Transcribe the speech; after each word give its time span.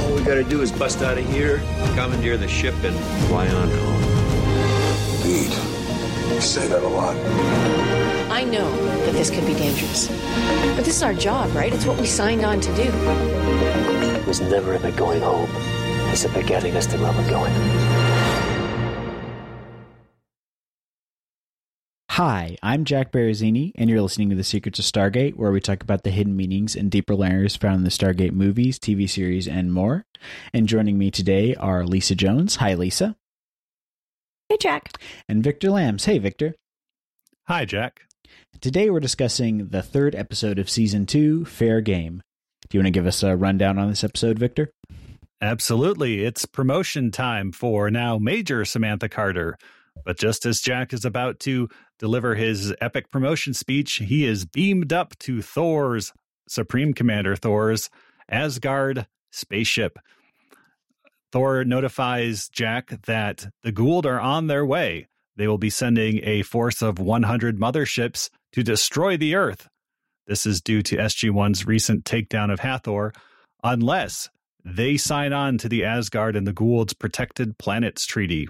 All 0.00 0.14
we 0.14 0.22
gotta 0.22 0.44
do 0.44 0.62
is 0.62 0.70
bust 0.72 1.02
out 1.02 1.18
of 1.18 1.24
here, 1.28 1.58
commandeer 1.94 2.36
the 2.36 2.48
ship, 2.48 2.74
and 2.84 2.96
fly 3.26 3.48
on 3.48 3.68
home. 3.68 4.02
Indeed. 5.16 5.52
You 6.34 6.40
say 6.40 6.66
that 6.68 6.82
a 6.82 6.88
lot. 6.88 7.16
I 8.30 8.44
know 8.44 8.70
that 9.04 9.12
this 9.12 9.30
could 9.30 9.46
be 9.46 9.54
dangerous. 9.54 10.08
But 10.74 10.84
this 10.84 10.96
is 10.96 11.02
our 11.02 11.14
job, 11.14 11.54
right? 11.54 11.72
It's 11.72 11.86
what 11.86 12.00
we 12.00 12.06
signed 12.06 12.44
on 12.44 12.60
to 12.60 12.74
do. 12.74 12.90
It 14.18 14.26
was 14.26 14.40
never 14.40 14.74
about 14.74 14.96
going 14.96 15.20
home. 15.20 15.50
It's 16.10 16.24
about 16.24 16.46
getting 16.46 16.76
us 16.76 16.86
to 16.86 16.98
where 16.98 17.12
we're 17.12 17.30
going. 17.30 17.52
Hi, 22.16 22.58
I'm 22.62 22.84
Jack 22.84 23.10
Barazzini, 23.10 23.72
and 23.74 23.88
you're 23.88 24.02
listening 24.02 24.28
to 24.28 24.36
The 24.36 24.44
Secrets 24.44 24.78
of 24.78 24.84
Stargate, 24.84 25.36
where 25.36 25.50
we 25.50 25.60
talk 25.60 25.82
about 25.82 26.02
the 26.02 26.10
hidden 26.10 26.36
meanings 26.36 26.76
and 26.76 26.90
deeper 26.90 27.14
layers 27.14 27.56
found 27.56 27.76
in 27.76 27.84
the 27.84 27.88
Stargate 27.88 28.32
movies, 28.32 28.78
TV 28.78 29.08
series, 29.08 29.48
and 29.48 29.72
more. 29.72 30.04
And 30.52 30.68
joining 30.68 30.98
me 30.98 31.10
today 31.10 31.54
are 31.54 31.86
Lisa 31.86 32.14
Jones. 32.14 32.56
Hi, 32.56 32.74
Lisa. 32.74 33.16
Hey, 34.50 34.58
Jack. 34.60 34.92
And 35.26 35.42
Victor 35.42 35.70
Lambs. 35.70 36.04
Hey, 36.04 36.18
Victor. 36.18 36.54
Hi, 37.48 37.64
Jack. 37.64 38.02
Today 38.60 38.90
we're 38.90 39.00
discussing 39.00 39.68
the 39.68 39.80
third 39.80 40.14
episode 40.14 40.58
of 40.58 40.68
Season 40.68 41.06
2, 41.06 41.46
Fair 41.46 41.80
Game. 41.80 42.22
Do 42.68 42.76
you 42.76 42.80
want 42.80 42.88
to 42.88 42.90
give 42.90 43.06
us 43.06 43.22
a 43.22 43.38
rundown 43.38 43.78
on 43.78 43.88
this 43.88 44.04
episode, 44.04 44.38
Victor? 44.38 44.70
Absolutely. 45.40 46.26
It's 46.26 46.44
promotion 46.44 47.10
time 47.10 47.52
for 47.52 47.90
now 47.90 48.18
Major 48.18 48.66
Samantha 48.66 49.08
Carter. 49.08 49.56
But 50.04 50.18
just 50.18 50.46
as 50.46 50.60
Jack 50.60 50.92
is 50.92 51.04
about 51.04 51.38
to 51.40 51.68
deliver 52.02 52.34
his 52.34 52.74
epic 52.80 53.12
promotion 53.12 53.54
speech, 53.54 54.02
he 54.04 54.26
is 54.26 54.44
beamed 54.44 54.92
up 54.92 55.16
to 55.20 55.40
Thor's, 55.40 56.12
Supreme 56.48 56.92
Commander 56.94 57.36
Thor's 57.36 57.88
Asgard 58.28 59.06
spaceship. 59.30 60.00
Thor 61.30 61.64
notifies 61.64 62.48
Jack 62.48 63.02
that 63.06 63.46
the 63.62 63.72
Goa'uld 63.72 64.04
are 64.04 64.20
on 64.20 64.48
their 64.48 64.66
way. 64.66 65.06
They 65.36 65.46
will 65.46 65.58
be 65.58 65.70
sending 65.70 66.18
a 66.24 66.42
force 66.42 66.82
of 66.82 66.98
100 66.98 67.56
motherships 67.56 68.30
to 68.50 68.64
destroy 68.64 69.16
the 69.16 69.36
Earth. 69.36 69.68
This 70.26 70.44
is 70.44 70.60
due 70.60 70.82
to 70.82 70.96
SG 70.96 71.30
1's 71.30 71.68
recent 71.68 72.04
takedown 72.04 72.52
of 72.52 72.58
Hathor, 72.58 73.12
unless 73.62 74.28
they 74.64 74.96
sign 74.96 75.32
on 75.32 75.56
to 75.58 75.68
the 75.68 75.84
Asgard 75.84 76.34
and 76.34 76.48
the 76.48 76.52
Goa'uld's 76.52 76.94
Protected 76.94 77.58
Planets 77.58 78.06
Treaty. 78.06 78.48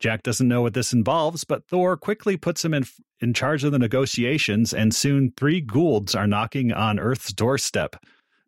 Jack 0.00 0.22
doesn't 0.22 0.48
know 0.48 0.62
what 0.62 0.74
this 0.74 0.92
involves, 0.92 1.44
but 1.44 1.66
Thor 1.68 1.96
quickly 1.96 2.36
puts 2.36 2.64
him 2.64 2.74
in, 2.74 2.84
in 3.20 3.32
charge 3.32 3.64
of 3.64 3.72
the 3.72 3.78
negotiations, 3.78 4.74
and 4.74 4.94
soon 4.94 5.32
three 5.36 5.64
Goa'ulds 5.64 6.14
are 6.14 6.26
knocking 6.26 6.72
on 6.72 6.98
Earth's 6.98 7.32
doorstep 7.32 7.96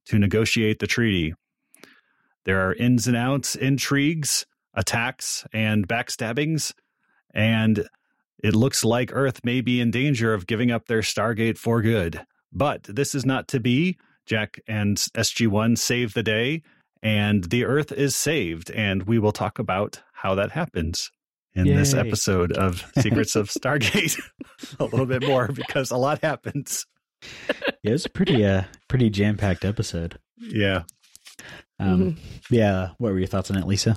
to 0.07 0.19
negotiate 0.19 0.79
the 0.79 0.87
treaty. 0.87 1.35
There 2.45 2.61
are 2.61 2.75
ins 2.75 3.07
and 3.07 3.17
outs, 3.17 3.55
intrigues, 3.55 4.45
attacks, 4.75 5.47
and 5.53 5.89
backstabbings, 5.89 6.73
and 7.35 7.89
it 8.43 8.55
looks 8.55 8.85
like 8.85 9.11
Earth 9.13 9.45
may 9.45 9.61
be 9.61 9.81
in 9.81 9.91
danger 9.91 10.35
of 10.35 10.47
giving 10.47 10.71
up 10.71 10.87
their 10.87 11.01
Stargate 11.01 11.59
for 11.59 11.81
good. 11.81 12.25
But 12.53 12.85
this 12.85 13.15
is 13.15 13.25
not 13.25 13.49
to 13.49 13.61
be. 13.61 13.99
Jack 14.27 14.61
and 14.67 14.97
SG 14.97 15.47
1 15.49 15.77
save 15.77 16.15
the 16.15 16.23
day, 16.23 16.63
and 17.03 17.45
the 17.45 17.65
Earth 17.65 17.93
is 17.93 18.15
saved, 18.17 18.71
and 18.73 19.05
we 19.05 19.19
will 19.19 19.33
talk 19.33 19.59
about 19.59 20.03
how 20.13 20.35
that 20.35 20.53
happens 20.53 21.11
in 21.57 21.67
Yay. 21.67 21.75
this 21.75 21.95
episode 21.95 22.53
of 22.53 22.85
Secrets 22.99 23.35
of 23.35 23.49
Stargate 23.49 24.21
a 24.79 24.85
little 24.85 25.07
bit 25.07 25.27
more 25.27 25.49
because 25.49 25.91
a 25.91 25.97
lot 25.97 26.23
happens. 26.23 26.87
Yeah, 27.83 27.91
it 27.91 27.93
was 27.93 28.07
a 28.07 28.11
pretty, 28.11 28.45
uh, 28.45 28.65
pretty 28.89 29.11
jam 29.11 29.37
packed 29.37 29.65
episode. 29.65 30.19
Yeah. 30.39 30.83
Um, 31.81 32.19
Yeah, 32.51 32.91
what 32.99 33.13
were 33.13 33.19
your 33.19 33.27
thoughts 33.27 33.51
on 33.51 33.57
it, 33.57 33.67
Lisa? 33.67 33.97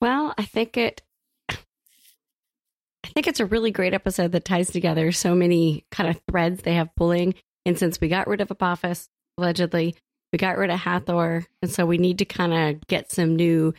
Well, 0.00 0.34
I 0.38 0.44
think 0.44 0.76
it. 0.76 1.02
I 1.48 3.08
think 3.08 3.26
it's 3.26 3.40
a 3.40 3.46
really 3.46 3.72
great 3.72 3.92
episode 3.94 4.32
that 4.32 4.44
ties 4.44 4.70
together 4.70 5.12
so 5.12 5.34
many 5.34 5.84
kind 5.90 6.08
of 6.08 6.20
threads 6.30 6.62
they 6.62 6.74
have 6.74 6.94
pulling. 6.96 7.34
And 7.66 7.78
since 7.78 8.00
we 8.00 8.08
got 8.08 8.26
rid 8.26 8.40
of 8.40 8.50
Apophis, 8.50 9.08
allegedly, 9.36 9.96
we 10.32 10.38
got 10.38 10.56
rid 10.56 10.70
of 10.70 10.78
Hathor. 10.78 11.44
And 11.60 11.70
so 11.70 11.84
we 11.84 11.98
need 11.98 12.18
to 12.18 12.24
kind 12.24 12.52
of 12.54 12.86
get 12.86 13.10
some 13.12 13.36
new 13.36 13.74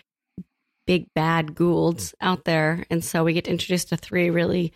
big 0.85 1.07
bad 1.15 1.55
Goa'ulds 1.55 2.13
out 2.21 2.45
there. 2.45 2.85
And 2.89 3.03
so 3.03 3.23
we 3.23 3.33
get 3.33 3.47
introduced 3.47 3.89
to 3.89 3.97
three 3.97 4.29
really 4.29 4.73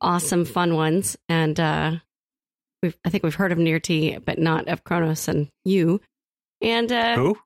awesome, 0.00 0.44
fun 0.44 0.74
ones. 0.74 1.16
And 1.28 1.58
uh, 1.58 1.92
we've, 2.82 2.96
I 3.04 3.10
think 3.10 3.24
we've 3.24 3.34
heard 3.34 3.52
of 3.52 3.58
Nirrti, 3.58 4.22
but 4.24 4.38
not 4.38 4.68
of 4.68 4.84
Cronus 4.84 5.28
and 5.28 5.48
Yu. 5.64 6.00
And 6.60 6.90
uh, 6.92 7.16
Who? 7.16 7.38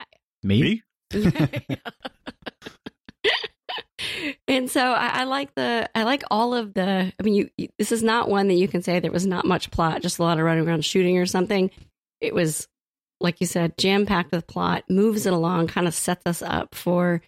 Me? 0.43 0.61
Me? 0.61 0.83
and 4.47 4.69
so 4.69 4.81
I, 4.81 5.21
I 5.21 5.23
like 5.23 5.55
the 5.55 5.89
I 5.95 6.03
like 6.03 6.23
all 6.29 6.53
of 6.53 6.73
the. 6.73 7.13
I 7.17 7.23
mean, 7.23 7.33
you, 7.33 7.49
you 7.57 7.69
this 7.79 7.91
is 7.91 8.03
not 8.03 8.29
one 8.29 8.47
that 8.49 8.55
you 8.55 8.67
can 8.67 8.83
say 8.83 8.99
there 8.99 9.11
was 9.11 9.25
not 9.25 9.45
much 9.45 9.71
plot, 9.71 10.01
just 10.01 10.19
a 10.19 10.23
lot 10.23 10.37
of 10.37 10.45
running 10.45 10.67
around 10.67 10.85
shooting 10.85 11.17
or 11.17 11.25
something. 11.25 11.71
It 12.19 12.35
was 12.35 12.67
like 13.19 13.41
you 13.41 13.47
said, 13.47 13.77
jam 13.77 14.05
packed 14.05 14.31
with 14.31 14.47
plot, 14.47 14.83
moves 14.89 15.25
it 15.25 15.33
along, 15.33 15.67
kind 15.67 15.87
of 15.87 15.93
sets 15.95 16.23
us 16.25 16.41
up 16.41 16.75
for 16.75 17.21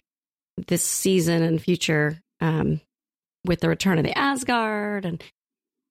this 0.68 0.82
season 0.84 1.42
and 1.42 1.60
future 1.60 2.20
um, 2.40 2.80
with 3.46 3.60
the 3.60 3.68
return 3.68 3.98
of 3.98 4.04
the 4.04 4.16
Asgard 4.16 5.04
and 5.04 5.22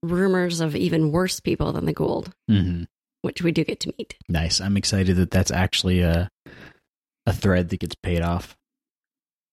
rumors 0.04 0.62
of 0.62 0.76
even 0.76 1.12
worse 1.12 1.40
people 1.40 1.72
than 1.74 1.86
the 1.86 1.94
Goa'uld, 1.94 2.32
Mm-hmm. 2.50 2.84
which 3.22 3.42
we 3.42 3.52
do 3.52 3.64
get 3.64 3.80
to 3.82 3.94
meet. 3.98 4.16
Nice. 4.30 4.62
I'm 4.62 4.78
excited 4.78 5.16
that 5.18 5.32
that's 5.32 5.52
actually 5.52 6.02
a 6.02 6.30
a 7.26 7.34
thread 7.34 7.70
that 7.70 7.80
gets 7.80 7.96
paid 7.96 8.22
off. 8.22 8.56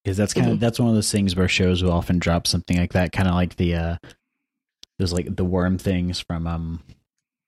Because 0.05 0.17
that's 0.17 0.33
kind 0.33 0.51
of 0.51 0.57
Mhm. 0.59 0.61
that's 0.61 0.79
one 0.79 0.89
of 0.89 0.95
those 0.95 1.11
things 1.11 1.35
where 1.35 1.49
shows 1.49 1.83
will 1.83 1.93
often 1.93 2.19
drop 2.19 2.47
something 2.47 2.77
like 2.77 2.93
that, 2.93 3.13
kind 3.13 3.29
of 3.29 3.35
like 3.35 3.57
the 3.57 3.75
uh 3.75 3.97
there's 4.99 5.13
like 5.13 5.35
the 5.35 5.45
worm 5.45 5.77
things 5.79 6.21
from 6.21 6.47
um 6.47 6.83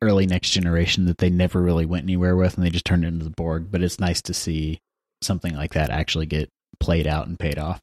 early 0.02 0.26
next 0.26 0.50
generation 0.50 1.06
that 1.06 1.18
they 1.18 1.30
never 1.30 1.62
really 1.62 1.86
went 1.86 2.04
anywhere 2.04 2.36
with 2.36 2.56
and 2.56 2.64
they 2.64 2.70
just 2.70 2.84
turned 2.84 3.04
it 3.04 3.08
into 3.08 3.24
the 3.24 3.30
Borg. 3.30 3.70
But 3.70 3.82
it's 3.82 4.00
nice 4.00 4.20
to 4.22 4.34
see 4.34 4.80
something 5.22 5.54
like 5.54 5.74
that 5.74 5.90
actually 5.90 6.26
get 6.26 6.50
played 6.80 7.06
out 7.06 7.26
and 7.26 7.38
paid 7.38 7.58
off. 7.58 7.80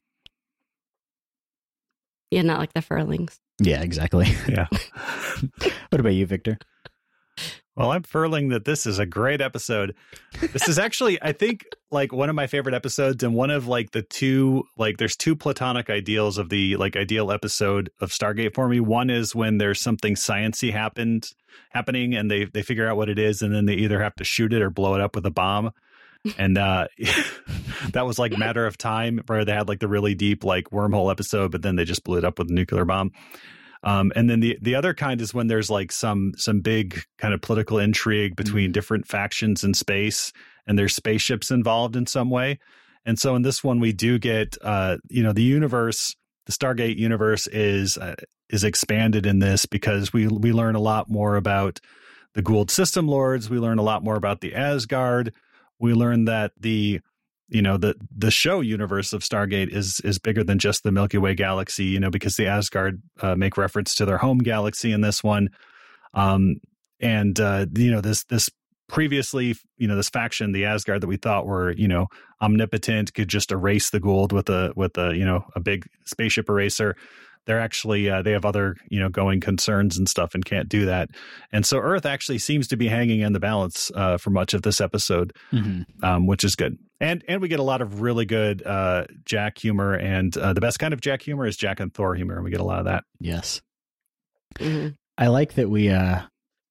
Yeah, 2.30 2.42
not 2.42 2.58
like 2.58 2.72
the 2.72 2.82
Furlings. 2.82 3.38
Yeah, 3.60 3.82
exactly. 3.82 4.26
Yeah. 4.48 4.66
what 5.90 6.00
about 6.00 6.14
you, 6.14 6.26
Victor? 6.26 6.58
Well, 7.76 7.92
I'm 7.92 8.04
furling 8.04 8.48
that 8.48 8.64
this 8.64 8.86
is 8.86 8.98
a 8.98 9.04
great 9.04 9.42
episode. 9.42 9.94
This 10.40 10.66
is 10.66 10.78
actually, 10.78 11.18
I 11.22 11.32
think, 11.32 11.66
like 11.90 12.10
one 12.10 12.30
of 12.30 12.34
my 12.34 12.46
favorite 12.46 12.74
episodes, 12.74 13.22
and 13.22 13.34
one 13.34 13.50
of 13.50 13.66
like 13.68 13.90
the 13.90 14.00
two, 14.00 14.64
like 14.78 14.96
there's 14.96 15.14
two 15.14 15.36
platonic 15.36 15.90
ideals 15.90 16.38
of 16.38 16.48
the 16.48 16.76
like 16.76 16.96
ideal 16.96 17.30
episode 17.30 17.90
of 18.00 18.10
Stargate 18.12 18.54
for 18.54 18.66
me. 18.70 18.80
One 18.80 19.10
is 19.10 19.34
when 19.34 19.58
there's 19.58 19.78
something 19.80 20.14
sciency 20.14 20.72
happened 20.72 21.30
happening, 21.68 22.14
and 22.14 22.30
they 22.30 22.46
they 22.46 22.62
figure 22.62 22.88
out 22.88 22.96
what 22.96 23.10
it 23.10 23.18
is, 23.18 23.42
and 23.42 23.54
then 23.54 23.66
they 23.66 23.74
either 23.74 24.02
have 24.02 24.14
to 24.14 24.24
shoot 24.24 24.54
it 24.54 24.62
or 24.62 24.70
blow 24.70 24.94
it 24.94 25.02
up 25.02 25.14
with 25.14 25.26
a 25.26 25.30
bomb. 25.30 25.70
And 26.38 26.58
uh 26.58 26.88
that 27.92 28.06
was 28.06 28.18
like 28.18 28.36
matter 28.36 28.66
of 28.66 28.78
time 28.78 29.20
where 29.26 29.44
they 29.44 29.52
had 29.52 29.68
like 29.68 29.80
the 29.80 29.88
really 29.88 30.14
deep 30.14 30.44
like 30.44 30.70
wormhole 30.70 31.10
episode, 31.10 31.52
but 31.52 31.62
then 31.62 31.76
they 31.76 31.84
just 31.84 32.04
blew 32.04 32.18
it 32.18 32.24
up 32.24 32.38
with 32.38 32.50
a 32.50 32.54
nuclear 32.54 32.84
bomb. 32.84 33.12
Um, 33.82 34.12
and 34.16 34.28
then 34.28 34.40
the 34.40 34.58
the 34.60 34.74
other 34.74 34.94
kind 34.94 35.20
is 35.20 35.32
when 35.32 35.46
there's 35.46 35.70
like 35.70 35.92
some 35.92 36.32
some 36.36 36.60
big 36.60 37.02
kind 37.18 37.32
of 37.32 37.40
political 37.40 37.78
intrigue 37.78 38.34
between 38.34 38.72
different 38.72 39.06
factions 39.06 39.62
in 39.62 39.74
space, 39.74 40.32
and 40.66 40.78
there's 40.78 40.94
spaceships 40.94 41.50
involved 41.50 41.94
in 41.96 42.06
some 42.06 42.30
way. 42.30 42.58
And 43.04 43.18
so 43.18 43.36
in 43.36 43.42
this 43.42 43.62
one, 43.62 43.78
we 43.78 43.92
do 43.92 44.18
get 44.18 44.56
uh, 44.62 44.96
you 45.08 45.22
know 45.22 45.32
the 45.32 45.42
universe, 45.42 46.16
the 46.46 46.52
Stargate 46.52 46.96
universe 46.96 47.46
is 47.46 47.96
uh, 47.96 48.16
is 48.50 48.64
expanded 48.64 49.26
in 49.26 49.38
this 49.38 49.66
because 49.66 50.12
we 50.12 50.26
we 50.26 50.52
learn 50.52 50.74
a 50.74 50.80
lot 50.80 51.08
more 51.08 51.36
about 51.36 51.78
the 52.34 52.42
Goa'uld 52.42 52.70
System 52.70 53.06
Lords. 53.06 53.48
We 53.48 53.58
learn 53.58 53.78
a 53.78 53.82
lot 53.82 54.02
more 54.02 54.16
about 54.16 54.40
the 54.40 54.54
Asgard. 54.54 55.32
We 55.78 55.94
learn 55.94 56.24
that 56.26 56.52
the 56.58 57.00
you 57.48 57.62
know 57.62 57.76
the 57.76 57.94
the 58.16 58.30
show 58.30 58.60
universe 58.60 59.12
of 59.12 59.22
Stargate 59.22 59.72
is 59.72 60.00
is 60.00 60.18
bigger 60.18 60.42
than 60.42 60.58
just 60.58 60.82
the 60.82 60.92
Milky 60.92 61.18
Way 61.18 61.34
galaxy. 61.34 61.84
You 61.84 62.00
know 62.00 62.10
because 62.10 62.36
the 62.36 62.46
Asgard 62.46 63.02
uh, 63.20 63.36
make 63.36 63.56
reference 63.56 63.94
to 63.96 64.04
their 64.04 64.18
home 64.18 64.38
galaxy 64.38 64.92
in 64.92 65.00
this 65.00 65.22
one, 65.22 65.50
um, 66.14 66.56
and 67.00 67.38
uh, 67.38 67.66
you 67.74 67.90
know 67.90 68.00
this 68.00 68.24
this 68.24 68.50
previously, 68.88 69.56
you 69.78 69.88
know, 69.88 69.96
this 69.96 70.08
faction, 70.08 70.52
the 70.52 70.64
Asgard 70.64 71.00
that 71.00 71.08
we 71.08 71.16
thought 71.16 71.46
were, 71.46 71.72
you 71.72 71.88
know, 71.88 72.06
omnipotent, 72.40 73.14
could 73.14 73.28
just 73.28 73.50
erase 73.50 73.90
the 73.90 74.00
Goa'uld 74.00 74.32
with 74.32 74.48
a 74.48 74.72
with 74.76 74.96
a, 74.98 75.14
you 75.16 75.24
know, 75.24 75.44
a 75.54 75.60
big 75.60 75.86
spaceship 76.04 76.48
eraser. 76.48 76.96
They're 77.46 77.60
actually 77.60 78.10
uh, 78.10 78.22
they 78.22 78.32
have 78.32 78.44
other, 78.44 78.76
you 78.88 78.98
know, 79.00 79.08
going 79.08 79.40
concerns 79.40 79.96
and 79.96 80.08
stuff 80.08 80.34
and 80.34 80.44
can't 80.44 80.68
do 80.68 80.84
that. 80.86 81.10
And 81.52 81.64
so 81.64 81.78
Earth 81.78 82.04
actually 82.04 82.38
seems 82.38 82.66
to 82.68 82.76
be 82.76 82.88
hanging 82.88 83.20
in 83.20 83.32
the 83.32 83.40
balance 83.40 83.90
uh, 83.94 84.18
for 84.18 84.30
much 84.30 84.52
of 84.54 84.62
this 84.62 84.80
episode, 84.80 85.32
Mm-hmm. 85.52 86.04
um, 86.04 86.26
which 86.26 86.42
is 86.44 86.56
good. 86.56 86.78
And 87.00 87.22
and 87.28 87.40
we 87.40 87.48
get 87.48 87.60
a 87.60 87.62
lot 87.64 87.82
of 87.82 88.00
really 88.00 88.24
good 88.24 88.66
uh, 88.66 89.04
Jack 89.24 89.58
humor, 89.58 89.94
and 89.94 90.36
uh, 90.36 90.52
the 90.54 90.60
best 90.60 90.78
kind 90.78 90.92
of 90.94 91.00
Jack 91.00 91.22
humor 91.22 91.46
is 91.46 91.56
Jack 91.56 91.78
and 91.80 91.92
Thor 91.92 92.14
humor, 92.14 92.34
and 92.36 92.44
we 92.44 92.50
get 92.50 92.60
a 92.60 92.64
lot 92.64 92.78
of 92.80 92.86
that. 92.86 93.04
Yes. 93.20 93.60
Mhm. 94.58 94.94
I 95.18 95.28
like 95.28 95.54
that 95.54 95.68
we 95.70 95.90
uh 95.90 96.22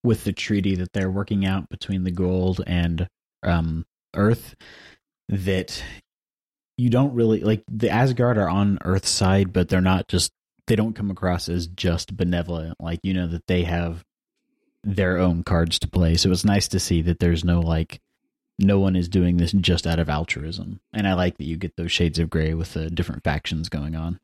with 0.03 0.23
the 0.23 0.33
treaty 0.33 0.75
that 0.75 0.93
they're 0.93 1.09
working 1.11 1.45
out 1.45 1.69
between 1.69 2.03
the 2.03 2.11
Goa'uld 2.11 2.61
and 2.67 3.07
um 3.43 3.85
Earth 4.15 4.55
that 5.29 5.83
you 6.77 6.89
don't 6.89 7.13
really 7.13 7.39
like 7.41 7.63
the 7.71 7.89
Asgard 7.89 8.37
are 8.37 8.49
on 8.49 8.77
Earth's 8.83 9.09
side, 9.09 9.53
but 9.53 9.69
they're 9.69 9.81
not 9.81 10.07
just 10.07 10.31
they 10.67 10.75
don't 10.75 10.95
come 10.95 11.11
across 11.11 11.49
as 11.49 11.67
just 11.67 12.15
benevolent. 12.17 12.75
Like 12.79 12.99
you 13.03 13.13
know 13.13 13.27
that 13.27 13.47
they 13.47 13.63
have 13.63 14.03
their 14.83 15.17
own 15.17 15.43
cards 15.43 15.79
to 15.79 15.87
play. 15.87 16.15
So 16.15 16.31
it's 16.31 16.45
nice 16.45 16.67
to 16.69 16.79
see 16.79 17.01
that 17.03 17.19
there's 17.19 17.43
no 17.43 17.59
like 17.59 17.99
no 18.57 18.79
one 18.79 18.95
is 18.95 19.09
doing 19.09 19.37
this 19.37 19.51
just 19.51 19.85
out 19.85 19.99
of 19.99 20.09
altruism. 20.09 20.79
And 20.93 21.07
I 21.07 21.13
like 21.13 21.37
that 21.37 21.45
you 21.45 21.57
get 21.57 21.75
those 21.75 21.91
shades 21.91 22.19
of 22.19 22.29
gray 22.29 22.53
with 22.53 22.73
the 22.73 22.89
different 22.89 23.23
factions 23.23 23.67
going 23.67 23.95
on. 23.95 24.19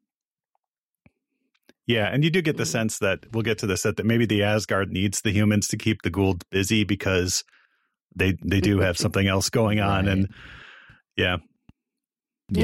Yeah, 1.88 2.06
and 2.06 2.24
you 2.24 2.30
do 2.30 2.42
get 2.42 2.58
the 2.58 2.66
sense 2.66 3.00
that 3.00 3.26
we'll 3.34 3.44
get 3.44 3.58
to 3.60 3.68
this 3.68 3.84
that, 3.84 3.98
that 3.98 4.06
maybe 4.06 4.26
the 4.26 4.44
Asgard 4.44 4.92
needs 4.92 5.22
the 5.22 5.32
humans 5.32 5.68
to 5.70 5.78
keep 5.78 6.04
the 6.04 6.12
Goa'uld 6.12 6.44
busy 6.50 6.84
because 6.84 7.44
they 8.16 8.38
they 8.44 8.62
do 8.62 8.80
have 8.80 8.98
something 8.98 9.28
else 9.28 9.50
going 9.50 9.80
on, 9.80 10.06
Right. 10.06 10.14
and 10.14 10.30
yeah, 11.18 11.38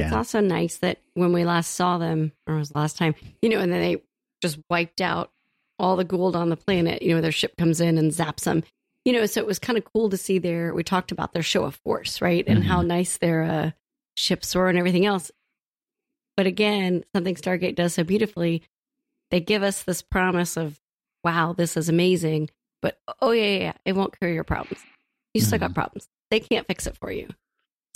It's 0.06 0.14
also 0.14 0.42
nice 0.42 0.78
that 0.78 1.02
when 1.14 1.34
we 1.34 1.46
last 1.46 1.76
saw 1.76 1.98
them, 1.98 2.34
or 2.46 2.56
it 2.56 2.60
was 2.60 2.76
last 2.76 2.98
time, 2.98 3.16
you 3.42 3.50
know, 3.50 3.60
and 3.60 3.72
then 3.72 3.82
they 3.82 4.02
just 4.42 4.60
wiped 4.70 5.02
out 5.02 5.32
all 5.80 5.96
the 5.96 6.06
Goa'uld 6.06 6.36
on 6.36 6.50
the 6.50 6.58
planet. 6.58 7.02
You 7.02 7.16
know, 7.16 7.22
their 7.22 7.32
ship 7.32 7.56
comes 7.58 7.80
in 7.80 7.98
and 7.98 8.12
zaps 8.12 8.44
them. 8.44 8.64
You 9.06 9.14
know, 9.14 9.26
so 9.26 9.40
it 9.40 9.48
was 9.48 9.60
kind 9.60 9.78
of 9.78 9.86
cool 9.86 10.10
to 10.10 10.18
see 10.18 10.38
their. 10.38 10.74
We 10.74 10.84
talked 10.84 11.12
about 11.12 11.34
their 11.34 11.44
show 11.44 11.64
of 11.64 11.76
force, 11.86 12.22
right, 12.22 12.44
and 12.46 12.64
how 12.64 12.82
nice 12.82 13.18
their 13.18 13.44
uh, 13.44 13.72
ships 14.16 14.54
were 14.54 14.68
and 14.68 14.78
everything 14.78 15.06
else. 15.06 15.32
But 16.36 16.46
again, 16.46 17.06
something 17.16 17.36
Stargate 17.36 17.76
does 17.76 17.94
so 17.94 18.04
beautifully, 18.04 18.64
they 19.32 19.40
give 19.40 19.64
us 19.64 19.84
this 19.84 20.02
promise 20.02 20.58
of, 20.58 20.80
"Wow, 21.24 21.54
this 21.54 21.78
is 21.78 21.88
amazing," 21.88 22.50
but 22.82 23.00
oh 23.22 23.32
yeah, 23.32 23.44
yeah, 23.46 23.60
yeah 23.60 23.74
it 23.86 23.96
won't 23.96 24.18
cure 24.20 24.32
your 24.32 24.44
problems. 24.44 24.84
You 25.34 25.42
still 25.42 25.60
got 25.60 25.74
problems. 25.74 26.10
They 26.30 26.40
can't 26.40 26.68
fix 26.68 26.88
it 26.88 26.98
for 26.98 27.12
you. 27.12 27.30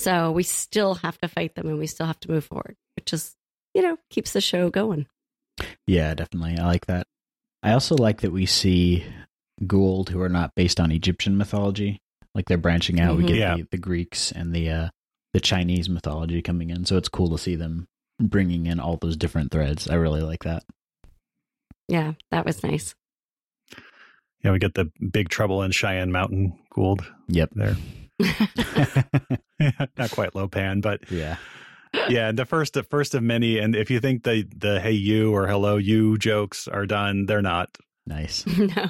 So 0.01 0.31
we 0.31 0.43
still 0.43 0.95
have 0.95 1.17
to 1.19 1.27
fight 1.27 1.55
them 1.55 1.67
and 1.67 1.77
we 1.77 1.87
still 1.87 2.07
have 2.07 2.19
to 2.21 2.31
move 2.31 2.45
forward, 2.45 2.75
which 2.95 3.13
is, 3.13 3.35
you 3.73 3.81
know, 3.81 3.97
keeps 4.09 4.33
the 4.33 4.41
show 4.41 4.69
going. 4.69 5.05
Yeah, 5.85 6.13
definitely. 6.15 6.57
I 6.57 6.65
like 6.65 6.87
that. 6.87 7.07
I 7.63 7.73
also 7.73 7.95
like 7.95 8.21
that 8.21 8.31
we 8.31 8.45
see 8.47 9.05
Goa'uld 9.61 10.09
who 10.09 10.21
are 10.21 10.29
not 10.29 10.55
based 10.55 10.79
on 10.79 10.91
Egyptian 10.91 11.37
mythology. 11.37 11.99
Like 12.33 12.45
they're 12.47 12.57
branching 12.57 12.99
out. 12.99 13.17
We 13.17 13.23
Mhm. 13.23 13.27
get 13.27 13.37
Yeah. 13.37 13.55
the, 13.57 13.67
the 13.71 13.77
Greeks 13.77 14.31
and 14.31 14.53
the 14.55 14.69
uh, 14.69 14.89
the 15.33 15.39
Chinese 15.39 15.87
mythology 15.89 16.41
coming 16.41 16.69
in. 16.71 16.85
So 16.85 16.97
it's 16.97 17.09
cool 17.09 17.29
to 17.29 17.37
see 17.37 17.55
them 17.55 17.87
bringing 18.19 18.65
in 18.65 18.79
all 18.79 18.97
those 18.97 19.15
different 19.17 19.51
threads. 19.51 19.87
I 19.87 19.95
really 19.95 20.21
like 20.21 20.43
that. 20.43 20.63
Yeah, 21.87 22.13
that 22.31 22.45
was 22.45 22.63
nice. 22.63 22.95
yeah, 24.43 24.51
we 24.51 24.59
get 24.59 24.73
the 24.73 24.91
big 25.11 25.29
trouble 25.29 25.61
in 25.61 25.71
Cheyenne 25.71 26.11
Mountain 26.11 26.57
Goa'uld 26.73 27.05
Yep. 27.27 27.49
there. 27.53 27.75
Not 29.97 30.11
quite 30.11 30.35
Lo 30.35 30.47
Pan, 30.47 30.81
but 30.81 31.09
Yeah. 31.11 31.37
yeah, 32.09 32.31
the 32.31 32.45
first 32.45 32.73
the 32.73 32.83
first 32.83 33.13
of 33.15 33.23
many. 33.23 33.57
And 33.59 33.75
if 33.75 33.89
you 33.91 33.99
think 33.99 34.23
the 34.23 34.47
the 34.55 34.79
hey 34.79 34.91
you 34.93 35.33
or 35.33 35.47
hello 35.47 35.77
you 35.77 36.17
jokes 36.17 36.67
are 36.67 36.85
done, 36.85 37.25
they're 37.25 37.41
not. 37.41 37.69
Nice. 38.07 38.45
no, 38.57 38.89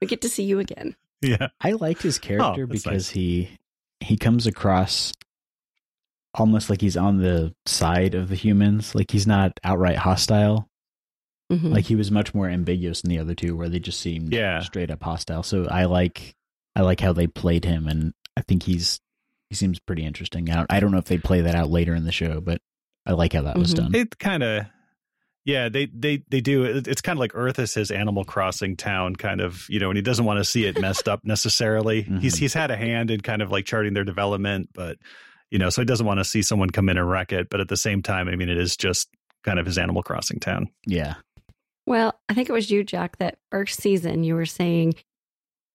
we 0.00 0.06
get 0.06 0.20
to 0.22 0.28
see 0.28 0.44
you 0.44 0.58
again. 0.60 0.94
Yeah, 1.20 1.48
I 1.60 1.72
liked 1.72 2.02
his 2.02 2.18
character 2.18 2.62
Oh, 2.62 2.66
because 2.66 2.86
nice. 2.86 3.08
he 3.10 3.50
he 4.00 4.16
comes 4.16 4.46
across 4.46 5.12
almost 6.34 6.70
like 6.70 6.80
he's 6.80 6.96
on 6.96 7.18
the 7.18 7.52
side 7.66 8.14
of 8.14 8.28
the 8.28 8.36
humans. 8.36 8.94
Like 8.94 9.10
he's 9.10 9.26
not 9.26 9.58
outright 9.64 9.96
hostile. 9.96 10.68
Mhm. 11.50 11.72
Like 11.72 11.86
he 11.86 11.96
was 11.96 12.10
much 12.10 12.34
more 12.34 12.48
ambiguous 12.48 13.00
than 13.02 13.08
the 13.08 13.18
other 13.18 13.34
two, 13.34 13.56
where 13.56 13.68
they 13.68 13.80
just 13.80 14.00
seemed 14.00 14.32
Yeah. 14.32 14.60
straight 14.60 14.90
up 14.90 15.02
hostile. 15.02 15.42
So 15.42 15.66
I 15.66 15.86
like 15.86 16.34
I 16.78 16.82
like 16.82 17.00
how 17.00 17.12
they 17.12 17.26
played 17.26 17.64
him, 17.64 17.86
and 17.88 18.14
I 18.36 18.42
think 18.42 18.62
he's 18.62 19.00
he 19.50 19.56
seems 19.56 19.78
pretty 19.80 20.04
interesting. 20.04 20.48
I 20.50 20.54
don't, 20.56 20.72
I 20.72 20.80
don't 20.80 20.92
know 20.92 20.98
if 20.98 21.06
they 21.06 21.18
play 21.18 21.40
that 21.42 21.54
out 21.54 21.70
later 21.70 21.94
in 21.94 22.04
the 22.04 22.12
show, 22.12 22.40
but 22.40 22.60
I 23.06 23.12
like 23.12 23.32
how 23.32 23.42
that 23.42 23.56
was 23.58 23.72
Mhm. 23.74 23.76
done. 23.76 23.94
it 23.94 24.18
kind 24.18 24.42
of. 24.42 24.66
Yeah, 25.44 25.68
they 25.70 25.86
they 25.86 26.22
they 26.28 26.40
do. 26.42 26.64
It's 26.64 27.00
kind 27.00 27.16
of 27.16 27.20
like 27.20 27.30
Earth 27.34 27.58
is 27.58 27.72
his 27.72 27.90
Animal 27.90 28.24
Crossing 28.24 28.76
town, 28.76 29.16
kind 29.16 29.40
of 29.40 29.64
you 29.70 29.80
know, 29.80 29.88
and 29.90 29.96
he 29.96 30.02
doesn't 30.02 30.24
want 30.26 30.38
to 30.38 30.44
see 30.44 30.66
it 30.66 30.78
messed 30.80 31.08
up 31.08 31.20
necessarily. 31.24 32.02
He's 32.02 32.34
Mhm. 32.36 32.38
he's 32.38 32.54
had 32.54 32.70
a 32.70 32.76
hand 32.76 33.10
in 33.10 33.20
kind 33.22 33.40
of 33.42 33.50
like 33.50 33.64
charting 33.64 33.94
their 33.94 34.04
development, 34.04 34.68
but 34.74 34.98
you 35.50 35.58
know, 35.58 35.70
so 35.70 35.80
he 35.80 35.86
doesn't 35.86 36.04
want 36.06 36.18
to 36.18 36.24
see 36.24 36.42
someone 36.42 36.68
come 36.70 36.90
in 36.90 36.98
and 36.98 37.08
wreck 37.08 37.32
it. 37.32 37.48
But 37.50 37.60
at 37.60 37.68
the 37.68 37.76
same 37.78 38.02
time, 38.02 38.28
I 38.28 38.36
mean, 38.36 38.50
it 38.50 38.58
is 38.58 38.76
just 38.76 39.08
kind 39.42 39.58
of 39.58 39.64
his 39.64 39.78
Animal 39.78 40.02
Crossing 40.02 40.38
town. 40.40 40.68
yeah, 40.86 41.14
Well, 41.86 42.20
I 42.28 42.34
think 42.34 42.50
it 42.50 42.52
was 42.52 42.70
you, 42.70 42.84
Jack, 42.84 43.16
that 43.16 43.38
first 43.50 43.80
season 43.80 44.24
you 44.24 44.34
were 44.34 44.44
saying 44.44 44.92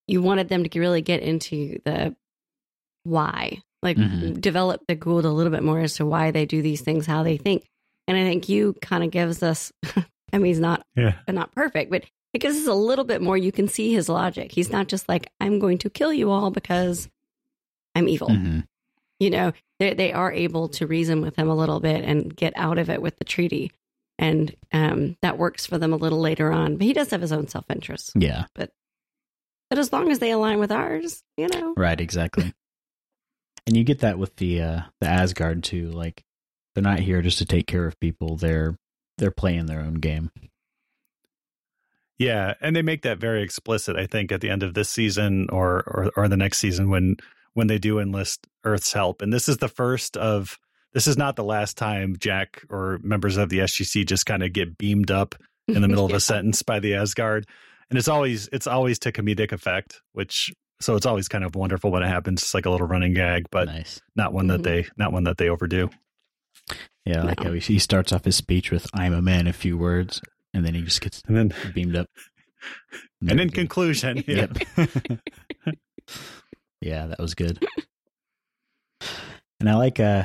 you 0.07 0.21
wanted 0.21 0.49
them 0.49 0.63
to 0.63 0.79
really 0.79 1.01
get 1.01 1.21
into 1.21 1.79
the 1.85 2.15
why, 3.03 3.61
like 3.81 3.97
Mhm. 3.97 4.39
develop 4.39 4.81
the 4.87 4.95
Goa'uld 4.95 5.25
a 5.25 5.29
little 5.29 5.51
bit 5.51 5.63
more 5.63 5.79
as 5.79 5.95
to 5.95 6.05
why 6.05 6.31
they 6.31 6.45
do 6.45 6.61
these 6.61 6.81
things, 6.81 7.05
how 7.05 7.23
they 7.23 7.37
think. 7.37 7.65
And 8.07 8.17
I 8.17 8.23
think 8.23 8.49
Yu 8.49 8.73
kind 8.81 9.03
of 9.03 9.11
gives 9.11 9.43
us, 9.43 9.71
I 10.33 10.37
mean, 10.37 10.45
he's 10.45 10.59
not 10.59 10.85
Yeah, 10.95 11.15
not 11.27 11.51
perfect, 11.53 11.89
but 11.91 12.03
it 12.33 12.39
gives 12.39 12.57
us 12.57 12.67
a 12.67 12.73
little 12.73 13.05
bit 13.05 13.21
more. 13.21 13.37
You 13.37 13.51
can 13.51 13.67
see 13.67 13.93
his 13.93 14.09
logic. 14.09 14.51
He's 14.51 14.71
not 14.71 14.87
just 14.87 15.07
like, 15.07 15.29
I'm 15.39 15.59
going 15.59 15.77
to 15.79 15.89
kill 15.89 16.11
you 16.11 16.31
all 16.31 16.49
because 16.51 17.09
I'm 17.95 18.07
evil. 18.07 18.29
Mhm. 18.29 18.65
You 19.19 19.29
know, 19.29 19.53
they, 19.79 19.93
they 19.93 20.11
are 20.11 20.31
able 20.31 20.67
to 20.69 20.87
reason 20.87 21.21
with 21.21 21.35
him 21.35 21.47
a 21.47 21.55
little 21.55 21.79
bit 21.79 22.03
and 22.03 22.35
get 22.35 22.53
out 22.55 22.77
of 22.77 22.89
it 22.89 23.01
with 23.01 23.17
the 23.19 23.23
treaty. 23.25 23.71
And 24.19 24.55
um, 24.71 25.17
that 25.21 25.37
works 25.37 25.65
for 25.65 25.77
them 25.77 25.93
a 25.93 25.97
little 25.97 26.19
later 26.19 26.51
on. 26.51 26.77
But 26.77 26.85
he 26.87 26.93
does 26.93 27.11
have 27.11 27.21
his 27.21 27.31
own 27.31 27.47
self 27.47 27.65
interest. 27.69 28.13
yeah, 28.15 28.45
But 28.55 28.71
as 29.77 29.93
long 29.93 30.11
as 30.11 30.19
they 30.19 30.31
align 30.31 30.59
with 30.59 30.71
ours, 30.71 31.23
you 31.37 31.47
know. 31.47 31.73
right, 31.77 31.99
exactly. 31.99 32.53
and 33.67 33.77
you 33.77 33.83
get 33.83 33.99
that 33.99 34.19
with 34.19 34.35
the 34.37 34.61
uh, 34.61 34.81
the 34.99 35.07
Asgard 35.07 35.63
too. 35.63 35.89
Like 35.89 36.23
they're 36.73 36.83
not 36.83 36.99
here 36.99 37.21
just 37.21 37.37
to 37.39 37.45
take 37.45 37.67
care 37.67 37.85
of 37.85 37.99
people. 37.99 38.37
They're 38.37 38.77
they're 39.17 39.31
playing 39.31 39.67
their 39.67 39.81
own 39.81 39.95
game. 39.95 40.31
yeah, 42.17 42.53
and 42.61 42.75
they 42.75 42.81
make 42.81 43.03
that 43.03 43.19
very 43.19 43.43
explicit. 43.43 43.95
I 43.95 44.05
think 44.05 44.31
at 44.31 44.41
the 44.41 44.49
end 44.49 44.63
of 44.63 44.73
this 44.73 44.89
season 44.89 45.47
or 45.49 45.83
or 45.87 46.11
or 46.15 46.27
the 46.27 46.37
next 46.37 46.59
season 46.59 46.89
when 46.89 47.17
when 47.53 47.67
they 47.67 47.77
do 47.77 47.99
enlist 47.99 48.47
Earth's 48.63 48.93
help, 48.93 49.21
and 49.21 49.31
this 49.31 49.47
is 49.49 49.57
the 49.57 49.69
first 49.69 50.17
of. 50.17 50.57
This 50.93 51.07
is 51.07 51.17
not 51.17 51.35
the 51.35 51.43
last 51.43 51.75
time 51.75 52.17
Jack 52.19 52.61
or 52.69 52.99
members 53.01 53.37
of 53.37 53.49
the 53.49 53.57
SGC 53.57 54.05
just 54.05 54.27
kind 54.27 54.43
of 54.43 54.53
get 54.53 54.77
beamed 54.77 55.09
up 55.09 55.33
in 55.67 55.81
the 55.81 55.87
middle 55.87 56.05
of 56.05 56.13
a 56.13 56.19
sentence 56.19 56.61
by 56.61 56.79
the 56.79 56.93
Asgard. 56.93 57.47
And 57.93 57.99
it's 57.99 58.07
always 58.07 58.49
it's 58.51 58.65
always 58.65 58.97
to 58.99 59.11
comedic 59.11 59.51
effect, 59.51 60.01
which 60.13 60.51
so 60.81 60.95
it's 60.95 61.05
always 61.05 61.27
kind 61.27 61.43
of 61.43 61.53
wonderful 61.53 61.91
when 61.91 62.01
it 62.01 62.07
happens. 62.07 62.41
It's 62.41 62.55
like 62.55 62.65
a 62.65 62.71
little 62.71 62.87
running 62.87 63.13
gag, 63.13 63.45
but 63.51 63.67
nice. 63.67 64.01
not 64.15 64.33
one 64.33 64.47
that 64.47 64.63
they 64.63 64.87
not 64.97 65.13
one 65.13 65.25
that 65.25 65.37
they 65.37 65.47
overdo. 65.47 65.91
Yeah, 67.05 67.21
I 67.21 67.23
like 67.25 67.39
No. 67.41 67.49
how 67.49 67.53
he, 67.53 67.59
he 67.59 67.77
starts 67.77 68.11
off 68.11 68.25
his 68.25 68.35
speech 68.35 68.71
with 68.71 68.87
"I'm 68.95 69.13
a 69.13 69.21
man," 69.21 69.45
a 69.45 69.53
few 69.53 69.77
words, 69.77 70.21
and 70.55 70.65
then 70.65 70.73
he 70.73 70.81
just 70.81 71.01
gets 71.01 71.21
And 71.27 71.37
then 71.37 71.53
beamed 71.75 71.95
up. 71.95 72.07
and 73.21 73.39
in 73.39 73.49
good. 73.49 73.53
conclusion, 73.53 74.23
yeah. 74.25 74.47
Yep. 74.77 74.89
yeah, 76.81 77.05
that 77.05 77.19
was 77.19 77.35
good. 77.35 77.63
And 79.59 79.69
I 79.69 79.75
like 79.75 79.99
uh 79.99 80.23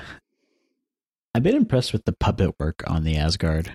I've 1.34 1.42
been 1.42 1.54
impressed 1.54 1.92
with 1.92 2.06
the 2.06 2.12
puppet 2.14 2.58
work 2.58 2.82
on 2.86 3.04
the 3.04 3.16
Asgard 3.16 3.70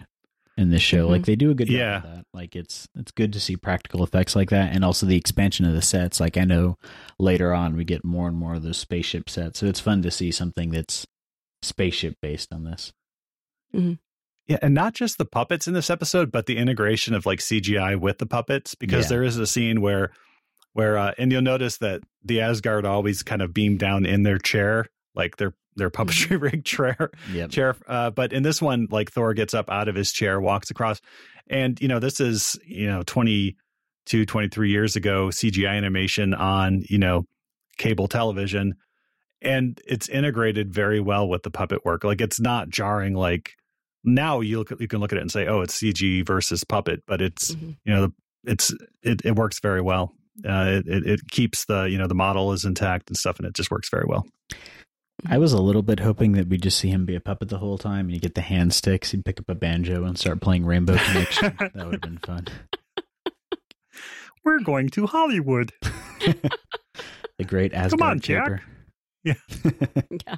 in 0.58 0.70
this 0.70 0.82
show. 0.82 1.08
Mhm. 1.08 1.12
Like 1.12 1.26
they 1.26 1.36
do 1.36 1.50
a 1.52 1.56
good 1.56 1.68
job 1.68 1.76
Yeah. 1.76 1.98
of 1.98 2.04
that. 2.04 2.26
Like 2.34 2.56
it's 2.56 2.88
it's 2.96 3.12
good 3.12 3.34
to 3.34 3.40
see 3.40 3.56
practical 3.56 4.04
effects 4.04 4.36
like 4.36 4.50
that 4.52 4.76
and 4.76 4.86
also 4.86 5.06
the 5.06 5.16
expansion 5.18 5.66
of 5.66 5.74
the 5.74 5.82
sets. 5.82 6.20
Like 6.20 6.38
I 6.38 6.44
know 6.44 6.78
later 7.20 7.54
on 7.54 7.76
we 7.76 7.84
get 7.84 8.04
more 8.06 8.28
and 8.28 8.38
more 8.38 8.54
of 8.56 8.64
those 8.64 8.78
spaceship 8.78 9.30
sets. 9.30 9.60
So 9.60 9.66
it's 9.66 9.80
fun 9.80 10.02
to 10.04 10.12
see 10.12 10.32
something 10.32 10.70
that's 10.70 11.08
spaceship 11.64 12.16
based 12.22 12.54
on 12.54 12.64
this. 12.66 12.94
Yeah, 14.46 14.58
and 14.62 14.74
not 14.74 14.94
just 14.94 15.18
the 15.18 15.26
puppets 15.26 15.68
in 15.68 15.74
this 15.74 15.90
episode, 15.90 16.32
but 16.32 16.46
the 16.46 16.58
integration 16.58 17.14
of 17.16 17.26
like 17.26 17.40
CGI 17.40 17.96
with 17.96 18.18
the 18.18 18.26
puppets, 18.26 18.76
because 18.76 19.06
Yeah. 19.06 19.10
there 19.10 19.24
is 19.24 19.38
a 19.38 19.48
scene 19.48 19.80
where, 19.82 20.12
where, 20.74 20.98
uh, 20.98 21.14
and 21.18 21.32
you'll 21.32 21.42
notice 21.42 21.78
that 21.78 22.02
the 22.24 22.42
Asgard 22.42 22.86
always 22.86 23.24
kind 23.24 23.42
of 23.42 23.54
beam 23.54 23.78
down 23.78 24.06
in 24.06 24.24
their 24.24 24.38
chair, 24.38 24.88
like 25.16 25.38
their 25.38 25.54
their 25.76 25.90
puppetry 25.90 26.40
rig 26.42 26.64
chair, 26.66 27.10
Yep. 27.32 27.50
chair. 27.52 27.76
Uh, 27.88 28.10
but 28.12 28.34
in 28.34 28.44
this 28.44 28.62
one, 28.62 28.88
like 28.92 29.12
Thor 29.12 29.34
gets 29.34 29.54
up 29.54 29.70
out 29.70 29.88
of 29.88 29.96
his 29.96 30.12
chair, 30.12 30.40
walks 30.42 30.70
across, 30.72 31.00
and 31.48 31.80
you 31.82 31.88
know 31.88 32.00
this 32.00 32.20
is 32.20 32.58
you 32.66 32.88
know 32.88 33.04
22, 33.04 34.26
23 34.26 34.70
years 34.72 34.96
ago 34.96 35.28
CGI 35.28 35.76
animation 35.78 36.34
on 36.34 36.84
you 36.90 36.98
know 36.98 37.26
cable 37.78 38.08
television, 38.08 38.76
and 39.42 39.80
it's 39.86 40.08
integrated 40.10 40.74
very 40.74 41.00
well 41.00 41.28
with 41.28 41.44
the 41.44 41.52
puppet 41.52 41.84
work. 41.86 42.04
Like 42.04 42.22
it's 42.22 42.40
not 42.40 42.70
jarring. 42.70 43.14
Like 43.16 43.52
now 44.04 44.42
you 44.42 44.60
look, 44.60 44.72
you 44.80 44.88
can 44.88 45.00
look 45.00 45.12
at 45.14 45.18
it 45.18 45.22
and 45.22 45.32
say, 45.32 45.48
oh, 45.48 45.62
it's 45.62 45.80
CG 45.82 46.26
versus 46.26 46.64
puppet, 46.64 47.04
but 47.08 47.22
it's 47.22 47.56
Mhm. 47.56 47.78
you 47.86 47.94
know 47.94 48.10
it's 48.46 48.74
it, 49.02 49.22
it 49.24 49.36
works 49.36 49.60
very 49.60 49.82
well. 49.82 50.12
Uh, 50.48 50.82
it 50.86 51.06
it 51.08 51.22
keeps 51.32 51.66
the 51.66 51.84
you 51.84 51.98
know 51.98 52.08
the 52.08 52.16
model 52.16 52.52
is 52.54 52.66
intact 52.66 53.10
and 53.10 53.16
stuff, 53.18 53.38
and 53.40 53.48
it 53.48 53.54
just 53.54 53.72
works 53.72 53.90
very 53.90 54.06
well. 54.08 54.26
I 55.30 55.38
was 55.38 55.54
a 55.54 55.62
little 55.62 55.82
bit 55.82 56.00
hoping 56.00 56.34
that 56.34 56.48
we'd 56.48 56.62
just 56.62 56.78
see 56.78 56.90
him 56.90 57.06
be 57.06 57.16
a 57.16 57.20
puppet 57.20 57.50
the 57.50 57.58
whole 57.58 57.78
time, 57.78 58.06
and 58.06 58.14
you 58.14 58.20
get 58.20 58.36
the 58.36 58.42
hand 58.42 58.74
sticks, 58.74 59.12
he'd 59.12 59.26
pick 59.26 59.40
up 59.40 59.50
a 59.50 59.56
banjo 59.56 60.04
and 60.04 60.18
start 60.18 60.42
playing 60.42 60.66
Rainbow 60.66 60.98
Connection. 60.98 61.56
that 61.60 61.74
would 61.76 61.94
have 61.94 62.02
been 62.02 62.18
fun. 62.20 62.46
We're 64.44 64.60
going 64.60 64.90
to 64.90 65.08
Hollywood. 65.08 65.72
The 67.40 67.46
great 67.46 67.74
Asgard 67.74 68.00
Come 68.00 68.08
on, 68.10 68.20
Jack. 68.20 68.62
Yeah. 69.24 69.34
Yeah. 70.28 70.36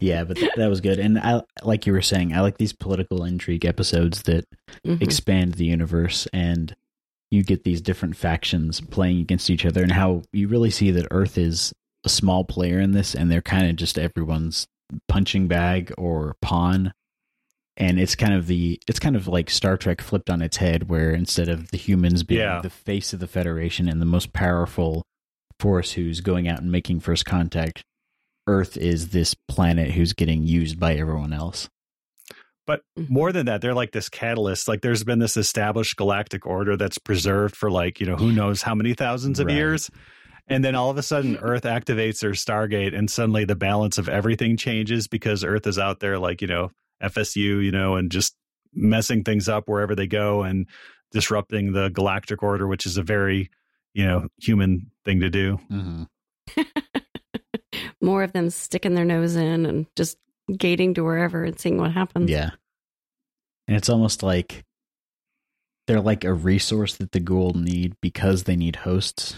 Yeah, 0.00 0.24
but 0.24 0.36
th- 0.36 0.52
that 0.56 0.68
was 0.68 0.80
good. 0.80 0.98
And 1.00 1.18
I, 1.18 1.42
like 1.64 1.84
you 1.86 1.92
were 1.92 2.00
saying, 2.02 2.32
I 2.32 2.40
like 2.40 2.58
these 2.58 2.72
political 2.72 3.24
intrigue 3.24 3.64
episodes 3.64 4.22
that 4.22 4.44
Mhm. 4.86 5.02
expand 5.02 5.54
the 5.54 5.64
universe 5.64 6.26
and 6.32 6.74
you 7.30 7.42
get 7.42 7.64
these 7.64 7.80
different 7.80 8.16
factions 8.16 8.80
playing 8.80 9.18
against 9.20 9.50
each 9.50 9.66
other 9.66 9.82
and 9.82 9.90
how 9.92 10.22
you 10.32 10.46
really 10.48 10.70
see 10.70 10.90
that 10.92 11.06
Earth 11.10 11.36
is 11.38 11.72
a 12.08 12.10
small 12.10 12.42
player 12.44 12.80
in 12.80 12.92
this 12.92 13.14
and 13.14 13.30
they're 13.30 13.42
kind 13.42 13.68
of 13.68 13.76
just 13.76 13.98
everyone's 13.98 14.66
punching 15.08 15.46
bag 15.48 15.92
or 15.98 16.36
pawn. 16.40 16.92
And 17.76 18.00
it's 18.00 18.16
kind 18.16 18.32
of 18.34 18.46
the 18.46 18.80
it's 18.88 18.98
kind 18.98 19.14
of 19.14 19.28
like 19.28 19.50
Star 19.50 19.76
Trek 19.76 20.00
flipped 20.00 20.30
on 20.30 20.42
its 20.42 20.56
head 20.56 20.88
where 20.88 21.12
instead 21.12 21.48
of 21.48 21.70
the 21.70 21.76
humans 21.76 22.22
being 22.24 22.40
Yeah. 22.40 22.60
the 22.60 22.70
face 22.70 23.12
of 23.12 23.20
the 23.20 23.26
Federation 23.28 23.88
and 23.88 24.00
the 24.00 24.06
most 24.06 24.32
powerful 24.32 25.04
force 25.60 25.92
who's 25.92 26.20
going 26.20 26.48
out 26.48 26.60
and 26.60 26.72
making 26.72 27.00
first 27.00 27.24
contact, 27.26 27.84
Earth 28.46 28.76
is 28.76 29.10
this 29.10 29.34
planet 29.46 29.90
who's 29.92 30.12
getting 30.14 30.42
used 30.44 30.80
by 30.80 30.94
everyone 30.94 31.32
else. 31.32 31.68
But 32.66 32.82
Mhm. 32.98 33.08
more 33.10 33.30
than 33.32 33.46
that, 33.46 33.60
they're 33.60 33.74
like 33.74 33.92
this 33.92 34.08
catalyst. 34.08 34.68
Like 34.68 34.80
there's 34.82 35.04
been 35.04 35.18
this 35.20 35.36
established 35.36 35.96
galactic 35.96 36.46
order 36.46 36.76
that's 36.76 36.98
preserved 36.98 37.54
for 37.56 37.70
like, 37.70 38.00
you 38.00 38.06
know, 38.06 38.16
who 38.16 38.32
knows 38.32 38.62
how 38.62 38.74
many 38.74 38.92
thousands 38.94 39.38
of 39.38 39.46
Right. 39.46 39.56
years. 39.56 39.90
And 40.48 40.64
then 40.64 40.74
all 40.74 40.90
of 40.90 40.96
a 40.96 41.02
sudden 41.02 41.36
Earth 41.36 41.64
activates 41.64 42.20
their 42.20 42.32
Stargate 42.32 42.96
and 42.96 43.10
suddenly 43.10 43.44
the 43.44 43.54
balance 43.54 43.98
of 43.98 44.08
everything 44.08 44.56
changes 44.56 45.06
because 45.06 45.44
Earth 45.44 45.66
is 45.66 45.78
out 45.78 46.00
there 46.00 46.18
like, 46.18 46.40
you 46.40 46.48
know, 46.48 46.70
FSU, 47.02 47.62
you 47.62 47.70
know, 47.70 47.96
and 47.96 48.10
just 48.10 48.34
messing 48.72 49.24
things 49.24 49.48
up 49.48 49.68
wherever 49.68 49.94
they 49.94 50.06
go 50.06 50.42
and 50.42 50.66
disrupting 51.12 51.72
the 51.72 51.88
galactic 51.90 52.42
order, 52.42 52.66
which 52.66 52.86
is 52.86 52.96
a 52.96 53.02
very, 53.02 53.50
you 53.94 54.06
know, 54.06 54.28
human 54.38 54.90
thing 55.04 55.20
to 55.20 55.30
do. 55.30 55.58
Mm-hmm. 55.70 56.62
More 58.00 58.22
of 58.22 58.32
them 58.32 58.50
sticking 58.50 58.94
their 58.94 59.04
nose 59.04 59.36
in 59.36 59.66
and 59.66 59.86
just 59.96 60.16
gating 60.56 60.94
to 60.94 61.04
wherever 61.04 61.44
and 61.44 61.58
seeing 61.58 61.78
what 61.78 61.92
happens. 61.92 62.30
Yeah. 62.30 62.50
And 63.66 63.76
it's 63.76 63.88
almost 63.90 64.22
like 64.22 64.64
they're 65.86 66.00
like 66.00 66.24
a 66.24 66.32
resource 66.32 66.96
that 66.96 67.12
the 67.12 67.20
Goa'uld 67.20 67.56
need 67.56 67.94
because 68.00 68.44
they 68.44 68.56
need 68.56 68.76
hosts. 68.76 69.34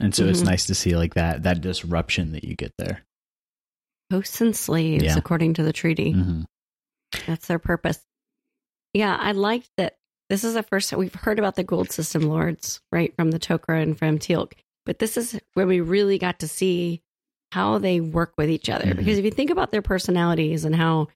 And 0.00 0.14
so 0.14 0.26
it's 0.26 0.42
Mhm. 0.42 0.46
nice 0.46 0.66
to 0.66 0.74
see 0.74 0.94
like 0.96 1.14
that 1.14 1.42
that 1.42 1.60
disruption 1.60 2.32
that 2.32 2.44
you 2.44 2.54
get 2.54 2.72
there. 2.78 3.02
Hosts 4.12 4.40
and 4.40 4.56
slaves, 4.56 5.04
Yeah. 5.04 5.16
according 5.16 5.54
to 5.54 5.62
the 5.62 5.72
treaty. 5.72 6.12
hmm 6.12 6.42
That's 7.26 7.46
their 7.46 7.58
purpose. 7.58 7.98
Yeah, 8.94 9.16
I 9.18 9.32
liked 9.32 9.70
that. 9.76 9.96
This 10.30 10.44
is 10.44 10.54
the 10.54 10.62
first 10.62 10.90
time 10.90 10.98
we've 10.98 11.14
heard 11.14 11.38
about 11.38 11.56
the 11.56 11.64
Goa'uld 11.64 11.90
system 11.90 12.22
lords, 12.22 12.80
right, 12.92 13.14
from 13.16 13.30
the 13.30 13.38
Tok'ra 13.38 13.82
and 13.82 13.98
from 13.98 14.18
Teal'c. 14.18 14.52
But 14.84 14.98
this 14.98 15.16
is 15.16 15.38
where 15.54 15.66
we 15.66 15.80
really 15.80 16.18
got 16.18 16.38
to 16.40 16.48
see 16.48 17.02
how 17.52 17.78
they 17.78 18.00
work 18.00 18.34
with 18.36 18.50
each 18.50 18.68
other. 18.68 18.86
Mhm. 18.92 18.96
Because 18.98 19.16
if 19.18 19.24
you 19.24 19.30
think 19.30 19.50
about 19.50 19.70
their 19.70 19.80
personalities 19.82 20.64
and 20.66 20.76
how, 20.76 21.08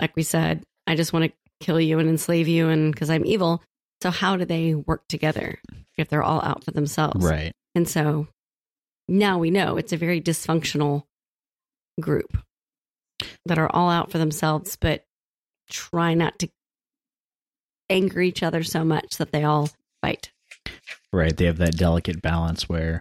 like 0.00 0.14
we 0.14 0.22
said, 0.22 0.64
I 0.86 0.94
just 0.94 1.12
want 1.12 1.24
to 1.24 1.32
kill 1.60 1.80
you 1.80 1.98
and 1.98 2.08
enslave 2.08 2.46
you, 2.46 2.68
and 2.68 2.92
because 2.92 3.10
I'm 3.10 3.26
evil. 3.26 3.62
So 4.02 4.10
how 4.10 4.36
do 4.36 4.44
they 4.44 4.74
work 4.76 5.06
together 5.08 5.58
if 5.96 6.08
they're 6.08 6.22
all 6.22 6.40
out 6.42 6.62
for 6.64 6.70
themselves? 6.70 7.24
Right. 7.24 7.52
And 7.74 7.88
so 7.88 8.28
now 9.08 9.38
we 9.38 9.50
know 9.50 9.76
it's 9.76 9.92
a 9.92 9.96
very 9.96 10.20
dysfunctional 10.20 11.04
group 12.00 12.36
that 13.46 13.58
are 13.58 13.70
all 13.72 13.90
out 13.90 14.10
for 14.10 14.18
themselves, 14.18 14.76
but 14.80 15.04
try 15.70 16.14
not 16.14 16.38
to 16.38 16.48
anger 17.90 18.20
each 18.20 18.42
other 18.42 18.62
so 18.62 18.84
much 18.84 19.16
that 19.16 19.32
they 19.32 19.44
all 19.44 19.70
fight. 20.02 20.30
Right. 21.12 21.36
They 21.36 21.46
have 21.46 21.58
that 21.58 21.76
delicate 21.76 22.20
balance 22.20 22.68
where 22.68 23.00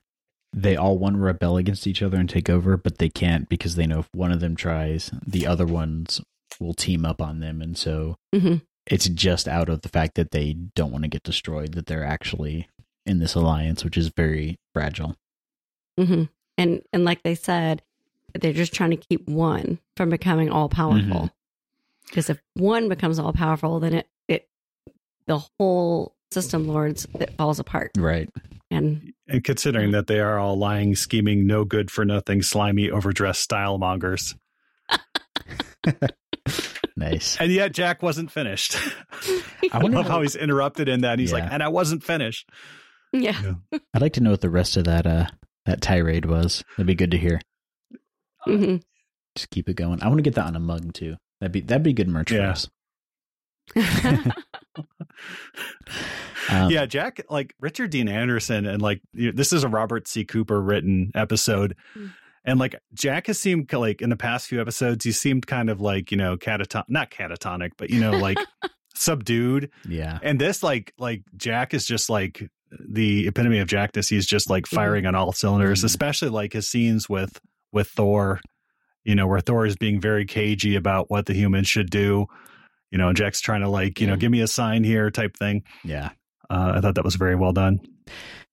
they 0.53 0.75
all 0.75 0.97
want 0.97 1.15
to 1.15 1.21
rebel 1.21 1.57
against 1.57 1.85
each 1.87 2.01
other 2.01 2.17
and 2.17 2.29
take 2.29 2.49
over, 2.49 2.77
but 2.77 2.97
they 2.97 3.09
can't 3.09 3.49
because 3.49 3.75
they 3.75 3.85
know 3.85 3.99
if 3.99 4.09
one 4.13 4.31
of 4.31 4.39
them 4.39 4.55
tries, 4.55 5.11
the 5.25 5.45
other 5.45 5.65
ones 5.65 6.21
will 6.59 6.73
team 6.73 7.05
up 7.05 7.21
on 7.21 7.39
them. 7.39 7.61
And 7.61 7.77
so 7.77 8.15
Mhm. 8.33 8.61
it's 8.89 9.09
just 9.09 9.47
out 9.47 9.69
of 9.69 9.81
the 9.81 9.89
fact 9.89 10.15
that 10.15 10.31
they 10.31 10.53
don't 10.53 10.91
want 10.91 11.03
to 11.03 11.09
get 11.09 11.23
destroyed 11.23 11.73
that 11.73 11.85
they're 11.87 12.05
actually 12.05 12.67
in 13.07 13.19
this 13.19 13.33
alliance, 13.35 13.83
which 13.83 13.97
is 13.97 14.09
very 14.09 14.59
fragile. 14.73 15.15
hmm 15.97 16.23
And 16.57 16.81
and 16.93 17.03
like 17.05 17.23
they 17.23 17.35
said, 17.35 17.81
they're 18.39 18.53
just 18.53 18.73
trying 18.73 18.91
to 18.91 18.97
keep 18.97 19.27
one 19.27 19.79
from 19.95 20.09
becoming 20.09 20.49
all 20.49 20.69
powerful. 20.69 21.21
Mhm. 21.21 21.31
Because 22.07 22.29
if 22.29 22.39
one 22.53 22.87
becomes 22.89 23.17
all 23.19 23.33
powerful, 23.33 23.79
then 23.79 23.93
it 23.93 24.07
it 24.27 24.47
the 25.25 25.39
whole 25.57 26.15
system 26.31 26.67
lords 26.67 27.07
it 27.19 27.33
falls 27.37 27.59
apart. 27.59 27.91
Right. 27.97 28.29
And 28.69 29.13
And 29.27 29.43
considering 29.43 29.91
that 29.91 30.07
they 30.07 30.19
are 30.19 30.37
all 30.37 30.57
lying, 30.57 30.95
scheming, 30.95 31.47
no 31.47 31.63
good 31.63 31.89
for 31.89 32.03
nothing, 32.05 32.41
slimy, 32.41 32.91
overdressed 32.91 33.41
style 33.41 33.77
mongers. 33.77 34.35
Nice. 36.95 37.37
And 37.39 37.51
yet 37.51 37.73
Jack 37.73 38.01
wasn't 38.01 38.31
finished. 38.31 38.75
I 39.21 39.69
I 39.71 39.79
love 39.81 40.07
how 40.07 40.21
he's 40.23 40.35
interrupted 40.35 40.89
in 40.89 41.01
that. 41.01 41.11
And 41.13 41.21
he's 41.21 41.31
like, 41.31 41.43
and 41.43 41.61
I 41.61 41.67
wasn't 41.67 42.03
finished. 42.03 42.49
Yeah. 43.21 43.53
I'd 43.93 44.01
like 44.01 44.13
to 44.13 44.21
know 44.21 44.31
what 44.31 44.41
the 44.41 44.49
rest 44.49 44.77
of 44.77 44.85
that 44.85 45.05
uh 45.07 45.27
that 45.65 45.81
tirade 45.81 46.25
was. 46.25 46.63
That'd 46.77 46.87
be 46.87 46.95
good 46.95 47.11
to 47.11 47.17
hear. 47.17 47.41
hmm 48.45 48.77
Just 49.35 49.49
keep 49.49 49.67
it 49.69 49.75
going. 49.75 50.01
I 50.01 50.07
want 50.07 50.17
to 50.19 50.23
get 50.23 50.35
that 50.35 50.45
on 50.45 50.55
a 50.55 50.59
mug 50.59 50.93
too. 50.93 51.15
That'd 51.41 51.51
be 51.51 51.61
that'd 51.61 51.83
be 51.83 51.93
good 51.93 52.07
merch 52.07 52.31
Yeah. 52.31 52.53
for 52.53 52.67
us. 53.75 54.33
Um, 56.49 56.71
yeah, 56.71 56.85
Jack, 56.85 57.19
like 57.29 57.53
Richard 57.59 57.89
Dean 57.89 58.07
Anderson, 58.07 58.65
and 58.65 58.81
like 58.81 59.01
you- 59.13 59.33
this 59.33 59.51
is 59.51 59.65
a 59.65 59.67
Robert 59.67 60.07
C. 60.07 60.23
Cooper 60.23 60.61
written 60.61 61.11
episode. 61.13 61.75
Mm. 61.93 62.13
And 62.45 62.57
like 62.59 62.75
Jack 62.93 63.27
has 63.27 63.37
seemed 63.37 63.73
like 63.73 64.01
in 64.01 64.09
the 64.09 64.15
past 64.15 64.47
few 64.47 64.61
episodes, 64.61 65.03
he 65.03 65.11
seemed 65.11 65.45
kind 65.45 65.69
of 65.69 65.81
like, 65.81 66.09
you 66.09 66.15
know, 66.17 66.37
cataton 66.37 66.83
not 66.87 67.11
catatonic, 67.11 67.71
but 67.77 67.89
you 67.89 67.99
know, 67.99 68.11
like 68.11 68.37
subdued. 68.95 69.71
Yeah. 69.85 70.19
And 70.23 70.39
this 70.39 70.63
like 70.63 70.93
like 70.97 71.23
Jack 71.35 71.73
is 71.73 71.85
just 71.85 72.09
like 72.09 72.49
the 72.71 73.27
epitome 73.27 73.59
of 73.59 73.67
Jackness. 73.67 74.09
He's 74.09 74.25
just 74.25 74.49
like 74.49 74.67
firing 74.67 75.05
on 75.05 75.15
all 75.15 75.31
cylinders, 75.31 75.81
Mhm. 75.81 75.85
especially 75.85 76.29
like 76.29 76.53
his 76.53 76.67
scenes 76.67 77.07
with 77.09 77.39
with 77.73 77.87
Thor, 77.89 78.39
you 79.03 79.13
know, 79.15 79.27
where 79.27 79.41
Thor 79.41 79.65
is 79.65 79.75
being 79.75 79.99
very 80.01 80.25
cagey 80.25 80.75
about 80.75 81.09
what 81.09 81.25
the 81.25 81.33
humans 81.33 81.67
should 81.67 81.89
do. 81.89 82.27
You 82.91 82.97
know, 82.97 83.09
and 83.09 83.17
Jack's 83.17 83.41
trying 83.41 83.61
to 83.61 83.69
like, 83.69 83.99
you 83.99 84.07
know, 84.07 84.15
give 84.15 84.31
me 84.31 84.39
a 84.41 84.47
sign 84.47 84.83
here 84.85 85.11
type 85.11 85.35
thing. 85.37 85.63
Yeah. 85.83 86.11
Uh, 86.49 86.73
I 86.75 86.81
thought 86.81 86.95
that 86.95 87.03
was 87.03 87.15
very 87.15 87.35
well 87.35 87.51
done. 87.51 87.79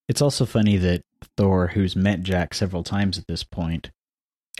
It's 0.09 0.21
also 0.21 0.45
funny 0.45 0.77
that 0.79 1.03
Thor, 1.37 1.69
who's 1.69 1.95
met 1.95 2.23
Jack 2.25 2.53
several 2.55 2.83
times 2.83 3.17
at 3.17 3.27
this 3.29 3.45
point 3.45 3.91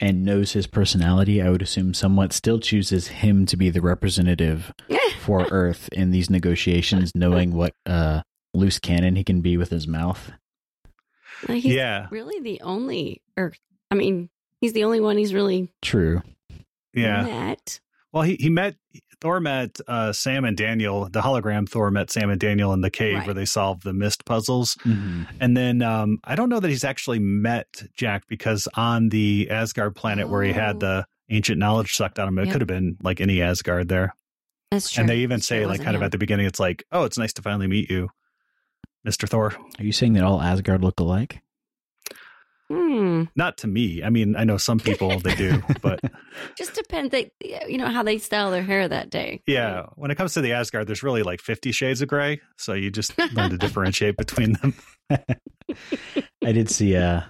and 0.01 0.25
knows 0.25 0.53
his 0.53 0.67
personality, 0.69 1.43
I 1.43 1.51
would 1.51 1.63
assume 1.63 1.93
somewhat 1.95 2.33
still 2.33 2.61
chooses 2.61 3.09
him 3.09 3.45
to 3.47 3.57
be 3.57 3.71
the 3.71 3.81
representative 3.81 4.73
for 5.19 5.47
Earth 5.51 5.89
in 5.93 6.13
these 6.13 6.31
negotiations, 6.31 7.11
knowing 7.17 7.53
what 7.53 7.75
uh, 7.85 8.23
loose 8.55 8.79
cannon 8.79 9.17
he 9.17 9.25
can 9.25 9.41
be 9.41 9.57
with 9.57 9.71
his 9.71 9.87
mouth. 9.87 10.33
He's 11.47 11.65
yeah, 11.67 12.07
really 12.11 12.41
the 12.41 12.61
only, 12.63 13.21
or 13.37 13.53
I 13.91 13.95
mean, 13.97 14.31
he's 14.61 14.73
the 14.73 14.85
only 14.85 15.01
one 15.01 15.19
he's 15.19 15.35
really 15.35 15.71
True. 15.83 16.23
yeah. 16.95 17.23
met. 17.25 17.81
Well, 18.13 18.23
he 18.23 18.37
he 18.37 18.49
met 18.49 18.77
Thor 19.21 19.41
met 19.41 19.79
uh, 19.89 20.13
Sam 20.13 20.45
and 20.45 20.57
Daniel. 20.57 21.09
The 21.11 21.21
hologram 21.21 21.69
Thor 21.69 21.91
met 21.91 22.11
Sam 22.11 22.31
and 22.31 22.41
Daniel 22.41 22.73
in 22.73 22.81
the 22.81 22.91
cave 22.91 23.17
Right. 23.19 23.27
where 23.27 23.35
they 23.35 23.45
solved 23.45 23.83
the 23.83 23.93
mist 23.93 24.25
puzzles. 24.25 24.77
Mm-hmm. 24.85 25.25
And 25.41 25.57
then 25.57 25.83
um, 25.83 26.19
I 26.25 26.35
don't 26.35 26.49
know 26.49 26.61
that 26.61 26.69
he's 26.69 26.85
actually 26.85 27.19
met 27.19 27.67
Jack 27.95 28.23
because 28.29 28.69
on 28.75 29.09
the 29.11 29.49
Asgard 29.51 29.97
planet 29.97 30.29
where 30.29 30.43
he 30.45 30.53
had 30.53 30.77
Oh. 30.77 30.79
the 30.79 31.07
ancient 31.29 31.59
knowledge 31.59 31.95
sucked 31.95 32.19
out 32.19 32.29
of 32.29 32.33
him, 32.33 32.39
it 32.39 32.45
Yep. 32.47 32.53
could 32.53 32.61
have 32.63 32.69
been 32.69 32.97
like 33.03 33.21
any 33.21 33.43
Asgard 33.43 33.89
there. 33.89 34.15
That's 34.71 34.91
true. 34.91 35.01
And 35.03 35.09
they 35.11 35.19
even 35.19 35.37
That's 35.39 35.47
say 35.47 35.59
true, 35.59 35.65
like 35.67 35.71
wasn't 35.81 35.85
kind 35.87 35.97
of 35.97 36.03
him. 36.03 36.07
at 36.07 36.13
the 36.13 36.19
beginning, 36.19 36.47
it's 36.47 36.61
like, 36.61 36.85
oh, 36.93 37.05
it's 37.05 37.19
nice 37.19 37.33
to 37.35 37.43
finally 37.43 37.67
meet 37.67 37.91
you, 37.91 38.09
Mister 39.05 39.27
Thor. 39.27 39.55
Are 39.79 39.85
you 39.85 39.93
saying 39.93 40.15
that 40.15 40.25
all 40.25 40.41
Asgard 40.41 40.83
look 40.83 40.99
alike? 41.01 41.41
Hmm. 42.71 43.25
Not 43.37 43.59
to 43.59 43.67
me. 43.67 44.03
I 44.03 44.09
mean, 44.09 44.37
I 44.37 44.45
know 44.45 44.57
some 44.57 44.81
people 44.81 45.21
they 45.21 45.35
do, 45.35 45.63
but 45.83 46.01
Just 46.57 46.75
depends. 46.75 47.11
They, 47.11 47.31
you 47.69 47.77
know, 47.77 47.89
how 47.89 48.03
they 48.03 48.17
style 48.19 48.51
their 48.51 48.63
hair 48.63 48.89
that 48.89 49.11
day. 49.11 49.43
yeah, 49.47 49.87
when 49.97 50.11
it 50.11 50.15
comes 50.17 50.33
to 50.35 50.41
the 50.41 50.53
Asgard, 50.55 50.87
there's 50.87 51.03
really 51.03 51.23
like 51.23 51.43
50 51.43 51.73
shades 51.73 52.01
of 52.01 52.09
gray. 52.09 52.41
So 52.57 52.73
you 52.73 52.91
just 52.91 53.17
learn 53.35 53.51
to 53.51 53.59
differentiate 53.59 54.17
between 54.17 54.55
them. 54.55 54.75
I 56.43 56.53
did 56.53 56.71
see 56.71 56.97
uh 56.97 57.23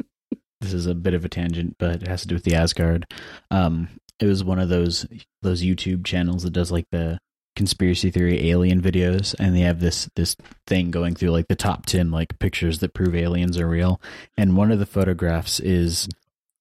this 0.60 0.72
is 0.72 0.86
a 0.86 0.94
bit 0.94 1.14
of 1.14 1.24
a 1.24 1.28
tangent, 1.28 1.76
but 1.78 1.96
it 2.02 2.08
has 2.08 2.22
to 2.22 2.28
do 2.28 2.36
with 2.36 2.44
the 2.44 2.54
Asgard. 2.54 3.04
Um 3.50 3.88
it 4.20 4.26
was 4.26 4.44
one 4.44 4.60
of 4.60 4.68
those 4.68 5.04
those 5.42 5.62
YouTube 5.64 6.04
channels 6.04 6.44
that 6.44 6.52
does 6.52 6.70
like 6.70 6.86
the 6.92 7.18
conspiracy 7.56 8.10
theory 8.10 8.50
alien 8.50 8.80
videos 8.82 9.34
and 9.38 9.54
they 9.54 9.60
have 9.60 9.80
this 9.80 10.08
this 10.16 10.36
thing 10.66 10.90
going 10.90 11.14
through 11.14 11.30
like 11.30 11.46
the 11.48 11.54
top 11.54 11.86
10 11.86 12.10
like 12.10 12.38
pictures 12.38 12.80
that 12.80 12.94
prove 12.94 13.14
aliens 13.14 13.58
are 13.58 13.68
real 13.68 14.00
and 14.36 14.56
one 14.56 14.72
of 14.72 14.78
the 14.80 14.86
photographs 14.86 15.60
is 15.60 16.08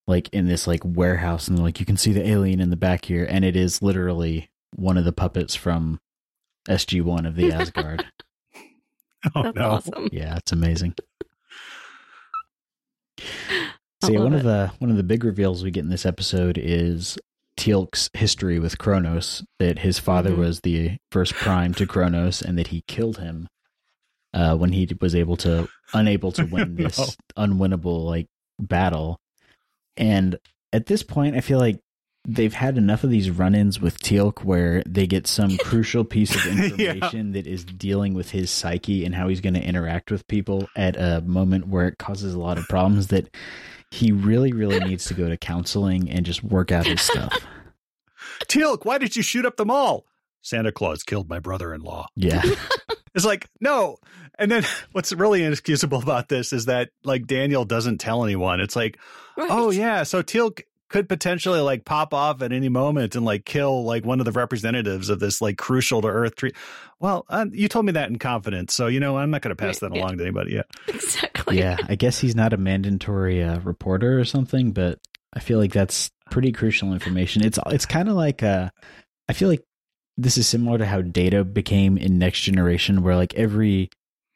like 0.07 0.29
in 0.29 0.45
this 0.47 0.67
like 0.67 0.81
warehouse 0.85 1.47
and 1.47 1.57
like 1.61 1.79
you 1.79 1.85
can 1.85 1.97
see 1.97 2.11
the 2.13 2.27
alien 2.27 2.59
in 2.59 2.69
the 2.69 2.75
back 2.75 3.05
here 3.05 3.25
and 3.27 3.43
it 3.43 3.55
is 3.55 3.81
literally 3.81 4.49
one 4.75 4.97
of 4.97 5.05
the 5.05 5.11
puppets 5.13 5.55
from 5.55 5.99
SG1 6.69 7.27
of 7.27 7.35
the 7.35 7.51
Asgard. 7.51 8.05
Oh, 9.35 9.43
That's 9.43 9.55
no. 9.55 9.69
awesome. 9.69 10.09
Yeah, 10.11 10.35
it's 10.35 10.51
amazing. 10.51 10.95
I 13.19 13.23
So 14.03 14.11
yeah, 14.11 14.19
one 14.19 14.33
it. 14.33 14.37
of 14.39 14.43
the 14.43 14.71
one 14.79 14.91
of 14.91 14.97
the 14.97 15.03
big 15.03 15.23
reveals 15.23 15.63
we 15.63 15.71
get 15.71 15.85
in 15.85 15.89
this 15.89 16.05
episode 16.05 16.57
is 16.61 17.17
Teal'c's 17.57 18.09
history 18.13 18.59
with 18.59 18.77
Cronus. 18.77 19.43
That 19.59 19.79
his 19.79 19.99
father 19.99 20.31
Mhm. 20.31 20.37
was 20.37 20.59
the 20.61 20.97
first 21.11 21.33
prime 21.33 21.73
to 21.75 21.85
Cronus, 21.85 22.41
and 22.41 22.57
that 22.57 22.67
he 22.67 22.83
killed 22.87 23.17
him 23.17 23.47
uh, 24.33 24.55
when 24.57 24.71
he 24.71 24.87
was 24.99 25.13
able 25.13 25.37
to 25.37 25.67
unable 25.93 26.31
to 26.33 26.45
win 26.45 26.75
No. 26.77 26.83
this 26.85 27.15
unwinnable 27.37 28.05
like 28.05 28.27
battle. 28.59 29.19
And 29.97 30.37
at 30.71 30.87
this 30.87 31.03
point, 31.03 31.35
I 31.35 31.41
feel 31.41 31.59
like 31.59 31.79
they've 32.25 32.53
had 32.53 32.77
enough 32.77 33.03
of 33.03 33.09
these 33.09 33.29
run-ins 33.29 33.79
with 33.81 33.99
Teal'c 33.99 34.43
where 34.43 34.81
they 34.87 35.05
get 35.05 35.27
some 35.27 35.57
crucial 35.63 36.03
piece 36.03 36.33
of 36.33 36.45
Yeah. 36.79 36.93
information 36.93 37.33
that 37.33 37.45
is 37.45 37.63
dealing 37.65 38.13
with 38.15 38.31
his 38.31 38.49
psyche 38.49 39.05
and 39.05 39.13
how 39.13 39.27
he's 39.27 39.41
going 39.41 39.53
to 39.55 39.61
interact 39.63 40.09
with 40.09 40.25
people 40.27 40.67
at 40.75 40.95
a 40.97 41.21
moment 41.21 41.67
where 41.67 41.87
it 41.87 41.97
causes 41.99 42.33
a 42.33 42.39
lot 42.39 42.57
of 42.57 42.67
problems 42.69 43.07
that 43.07 43.29
he 43.93 44.11
really 44.11 44.51
really 44.53 44.79
needs 44.79 45.05
to 45.05 45.13
go 45.13 45.29
to 45.29 45.37
counseling 45.37 46.09
and 46.09 46.25
just 46.25 46.43
work 46.43 46.71
out 46.71 46.87
his 46.87 46.99
stuff. 47.01 47.45
Teal'c, 48.47 48.85
why 48.85 48.97
did 48.97 49.15
you 49.15 49.21
shoot 49.21 49.45
up 49.45 49.55
the 49.57 49.65
mall? 49.65 50.05
Santa 50.41 50.71
Claus 50.71 51.03
killed 51.03 51.29
my 51.29 51.39
brother 51.39 51.73
in 51.73 51.81
law. 51.81 52.07
Yeah. 52.15 52.41
It's 53.15 53.25
like, 53.25 53.47
no. 53.61 53.97
And 54.39 54.49
then 54.49 54.63
what's 54.91 55.13
really 55.13 55.43
inexcusable 55.43 56.01
about 56.01 56.29
this 56.29 56.51
is 56.51 56.65
that 56.65 56.89
like 57.03 57.27
Daniel 57.27 57.63
doesn't 57.63 57.99
tell 57.99 58.23
anyone. 58.23 58.59
It's 58.59 58.75
like, 58.75 58.97
Right. 59.37 59.49
oh 59.51 59.69
yeah, 59.69 60.01
so 60.01 60.23
Teal'c 60.23 60.61
could 60.93 61.09
potentially 61.09 61.59
like 61.59 61.85
pop 61.85 62.13
off 62.13 62.43
at 62.43 62.53
any 62.53 62.69
moment 62.69 63.15
and 63.15 63.25
like 63.25 63.45
kill 63.45 63.83
like 63.83 64.05
one 64.05 64.19
of 64.19 64.25
the 64.25 64.31
representatives 64.31 65.09
of 65.09 65.19
this 65.19 65.41
like 65.41 65.57
crucial 65.57 66.03
to 66.03 66.07
Earth 66.07 66.35
tree. 66.35 66.51
Well, 66.99 67.25
uh, 67.29 67.47
you 67.51 67.67
told 67.67 67.85
me 67.87 67.93
that 67.93 68.09
in 68.09 68.19
confidence, 68.19 68.75
so 68.75 68.85
you 68.85 68.99
know 68.99 69.17
I'm 69.17 69.31
not 69.31 69.41
going 69.41 69.49
to 69.49 69.61
pass 69.61 69.81
Right, 69.81 69.89
that 69.89 69.97
yeah. 69.97 70.03
along 70.03 70.17
to 70.19 70.23
anybody 70.23 70.53
yet. 70.53 70.67
Exactly. 70.87 71.57
yeah, 71.57 71.77
I 71.89 71.95
guess 71.95 72.19
he's 72.19 72.35
not 72.35 72.53
a 72.53 72.57
mandatory 72.57 73.43
uh, 73.43 73.59
reporter 73.61 74.19
or 74.19 74.23
something, 74.23 74.71
but 74.71 74.99
I 75.33 75.39
feel 75.39 75.57
like 75.59 75.73
that's 75.73 76.11
pretty 76.29 76.51
crucial 76.51 76.93
information. 76.93 77.43
It's 77.43 77.57
it's 77.67 77.87
kind 77.87 78.07
of 78.07 78.15
like 78.15 78.43
uh, 78.43 78.69
I 79.27 79.33
feel 79.33 79.49
like 79.49 79.63
this 80.15 80.37
is 80.37 80.47
similar 80.47 80.77
to 80.77 80.85
how 80.85 81.01
Data 81.01 81.43
became 81.43 81.97
in 81.97 82.19
Next 82.19 82.41
Generation, 82.41 83.01
where 83.01 83.15
like 83.15 83.33
every 83.33 83.89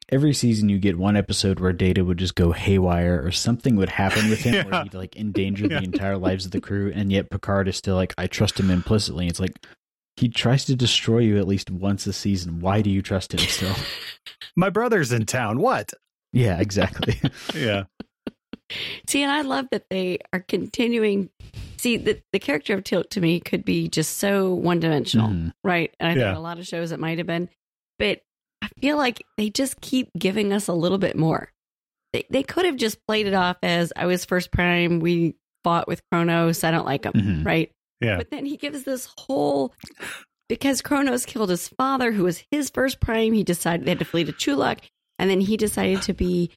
every 0.10 0.34
season 0.34 0.70
you 0.70 0.80
get 0.80 0.98
one 0.98 1.16
episode 1.18 1.60
where 1.60 1.74
Data 1.74 2.04
would 2.06 2.18
just 2.18 2.36
go 2.36 2.52
haywire 2.52 3.22
or 3.24 3.32
something 3.32 3.76
would 3.76 3.90
happen 3.90 4.30
with 4.30 4.40
him 4.40 4.54
Yeah. 4.54 4.66
where 4.66 4.84
he'd 4.84 4.94
like 4.94 5.16
endanger 5.16 5.68
Yeah. 5.68 5.80
the 5.80 5.86
entire 5.86 6.18
lives 6.18 6.46
of 6.46 6.52
the 6.52 6.62
crew, 6.62 6.92
and 6.96 7.12
yet 7.12 7.30
Picard 7.30 7.68
is 7.68 7.76
still 7.78 7.96
like 7.96 8.14
I 8.18 8.28
trust 8.28 8.60
him 8.60 8.70
implicitly. 8.70 9.28
It's 9.28 9.40
like 9.40 9.66
he 10.16 10.30
tries 10.30 10.66
to 10.66 10.76
destroy 10.76 11.20
you 11.20 11.38
at 11.38 11.48
least 11.48 11.70
once 11.70 12.08
a 12.08 12.14
season. 12.14 12.60
Why 12.60 12.82
do 12.82 12.90
you 12.90 13.02
trust 13.02 13.34
him 13.34 13.40
still? 13.40 13.76
My 14.56 14.70
brother's 14.70 15.12
in 15.12 15.26
town. 15.26 15.60
What? 15.60 15.92
yeah, 16.34 16.60
exactly. 16.60 17.20
Yeah. 17.56 17.84
See, 19.08 19.24
and 19.24 19.32
I 19.32 19.42
love 19.44 19.68
that 19.72 19.86
they 19.90 20.20
are 20.34 20.42
continuing. 20.42 21.30
See, 21.78 21.96
the, 21.98 22.22
the 22.34 22.40
character 22.40 22.74
of 22.74 22.84
Teal'c 22.84 23.10
to 23.12 23.22
me 23.22 23.40
could 23.40 23.64
be 23.64 23.88
just 23.88 24.18
so 24.18 24.54
one 24.54 24.80
dimensional, 24.82 25.30
Mhm. 25.30 25.54
right? 25.64 25.94
And 26.00 26.10
I 26.10 26.14
think 26.16 26.36
a 26.36 26.40
lot 26.40 26.60
of 26.60 26.68
shows 26.68 26.92
it 26.92 27.00
might 27.00 27.18
have 27.20 27.28
been, 27.28 27.48
but 27.98 28.22
I 28.76 28.80
feel 28.82 28.98
like 28.98 29.24
they 29.38 29.50
just 29.50 29.80
keep 29.82 30.10
giving 30.18 30.52
us 30.54 30.68
a 30.68 30.74
little 30.74 30.98
bit 30.98 31.16
more. 31.18 31.52
They, 32.14 32.26
they 32.30 32.44
could 32.44 32.66
have 32.66 32.78
just 32.78 33.06
played 33.08 33.28
it 33.28 33.34
off 33.34 33.58
as 33.64 33.92
I 33.96 34.06
was 34.06 34.26
first 34.26 34.52
prime, 34.52 35.00
we 35.00 35.36
fought 35.64 35.88
with 35.88 36.02
Cronus, 36.12 36.64
I 36.64 36.72
don't 36.72 36.86
like 36.86 37.06
him, 37.06 37.14
Mhm. 37.14 37.46
right? 37.46 37.72
Yeah. 38.02 38.18
But 38.18 38.30
then 38.32 38.46
he 38.46 38.58
gives 38.58 38.84
this 38.84 39.10
whole 39.18 39.74
because 40.50 40.82
Cronus 40.82 41.26
killed 41.26 41.50
his 41.50 41.68
father, 41.68 42.12
who 42.12 42.24
was 42.24 42.44
his 42.52 42.70
first 42.70 43.00
prime. 43.02 43.34
He 43.34 43.44
decided 43.44 43.86
they 43.86 43.92
had 43.92 44.00
to 44.00 44.06
flee 44.06 44.24
to 44.24 44.32
Chulak, 44.32 44.80
and 45.20 45.30
then 45.30 45.42
he 45.42 45.58
decided 45.58 46.04
to 46.04 46.14
be 46.14 46.52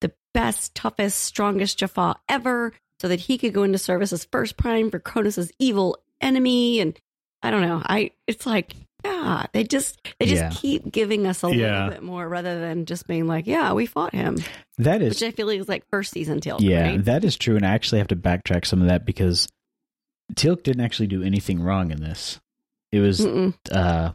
the 0.00 0.12
best, 0.34 0.74
toughest, 0.74 1.20
strongest 1.22 1.78
Jaffa 1.78 2.16
ever, 2.28 2.72
so 3.00 3.08
that 3.08 3.20
he 3.20 3.38
could 3.38 3.52
go 3.54 3.64
into 3.64 3.78
service 3.78 4.12
as 4.12 4.26
first 4.30 4.56
prime 4.56 4.90
for 4.90 5.00
Cronus' 5.00 5.50
evil 5.58 5.98
enemy. 6.20 6.78
And 6.80 6.98
I 7.42 7.50
don't 7.50 7.62
know. 7.62 7.82
I 7.84 8.12
it's 8.28 8.46
like 8.46 8.74
yeah, 9.04 9.46
they 9.52 9.64
just 9.64 9.98
they 10.18 10.26
just 10.26 10.42
Yeah. 10.42 10.50
keep 10.52 10.90
giving 10.90 11.26
us 11.26 11.42
a 11.44 11.54
Yeah. 11.54 11.84
little 11.84 11.90
bit 11.90 12.02
more 12.02 12.28
rather 12.28 12.58
than 12.60 12.86
just 12.86 13.06
being 13.06 13.26
like, 13.26 13.46
yeah, 13.46 13.72
we 13.72 13.86
fought 13.86 14.14
him, 14.14 14.38
That 14.78 15.02
is 15.02 15.10
which 15.10 15.22
I 15.22 15.30
feel 15.30 15.46
like 15.46 15.60
is 15.60 15.68
like 15.68 15.84
first 15.90 16.12
season 16.12 16.40
Teal'c. 16.40 16.60
Yeah, 16.60 16.82
right? 16.92 17.04
that 17.04 17.24
is 17.24 17.36
true, 17.36 17.56
and 17.56 17.64
I 17.66 17.70
actually 17.74 17.98
have 17.98 18.08
to 18.08 18.16
backtrack 18.16 18.64
some 18.66 18.80
of 18.82 18.88
that 18.88 19.04
because 19.04 19.48
Teal'c 20.34 20.62
didn't 20.62 20.82
actually 20.84 21.06
do 21.08 21.22
anything 21.22 21.60
wrong 21.60 21.90
in 21.90 22.00
this. 22.00 22.40
It 22.92 23.00
was 23.00 23.20
Mm-mm. 23.20 23.54
uh, 23.70 24.12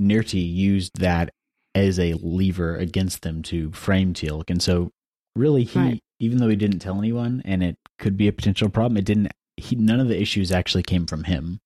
Nirrti 0.00 0.52
used 0.52 0.98
that 0.98 1.30
as 1.74 1.98
a 1.98 2.14
lever 2.14 2.76
against 2.76 3.22
them 3.22 3.42
to 3.44 3.70
frame 3.72 4.12
Teal'c, 4.14 4.50
and 4.50 4.62
so 4.62 4.90
really, 5.36 5.64
he 5.64 5.78
Right. 5.78 6.00
even 6.20 6.38
though 6.38 6.48
he 6.48 6.56
didn't 6.56 6.78
tell 6.80 6.98
anyone, 6.98 7.42
and 7.44 7.62
it 7.62 7.76
could 7.98 8.16
be 8.16 8.28
a 8.28 8.32
potential 8.32 8.68
problem, 8.68 8.96
it 8.96 9.04
didn't. 9.04 9.30
He 9.56 9.76
none 9.76 10.00
of 10.00 10.08
the 10.08 10.20
issues 10.20 10.50
actually 10.50 10.82
came 10.82 11.06
from 11.06 11.24
him. 11.24 11.60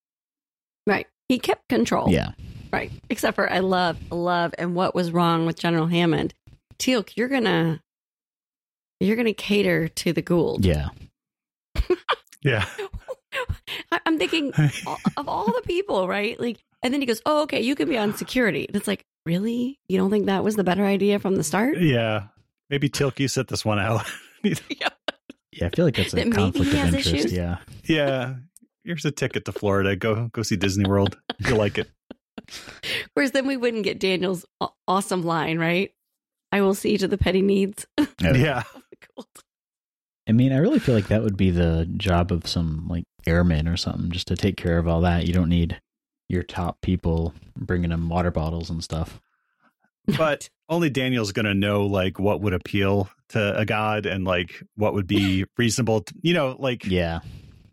right. 0.87 1.07
He 1.29 1.39
kept 1.39 1.69
control. 1.69 2.09
Yeah, 2.11 2.33
Right. 2.73 2.91
Except 3.11 3.35
for 3.35 3.51
I 3.53 3.59
love, 3.61 3.97
love, 4.13 4.55
and 4.59 4.75
what 4.75 4.95
was 4.95 5.11
wrong 5.13 5.47
with 5.47 5.59
General 5.59 5.87
Hammond. 5.87 6.35
Teal'c, 6.79 7.17
you're 7.17 7.29
gonna 7.29 7.81
you're 9.01 9.17
gonna 9.17 9.35
cater 9.35 9.89
to 9.89 10.13
the 10.13 10.23
Goa'uld. 10.23 10.65
yeah, 10.65 10.89
Yeah. 12.43 12.65
I- 13.93 14.01
I'm 14.07 14.19
thinking 14.19 14.53
of 15.17 15.29
all 15.29 15.47
the 15.47 15.63
people, 15.67 16.09
right? 16.09 16.39
Like, 16.41 16.59
and 16.83 16.93
then 16.95 17.01
he 17.01 17.07
goes, 17.07 17.21
"Oh, 17.27 17.43
okay, 17.43 17.61
you 17.61 17.75
can 17.75 17.89
be 17.89 17.99
on 17.99 18.15
security." 18.17 18.67
And 18.67 18.77
it's 18.77 18.87
like, 18.89 19.05
really? 19.27 19.79
You 19.89 19.99
don't 19.99 20.11
think 20.11 20.27
that 20.27 20.45
was 20.45 20.57
the 20.57 20.65
better 20.65 20.85
idea 20.85 21.19
from 21.19 21.37
the 21.37 21.45
start? 21.45 21.79
Yeah. 21.81 22.25
Maybe 22.71 22.89
Teal'c, 22.89 23.19
you 23.19 23.29
set 23.29 23.49
this 23.49 23.65
one 23.65 23.79
out. 23.79 24.05
yeah. 24.43 24.89
I 25.63 25.69
feel 25.71 25.85
like 25.85 25.97
that's 25.97 26.13
a 26.13 26.17
That 26.17 26.27
maybe 26.29 26.37
conflict 26.37 26.71
he 26.73 26.79
of 26.81 26.87
interest. 26.87 27.09
issues? 27.09 27.33
Yeah, 27.33 27.59
yeah. 27.85 28.35
Here's 28.89 29.05
a 29.05 29.11
ticket 29.11 29.45
to 29.45 29.53
Florida. 29.53 29.97
Go 29.97 30.31
go 30.33 30.43
see 30.43 30.57
Disney 30.57 30.89
World. 30.89 31.19
You 31.47 31.57
like 31.57 31.77
it. 31.77 31.91
Whereas 33.13 33.33
then 33.33 33.47
we 33.47 33.59
wouldn't 33.59 33.85
get 33.85 34.01
Daniel's 34.01 34.47
awesome 34.87 35.23
line, 35.25 35.59
right? 35.59 35.91
I 36.53 36.63
will 36.63 36.73
see 36.75 36.97
to 36.97 37.07
the 37.07 37.19
petty 37.19 37.43
needs. 37.43 37.87
Yeah. 38.23 38.63
I 40.27 40.33
mean, 40.33 40.53
I 40.53 40.57
really 40.57 40.79
feel 40.79 40.95
like 40.95 41.09
that 41.09 41.23
would 41.23 41.37
be 41.37 41.51
the 41.51 41.87
job 41.99 42.33
of 42.33 42.47
some 42.47 42.89
like 42.89 43.05
airmen 43.27 43.69
or 43.69 43.77
something, 43.77 44.11
just 44.11 44.29
to 44.29 44.37
take 44.37 44.57
care 44.57 44.79
of 44.79 44.89
all 44.89 45.03
that. 45.03 45.27
You 45.27 45.35
don't 45.35 45.51
need 45.51 45.79
your 46.31 46.43
top 46.43 46.81
people 46.81 47.35
bringing 47.57 47.91
them 47.91 48.09
water 48.09 48.31
bottles 48.31 48.71
and 48.71 48.83
stuff. 48.83 49.21
But 50.17 50.49
only 50.71 50.89
Daniel's 50.89 51.33
going 51.33 51.45
to 51.45 51.55
know 51.55 51.85
like 51.85 52.19
what 52.19 52.41
would 52.41 52.55
appeal 52.55 53.11
to 53.31 53.59
a 53.59 53.67
god 53.67 54.07
and 54.07 54.25
like 54.25 54.63
what 54.77 54.95
would 54.95 55.07
be 55.07 55.45
reasonable, 55.59 56.01
to, 56.03 56.15
you 56.23 56.33
know, 56.33 56.57
like 56.59 56.87
Yeah, 56.87 57.21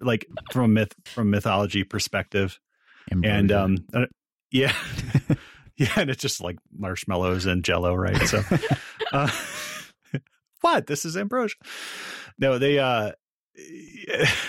like 0.01 0.25
from 0.51 0.63
a 0.63 0.67
myth 0.67 0.93
from 1.05 1.29
mythology 1.29 1.83
perspective. 1.83 2.59
And 3.11 3.51
Ambrosia. 3.51 3.63
um 3.63 3.77
uh, 3.93 4.05
yeah. 4.51 4.73
yeah, 5.77 5.91
and 5.97 6.09
it's 6.09 6.21
just 6.21 6.41
like 6.41 6.57
marshmallows 6.75 7.45
and 7.45 7.63
jello, 7.63 7.93
right? 7.93 8.21
So 8.27 8.41
uh, 9.11 9.29
what? 10.61 10.87
This 10.87 11.05
is 11.05 11.17
ambrosia. 11.17 11.55
No, 12.39 12.57
they 12.57 12.79
uh 12.79 13.11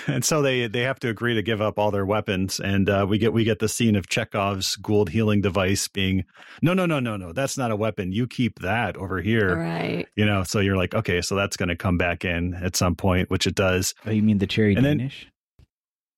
and 0.08 0.24
so 0.24 0.42
they 0.42 0.66
they 0.66 0.82
have 0.82 0.98
to 1.00 1.08
agree 1.08 1.34
to 1.34 1.42
give 1.42 1.60
up 1.60 1.78
all 1.78 1.90
their 1.90 2.04
weapons 2.04 2.58
and 2.58 2.90
uh 2.90 3.06
we 3.08 3.18
get 3.18 3.32
we 3.32 3.44
get 3.44 3.60
the 3.60 3.68
scene 3.68 3.94
of 3.94 4.08
Chekhov's 4.08 4.76
Goa'uld 4.76 5.10
healing 5.10 5.40
device 5.40 5.86
being 5.86 6.24
no 6.60 6.74
no 6.74 6.86
no 6.86 6.98
no 6.98 7.16
no 7.16 7.32
that's 7.32 7.56
not 7.56 7.70
a 7.70 7.76
weapon 7.76 8.10
you 8.10 8.26
keep 8.26 8.58
that 8.60 8.96
over 8.96 9.20
here 9.20 9.56
right. 9.56 10.08
you 10.16 10.26
know 10.26 10.42
so 10.42 10.58
you're 10.58 10.76
like 10.76 10.94
okay 10.94 11.22
so 11.22 11.36
that's 11.36 11.56
going 11.56 11.68
to 11.68 11.76
come 11.76 11.96
back 11.96 12.24
in 12.24 12.54
at 12.54 12.74
some 12.74 12.96
point 12.96 13.30
which 13.30 13.46
it 13.46 13.54
does 13.54 13.94
oh, 14.06 14.10
you 14.10 14.22
mean 14.22 14.38
the 14.38 14.46
cherry 14.46 14.74
and 14.74 14.84
then- 14.84 14.98
Danish? 14.98 15.28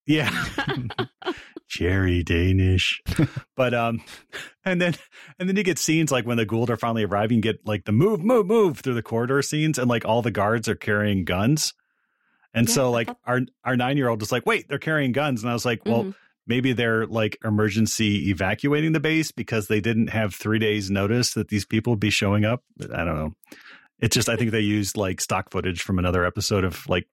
Yeah. 0.08 0.30
Jerry 1.68 2.22
Danish. 2.22 3.02
but 3.56 3.74
um 3.74 4.02
and 4.64 4.80
then 4.80 4.94
and 5.38 5.48
then 5.48 5.56
you 5.56 5.62
get 5.62 5.78
scenes 5.78 6.10
like 6.10 6.26
when 6.26 6.38
the 6.38 6.46
Goa'uld 6.46 6.70
are 6.70 6.76
finally 6.76 7.04
arriving, 7.04 7.36
you 7.36 7.42
get 7.42 7.66
like 7.66 7.84
the 7.84 7.92
move, 7.92 8.20
move, 8.20 8.46
move 8.46 8.78
through 8.80 8.94
the 8.94 9.02
corridor 9.02 9.42
scenes, 9.42 9.78
and 9.78 9.88
like 9.88 10.04
all 10.04 10.22
the 10.22 10.30
guards 10.30 10.66
are 10.68 10.74
carrying 10.74 11.24
guns. 11.24 11.74
And 12.54 12.66
Yeah, 12.68 12.74
so 12.74 12.90
like 12.90 13.10
our 13.26 13.40
our 13.64 13.76
nine 13.76 13.96
year 13.98 14.08
old 14.08 14.20
was 14.20 14.32
like, 14.32 14.46
wait, 14.46 14.66
they're 14.68 14.78
carrying 14.78 15.12
guns, 15.12 15.42
and 15.42 15.50
I 15.50 15.52
was 15.52 15.66
like, 15.66 15.84
well, 15.84 16.04
Mhm. 16.04 16.14
maybe 16.46 16.72
they're 16.72 17.06
like 17.06 17.36
emergency 17.44 18.30
evacuating 18.30 18.92
the 18.92 19.00
base 19.00 19.30
because 19.30 19.68
they 19.68 19.80
didn't 19.82 20.08
have 20.08 20.34
three 20.34 20.58
days 20.58 20.90
notice 20.90 21.34
that 21.34 21.48
these 21.48 21.66
people 21.66 21.92
would 21.92 22.00
be 22.00 22.10
showing 22.10 22.46
up. 22.46 22.62
I 22.80 23.04
don't 23.04 23.16
know. 23.16 23.34
It's 24.00 24.14
just 24.14 24.30
I 24.30 24.36
think 24.36 24.52
they 24.52 24.60
used 24.60 24.96
like 24.96 25.20
stock 25.20 25.50
footage 25.50 25.82
from 25.82 25.98
another 25.98 26.24
episode 26.24 26.64
of 26.64 26.88
like 26.88 27.06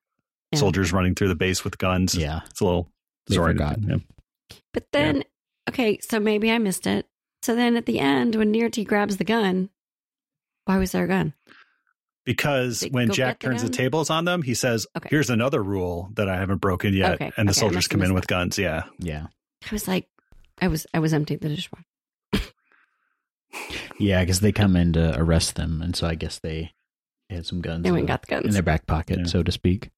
Yeah. 0.51 0.60
soldiers 0.60 0.93
running 0.93 1.15
through 1.15 1.29
the 1.29 1.36
base 1.36 1.63
with 1.63 1.77
guns. 1.77 2.15
Yeah. 2.15 2.41
It's 2.49 2.62
a 2.62 2.65
little 2.65 2.91
They 3.27 3.36
disorienting. 3.36 3.89
Yeah. 3.89 4.58
But 4.73 4.86
then, 4.91 5.23
okay, 5.69 5.99
so 6.01 6.19
maybe 6.19 6.51
I 6.51 6.58
missed 6.60 6.86
it. 6.88 7.08
So 7.41 7.55
then 7.55 7.75
at 7.77 7.86
the 7.86 7.99
end, 7.99 8.36
when 8.36 8.53
Nirrti 8.53 8.86
grabs 8.86 9.17
the 9.17 9.23
gun, 9.23 9.69
why 10.65 10.77
was 10.77 10.91
there 10.91 11.03
a 11.05 11.08
gun? 11.08 11.34
Because 12.25 12.79
They 12.79 12.89
when 12.89 13.12
Jack 13.12 13.39
get 13.39 13.47
the 13.47 13.51
turns 13.51 13.63
the 13.63 13.69
tables 13.69 14.10
on 14.10 14.25
them, 14.25 14.41
he 14.41 14.55
says, 14.55 14.88
Okay. 14.97 15.10
"Here's 15.12 15.29
another 15.29 15.62
rule 15.62 16.10
that 16.15 16.27
I 16.27 16.38
haven't 16.38 16.60
broken 16.60 16.93
yet," 16.95 17.13
Okay, 17.15 17.31
and 17.38 17.47
the 17.47 17.51
okay, 17.51 17.60
soldiers 17.60 17.88
come 17.88 18.01
in 18.01 18.15
with 18.15 18.23
that. 18.23 18.27
guns. 18.29 18.58
Yeah, 18.58 18.84
Yeah. 18.99 19.27
I 19.63 19.69
was 19.71 19.88
like, 19.88 20.08
I 20.60 20.67
was 20.67 20.88
I 20.91 20.97
was 20.99 21.13
emptying 21.13 21.39
the 21.39 21.49
dishwasher. 21.49 21.86
Yeah, 23.99 24.21
because 24.21 24.41
they 24.41 24.51
come 24.51 24.75
in 24.75 24.93
to 24.93 25.17
arrest 25.19 25.55
them, 25.55 25.81
and 25.81 25.95
so 25.95 26.08
I 26.08 26.15
guess 26.15 26.39
they 26.39 26.71
had 27.29 27.45
some 27.45 27.62
guns 27.62 27.84
They 27.84 27.91
went 27.91 27.99
in, 27.99 28.01
and 28.03 28.08
got 28.08 28.21
the 28.23 28.27
guns. 28.27 28.45
in 28.47 28.51
their 28.51 28.62
back 28.63 28.86
pocket, 28.88 29.19
Yeah. 29.19 29.25
so 29.25 29.43
to 29.43 29.51
speak. 29.51 29.91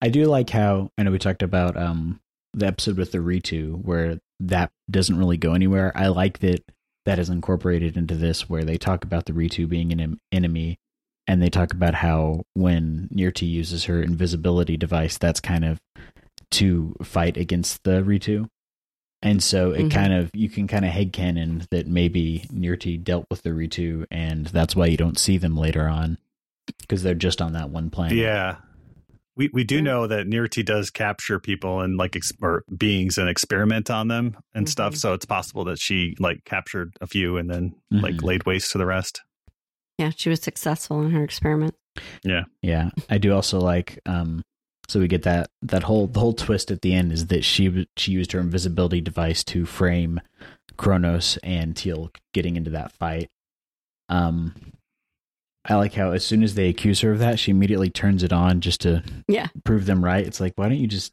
I 0.00 0.08
do 0.08 0.24
like 0.26 0.50
how 0.50 0.90
I 0.98 1.02
know 1.02 1.10
we 1.10 1.18
talked 1.18 1.42
about 1.42 1.76
um 1.76 2.20
the 2.54 2.66
episode 2.66 2.98
with 2.98 3.12
the 3.12 3.18
Reetou 3.18 3.82
where 3.84 4.18
that 4.40 4.70
doesn't 4.90 5.16
really 5.18 5.36
go 5.38 5.54
anywhere. 5.54 5.92
I 5.94 6.08
like 6.08 6.40
that 6.40 6.62
that 7.06 7.18
is 7.18 7.30
incorporated 7.30 7.96
into 7.96 8.14
this 8.14 8.48
where 8.48 8.64
they 8.64 8.76
talk 8.76 9.04
about 9.04 9.24
the 9.26 9.32
Reetou 9.32 9.68
being 9.68 9.90
an 9.92 10.18
enemy 10.30 10.78
and 11.26 11.40
they 11.40 11.48
talk 11.48 11.72
about 11.72 11.94
how 11.94 12.42
when 12.54 13.08
Nirrti 13.14 13.48
uses 13.48 13.84
her 13.84 14.02
invisibility 14.02 14.76
device 14.76 15.16
that's 15.18 15.40
kind 15.40 15.64
of 15.64 15.80
to 16.52 16.94
fight 17.02 17.36
against 17.36 17.82
the 17.84 18.02
Reetou. 18.02 18.48
And 19.22 19.42
so 19.42 19.70
it 19.70 19.84
Mhm. 19.86 19.90
kind 19.92 20.12
of 20.12 20.30
you 20.34 20.48
can 20.48 20.66
kind 20.66 20.84
of 20.84 20.90
headcanon 20.90 21.66
that 21.70 21.86
maybe 21.86 22.44
Nirrti 22.52 23.02
dealt 23.02 23.26
with 23.30 23.42
the 23.42 23.50
Reetou 23.50 24.04
and 24.10 24.46
that's 24.46 24.76
why 24.76 24.86
you 24.86 24.96
don't 24.96 25.18
see 25.18 25.38
them 25.38 25.56
later 25.56 25.88
on 25.88 26.18
because 26.80 27.02
they're 27.02 27.14
just 27.14 27.40
on 27.40 27.52
that 27.54 27.70
one 27.70 27.88
planet. 27.88 28.18
yeah. 28.18 28.56
We 29.36 29.48
we 29.52 29.64
do 29.64 29.76
Yeah. 29.76 29.80
know 29.82 30.06
that 30.06 30.26
Nirrti 30.26 30.64
does 30.64 30.90
capture 30.90 31.38
people 31.40 31.80
and 31.80 31.96
like 31.96 32.16
ex- 32.16 32.32
or 32.42 32.64
beings 32.76 33.16
and 33.18 33.28
experiment 33.28 33.90
on 33.90 34.08
them 34.08 34.36
and 34.54 34.68
stuff. 34.68 34.94
Mhm. 34.94 34.98
So 34.98 35.12
it's 35.14 35.24
possible 35.24 35.64
that 35.64 35.78
she 35.78 36.14
like 36.18 36.44
captured 36.44 36.94
a 37.00 37.06
few 37.06 37.36
and 37.38 37.48
then 37.50 37.74
like 37.90 38.16
Mhm. 38.16 38.22
laid 38.24 38.46
waste 38.46 38.72
to 38.72 38.78
the 38.78 38.86
rest. 38.86 39.22
Yeah, 39.98 40.10
she 40.16 40.28
was 40.28 40.40
successful 40.40 41.02
in 41.02 41.10
her 41.12 41.22
experiment. 41.24 41.74
Yeah, 42.24 42.44
yeah. 42.62 42.90
I 43.10 43.18
do 43.18 43.32
also 43.34 43.58
like. 43.60 43.98
Um, 44.06 44.42
so 44.88 45.00
we 45.00 45.08
get 45.08 45.22
that 45.22 45.48
that 45.62 45.84
whole 45.84 46.06
the 46.08 46.20
whole 46.20 46.32
twist 46.34 46.70
at 46.70 46.82
the 46.82 46.92
end 46.92 47.12
is 47.12 47.26
that 47.28 47.44
she 47.44 47.86
she 47.96 48.12
used 48.12 48.32
her 48.32 48.40
invisibility 48.40 49.00
device 49.00 49.42
to 49.44 49.64
frame 49.64 50.20
Cronus 50.76 51.38
and 51.42 51.74
Teal'c 51.74 52.16
getting 52.34 52.56
into 52.56 52.70
that 52.70 52.92
fight. 52.92 53.30
Um, 54.08 54.54
I 55.64 55.76
like 55.76 55.94
how 55.94 56.10
as 56.12 56.24
soon 56.24 56.42
as 56.42 56.54
they 56.54 56.68
accuse 56.68 57.00
her 57.02 57.12
of 57.12 57.18
that, 57.20 57.38
she 57.38 57.50
immediately 57.52 57.88
turns 57.90 58.22
it 58.22 58.32
on 58.32 58.60
just 58.60 58.80
to 58.80 59.02
Yeah. 59.28 59.46
prove 59.64 59.86
them 59.86 60.04
right. 60.04 60.26
It's 60.26 60.40
like, 60.40 60.54
why 60.56 60.68
don't 60.68 60.78
you 60.78 60.88
just 60.88 61.12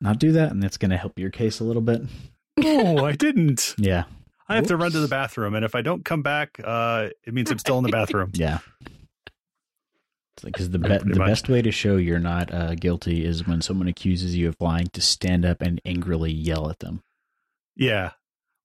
not 0.00 0.18
do 0.20 0.30
that, 0.32 0.52
and 0.52 0.62
that's 0.62 0.76
going 0.76 0.92
to 0.92 0.96
help 0.96 1.18
your 1.18 1.30
case 1.30 1.58
a 1.58 1.64
little 1.64 1.82
bit. 1.82 2.02
oh, 2.64 3.04
I 3.04 3.12
didn't. 3.12 3.74
Yeah, 3.78 4.04
I 4.48 4.54
have 4.56 4.68
to 4.68 4.76
run 4.76 4.92
to 4.92 5.00
the 5.00 5.08
bathroom, 5.08 5.54
and 5.54 5.64
if 5.64 5.74
I 5.74 5.82
don't 5.82 6.04
come 6.04 6.22
back, 6.22 6.60
uh, 6.62 7.08
it 7.26 7.34
means 7.34 7.50
I'm 7.50 7.58
still 7.58 7.78
in 7.78 7.84
the 7.84 7.90
bathroom. 7.90 8.30
yeah. 8.34 8.58
Because 10.42 10.70
the 10.70 10.78
be- 10.78 10.88
the 10.98 11.04
much. 11.18 11.28
best 11.28 11.48
way 11.48 11.62
to 11.62 11.72
show 11.72 11.96
you're 11.96 12.20
not 12.20 12.52
uh, 12.54 12.74
guilty 12.76 13.24
is 13.24 13.46
when 13.46 13.60
someone 13.60 13.88
accuses 13.88 14.36
you 14.36 14.48
of 14.48 14.56
lying 14.60 14.86
to 14.92 15.00
stand 15.00 15.44
up 15.44 15.60
and 15.60 15.80
angrily 15.84 16.32
yell 16.32 16.70
at 16.70 16.78
them. 16.78 17.02
Yeah. 17.74 18.12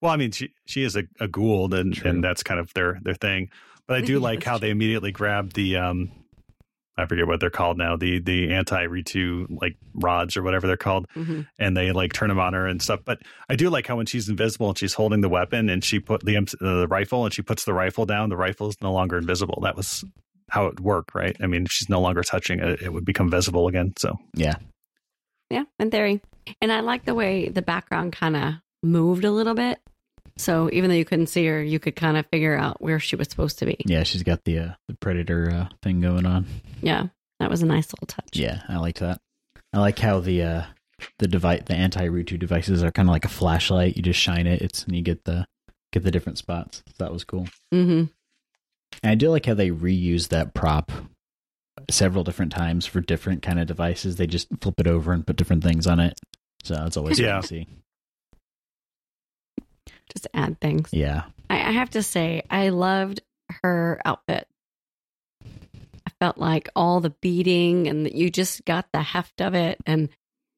Well, 0.01 0.11
I 0.11 0.17
mean, 0.17 0.31
she 0.31 0.51
she 0.65 0.83
is 0.83 0.95
a, 0.95 1.03
a 1.19 1.27
Goa'uld, 1.27 1.73
and 1.73 1.93
True. 1.93 2.09
and 2.11 2.23
that's 2.23 2.43
kind 2.43 2.59
of 2.59 2.71
their 2.73 2.99
their 3.01 3.13
thing. 3.15 3.49
But 3.87 3.97
I 3.97 4.01
do 4.01 4.19
like 4.19 4.39
that's 4.39 4.47
how 4.47 4.57
they 4.57 4.69
immediately 4.69 5.11
grab 5.11 5.53
the 5.53 5.77
um, 5.77 6.11
I 6.95 7.07
forget 7.07 7.25
what 7.25 7.39
they're 7.39 7.49
called 7.49 7.77
now, 7.77 7.95
the 7.95 8.19
the 8.19 8.53
anti 8.53 8.85
Reetou 8.85 9.47
like 9.61 9.77
rods 9.95 10.37
or 10.37 10.43
whatever 10.43 10.67
they're 10.67 10.77
called, 10.77 11.07
hmm 11.13 11.41
and 11.59 11.77
they 11.77 11.91
like 11.91 12.13
turn 12.13 12.29
them 12.29 12.39
on 12.39 12.53
her 12.53 12.67
and 12.67 12.81
stuff. 12.81 13.01
But 13.05 13.19
I 13.49 13.55
do 13.55 13.69
like 13.69 13.87
how 13.87 13.97
when 13.97 14.05
she's 14.05 14.29
invisible 14.29 14.69
and 14.69 14.77
she's 14.77 14.93
holding 14.93 15.21
the 15.21 15.29
weapon 15.29 15.69
and 15.69 15.83
she 15.83 15.99
put 15.99 16.25
the 16.25 16.37
uh, 16.37 16.41
the 16.59 16.87
rifle 16.87 17.25
and 17.25 17.33
she 17.33 17.41
puts 17.41 17.65
the 17.65 17.73
rifle 17.73 18.05
down, 18.05 18.29
the 18.29 18.37
rifle 18.37 18.69
is 18.69 18.75
no 18.81 18.91
longer 18.91 19.17
invisible. 19.17 19.59
That 19.63 19.75
was 19.75 20.03
how 20.49 20.67
it 20.67 20.79
worked, 20.79 21.15
right? 21.15 21.35
I 21.41 21.47
mean, 21.47 21.65
if 21.65 21.71
she's 21.71 21.89
no 21.89 21.99
longer 21.99 22.21
touching 22.21 22.59
it, 22.59 22.81
it 22.81 22.93
would 22.93 23.05
become 23.05 23.29
visible 23.29 23.67
again. 23.67 23.93
So 23.97 24.17
Yeah, 24.35 24.55
Yeah, 25.49 25.63
in 25.79 25.89
theory. 25.89 26.21
And 26.61 26.71
I 26.71 26.81
like 26.81 27.05
the 27.05 27.15
way 27.15 27.49
the 27.49 27.61
background 27.61 28.13
kind 28.13 28.35
of 28.35 28.53
moved 28.83 29.23
a 29.23 29.31
little 29.31 29.55
bit. 29.55 29.79
So 30.37 30.69
even 30.73 30.89
though 30.89 30.95
you 30.95 31.05
couldn't 31.05 31.27
see 31.27 31.45
her, 31.45 31.61
you 31.61 31.79
could 31.79 31.95
kind 31.95 32.17
of 32.17 32.25
figure 32.27 32.57
out 32.57 32.81
where 32.81 32.99
she 32.99 33.15
was 33.15 33.27
supposed 33.29 33.59
to 33.59 33.65
be. 33.65 33.77
yeah. 33.85 34.03
She's 34.03 34.23
got 34.23 34.43
the 34.45 34.59
uh, 34.59 34.71
the 34.87 34.95
predator 34.95 35.51
uh, 35.51 35.67
thing 35.83 36.01
going 36.01 36.25
on. 36.25 36.45
Yeah, 36.81 37.07
that 37.39 37.49
was 37.49 37.61
a 37.61 37.65
nice 37.67 37.93
little 37.93 38.07
touch. 38.07 38.29
Yeah, 38.33 38.61
I 38.67 38.77
liked 38.77 38.99
that. 38.99 39.21
I 39.73 39.79
like 39.79 39.99
how 39.99 40.19
the 40.19 40.41
uh, 40.43 40.63
the 41.19 41.27
device, 41.27 41.61
the 41.65 41.75
anti 41.75 42.07
Reetou 42.07 42.39
devices 42.39 42.83
are 42.83 42.91
kind 42.91 43.07
of 43.09 43.13
like 43.13 43.25
a 43.25 43.29
flashlight. 43.29 43.95
You 43.95 44.01
just 44.03 44.19
shine 44.19 44.47
it, 44.47 44.61
it's 44.61 44.83
and 44.85 44.95
you 44.95 45.01
get 45.01 45.23
the 45.25 45.45
get 45.91 46.03
the 46.03 46.11
different 46.11 46.37
spots. 46.39 46.83
That 46.97 47.11
was 47.13 47.23
cool. 47.23 47.47
Mm-hmm. 47.73 48.05
And 49.01 49.11
I 49.11 49.15
do 49.15 49.29
like 49.29 49.45
how 49.45 49.53
they 49.53 49.69
reuse 49.71 50.29
that 50.29 50.53
prop 50.53 50.91
several 51.89 52.23
different 52.23 52.51
times 52.51 52.85
for 52.85 53.01
different 53.01 53.41
kind 53.41 53.59
of 53.59 53.67
devices. 53.67 54.15
They 54.15 54.27
just 54.27 54.47
flip 54.61 54.75
it 54.79 54.87
over 54.87 55.11
and 55.13 55.25
put 55.25 55.35
different 55.35 55.63
things 55.63 55.85
on 55.87 55.99
it. 55.99 56.19
So 56.63 56.83
it's 56.85 56.97
always 56.97 57.19
Yeah. 57.19 57.33
fun 57.33 57.41
to 57.41 57.47
see. 57.47 57.67
Just 60.11 60.27
add 60.33 60.59
things. 60.59 60.89
Yeah. 60.91 61.23
I, 61.49 61.55
I 61.69 61.71
have 61.71 61.91
to 61.91 62.03
say, 62.03 62.43
I 62.49 62.69
loved 62.69 63.21
her 63.61 64.01
outfit. 64.05 64.47
I 65.43 66.11
felt 66.19 66.37
like 66.37 66.69
all 66.75 66.99
the 66.99 67.09
beating 67.21 67.87
and 67.87 68.05
that 68.05 68.15
you 68.15 68.29
just 68.29 68.65
got 68.65 68.87
the 68.93 69.01
heft 69.01 69.41
of 69.41 69.53
it. 69.55 69.77
And 69.85 70.09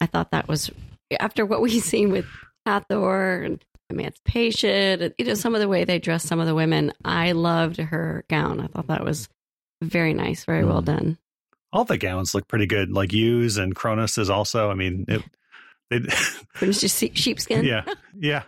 I 0.02 0.06
thought 0.06 0.32
that 0.32 0.48
was 0.48 0.72
after 1.20 1.46
what 1.46 1.62
we've 1.62 1.84
seen 1.84 2.12
with 2.12 2.26
Hathor 2.66 3.44
and 3.44 3.64
Emancipation, 3.92 5.02
and 5.04 5.14
you 5.20 5.26
know, 5.26 5.36
some 5.36 5.54
of 5.54 5.62
the 5.62 5.68
way 5.68 5.84
they 5.84 6.00
dressed 6.00 6.28
some 6.28 6.40
of 6.40 6.48
the 6.48 6.56
women. 6.56 6.92
I 7.06 7.34
loved 7.34 7.78
her 7.78 8.26
gown. 8.30 8.60
I 8.60 8.66
thought 8.68 8.88
that 8.88 9.04
was 9.06 9.30
very 9.82 10.14
nice, 10.16 10.44
very 10.46 10.66
well 10.66 10.82
Mm. 10.82 10.86
done. 10.86 11.18
all 11.72 11.86
the 11.86 11.98
gowns 11.98 12.34
look 12.34 12.48
pretty 12.48 12.66
good, 12.66 12.92
like 12.92 13.14
Yu's 13.14 13.58
and 13.58 13.76
Cronus 13.76 14.18
is 14.18 14.30
also. 14.32 14.72
I 14.72 14.74
mean, 14.74 15.06
it, 15.08 15.22
they. 15.92 16.00
But 16.00 16.70
it's 16.70 16.82
just 16.82 16.98
sheepskin. 16.98 17.64
yeah 17.64 17.84
yeah 18.18 18.44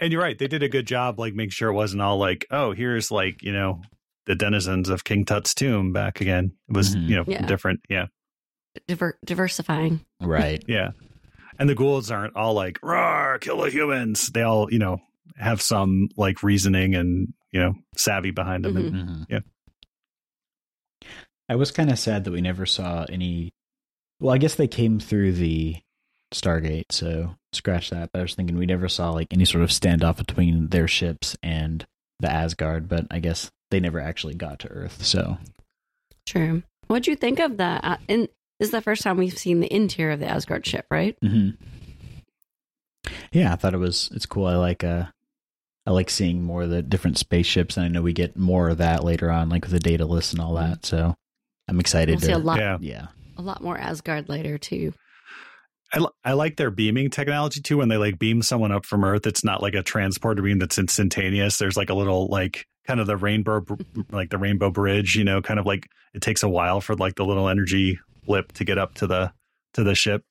and 0.00 0.12
you're 0.12 0.22
right 0.22 0.38
they 0.38 0.46
did 0.48 0.62
a 0.62 0.68
good 0.68 0.86
job 0.86 1.18
like 1.18 1.34
making 1.34 1.50
sure 1.50 1.70
it 1.70 1.74
wasn't 1.74 2.00
all 2.02 2.18
like 2.18 2.46
oh 2.50 2.72
here's 2.72 3.10
like 3.10 3.42
you 3.42 3.52
know 3.52 3.80
the 4.26 4.34
denizens 4.34 4.88
of 4.88 5.04
king 5.04 5.24
tut's 5.24 5.54
tomb 5.54 5.92
back 5.92 6.20
again 6.20 6.52
it 6.68 6.76
was 6.76 6.94
Mhm. 6.94 7.08
you 7.08 7.16
know 7.16 7.24
Yeah. 7.26 7.46
different 7.46 7.80
yeah 7.88 8.06
Diver- 8.86 9.18
diversifying. 9.24 10.04
Right. 10.20 10.62
yeah 10.68 10.90
and 11.58 11.68
the 11.68 11.74
ghouls 11.74 12.10
aren't 12.10 12.36
all 12.36 12.54
like 12.54 12.78
roar 12.82 13.38
kill 13.40 13.58
the 13.62 13.70
humans 13.70 14.28
they 14.28 14.42
all 14.42 14.72
you 14.72 14.78
know 14.78 14.98
have 15.36 15.60
some 15.60 16.08
like 16.16 16.42
reasoning 16.42 16.94
and 16.94 17.32
you 17.52 17.60
know 17.60 17.74
savvy 17.96 18.30
behind 18.30 18.64
them 18.64 18.76
and 18.76 18.92
Mhm. 18.94 19.26
Yeah. 19.28 19.40
I 21.48 21.56
was 21.56 21.70
kind 21.72 21.90
of 21.90 21.98
sad 21.98 22.24
that 22.24 22.30
we 22.30 22.40
never 22.42 22.66
saw 22.66 23.06
any. 23.08 23.54
Well, 24.20 24.34
I 24.34 24.38
guess 24.38 24.56
they 24.56 24.68
came 24.68 25.00
through 25.00 25.32
the 25.32 25.76
Stargate, 26.32 26.90
so 26.90 27.36
scratch 27.52 27.90
that. 27.90 28.10
But 28.12 28.20
I 28.20 28.22
was 28.22 28.34
thinking 28.34 28.56
we 28.56 28.66
never 28.66 28.88
saw 28.88 29.10
like 29.10 29.28
any 29.30 29.44
sort 29.44 29.64
of 29.64 29.70
standoff 29.70 30.18
between 30.18 30.68
their 30.68 30.88
ships 30.88 31.36
and 31.42 31.86
the 32.20 32.30
Asgard, 32.30 32.88
but 32.88 33.06
I 33.10 33.18
guess 33.20 33.50
they 33.70 33.80
never 33.80 34.00
actually 34.00 34.34
got 34.34 34.58
to 34.60 34.68
Earth. 34.68 35.04
So 35.04 35.38
True. 36.26 36.62
What'd 36.88 37.06
you 37.06 37.16
think 37.16 37.38
of 37.38 37.56
that? 37.56 37.84
Uh, 37.84 37.96
and 38.08 38.28
this 38.58 38.68
is 38.68 38.70
the 38.70 38.82
first 38.82 39.02
time 39.02 39.16
we've 39.16 39.38
seen 39.38 39.60
the 39.60 39.74
interior 39.74 40.12
of 40.12 40.20
the 40.20 40.28
Asgard 40.28 40.66
ship, 40.66 40.86
right? 40.90 41.16
Mm-hmm. 41.24 41.50
yeah, 43.32 43.52
I 43.52 43.56
thought 43.56 43.74
it 43.74 43.78
was 43.78 44.10
it's 44.14 44.26
cool. 44.26 44.46
I 44.46 44.56
like 44.56 44.84
uh, 44.84 45.04
I 45.86 45.90
like 45.90 46.10
seeing 46.10 46.42
more 46.42 46.62
of 46.64 46.70
the 46.70 46.82
different 46.82 47.18
spaceships, 47.18 47.76
and 47.76 47.86
I 47.86 47.88
know 47.88 48.02
we 48.02 48.12
get 48.12 48.36
more 48.36 48.68
of 48.68 48.78
that 48.78 49.04
later 49.04 49.30
on, 49.30 49.48
like 49.48 49.62
with 49.62 49.72
the 49.72 49.78
Daedalus 49.78 50.32
and 50.32 50.40
all 50.40 50.54
that. 50.54 50.84
So 50.84 51.14
I'm 51.68 51.80
excited. 51.80 52.16
We'll 52.16 52.26
see 52.26 52.32
a 52.32 52.38
lot, 52.38 52.58
yeah 52.58 52.78
Yeah, 52.80 53.06
a 53.36 53.42
lot 53.42 53.62
more 53.62 53.78
Asgard 53.78 54.28
later 54.28 54.58
too. 54.58 54.92
I, 55.92 56.04
I 56.24 56.32
like 56.34 56.56
their 56.56 56.70
beaming 56.70 57.10
technology 57.10 57.60
too. 57.60 57.78
When 57.78 57.88
they 57.88 57.96
like 57.96 58.18
beam 58.18 58.42
someone 58.42 58.72
up 58.72 58.84
from 58.84 59.04
Earth, 59.04 59.26
it's 59.26 59.44
not 59.44 59.62
like 59.62 59.74
a 59.74 59.82
transporter 59.82 60.42
beam 60.42 60.58
that's 60.58 60.78
instantaneous. 60.78 61.58
There's 61.58 61.76
like 61.76 61.90
a 61.90 61.94
little 61.94 62.26
like 62.28 62.66
kind 62.86 63.00
of 63.00 63.06
the 63.06 63.16
rainbow, 63.16 63.64
like 64.10 64.30
the 64.30 64.38
rainbow 64.38 64.70
bridge. 64.70 65.16
You 65.16 65.24
know, 65.24 65.40
kind 65.40 65.58
of 65.58 65.66
like 65.66 65.86
it 66.14 66.20
takes 66.22 66.42
a 66.42 66.48
while 66.48 66.80
for 66.80 66.94
like 66.94 67.14
the 67.14 67.24
little 67.24 67.48
energy 67.48 67.98
blip 68.24 68.52
to 68.52 68.64
get 68.64 68.78
up 68.78 68.94
to 68.94 69.06
the 69.06 69.32
to 69.74 69.82
the 69.84 69.94
ship. 69.94 70.24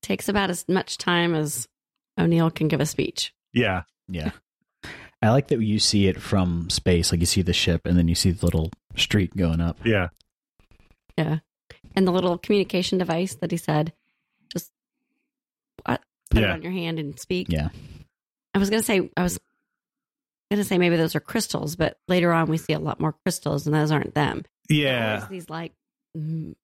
Takes 0.00 0.28
about 0.28 0.48
as 0.50 0.64
much 0.68 0.96
time 0.96 1.34
as 1.34 1.68
O'Neill 2.18 2.50
can 2.50 2.68
give 2.68 2.80
a 2.80 2.86
speech. 2.86 3.34
Yeah, 3.52 3.82
Yeah. 4.08 4.30
I 5.22 5.30
like 5.30 5.48
that 5.48 5.60
you 5.60 5.78
see 5.78 6.06
it 6.06 6.20
from 6.20 6.68
space. 6.68 7.10
Like 7.10 7.20
you 7.20 7.26
see 7.26 7.40
the 7.40 7.54
ship 7.54 7.86
and 7.86 7.96
then 7.96 8.08
you 8.08 8.14
see 8.14 8.30
the 8.30 8.44
little 8.44 8.70
streak 8.94 9.34
going 9.34 9.60
up. 9.60 9.78
yeah, 9.84 10.08
Yeah. 11.16 11.38
And 11.96 12.06
the 12.06 12.12
little 12.12 12.36
communication 12.36 12.98
device 12.98 13.34
that 13.36 13.50
he 13.50 13.56
said, 13.56 13.92
just 13.92 14.03
uh, 15.86 15.98
put 16.30 16.42
it 16.42 16.50
on 16.50 16.62
your 16.62 16.72
hand 16.72 16.98
and 16.98 17.18
speak. 17.18 17.48
Yeah. 17.50 17.68
I 18.54 18.58
was 18.58 18.70
gonna 18.70 18.82
say 18.82 19.08
I 19.16 19.22
was 19.22 19.38
gonna 20.50 20.64
say 20.64 20.78
maybe 20.78 20.96
those 20.96 21.14
are 21.16 21.20
crystals, 21.20 21.76
but 21.76 21.98
later 22.08 22.32
on 22.32 22.48
we 22.48 22.56
see 22.56 22.72
a 22.72 22.78
lot 22.78 23.00
more 23.00 23.14
crystals, 23.24 23.66
and 23.66 23.74
those 23.74 23.90
aren't 23.90 24.14
them. 24.14 24.44
Yeah. 24.68 25.14
always 25.16 25.28
these 25.28 25.50
like 25.50 25.72
mm, 26.16 26.54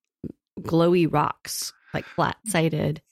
glowy 0.61 1.13
rocks, 1.13 1.73
like 1.93 2.05
flat 2.05 2.37
sided. 2.47 3.03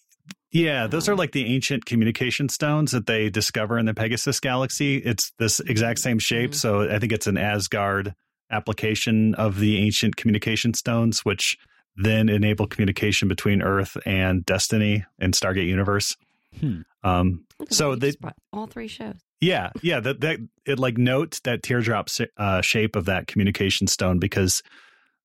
Yeah, 0.50 0.86
those 0.86 1.10
are 1.10 1.16
like 1.16 1.32
the 1.32 1.44
ancient 1.54 1.84
communication 1.84 2.48
stones 2.48 2.92
that 2.92 3.06
they 3.06 3.28
discover 3.28 3.78
in 3.78 3.84
the 3.84 3.92
Pegasus 3.92 4.40
galaxy. 4.40 4.96
It's 4.96 5.32
this 5.38 5.60
exact 5.60 5.98
same 5.98 6.18
shape. 6.18 6.52
Mhm. 6.52 6.54
So 6.54 6.90
I 6.90 6.98
think 6.98 7.12
it's 7.12 7.26
an 7.26 7.36
Asgard 7.36 8.14
application 8.50 9.34
of 9.34 9.58
the 9.58 9.76
ancient 9.78 10.16
communication 10.16 10.72
stones, 10.72 11.20
which 11.20 11.58
then 12.00 12.28
enable 12.28 12.66
communication 12.66 13.28
between 13.28 13.60
Earth 13.62 13.96
and 14.06 14.44
Destiny 14.46 15.04
and 15.18 15.34
Stargate 15.34 15.66
Universe. 15.66 16.16
Hmm. 16.60 16.82
Um, 17.02 17.44
So 17.70 17.90
that, 17.94 18.00
they- 18.00 18.16
brought 18.20 18.36
all 18.52 18.66
three 18.66 18.88
shows. 18.88 19.16
yeah, 19.40 19.70
yeah, 19.82 20.00
that 20.00 20.20
that 20.20 20.38
it 20.66 20.78
like 20.78 20.96
note 20.98 21.40
that 21.44 21.62
teardrop 21.62 22.08
uh, 22.36 22.60
shape 22.62 22.96
of 22.96 23.04
that 23.06 23.26
communication 23.26 23.86
stone 23.86 24.18
because 24.18 24.62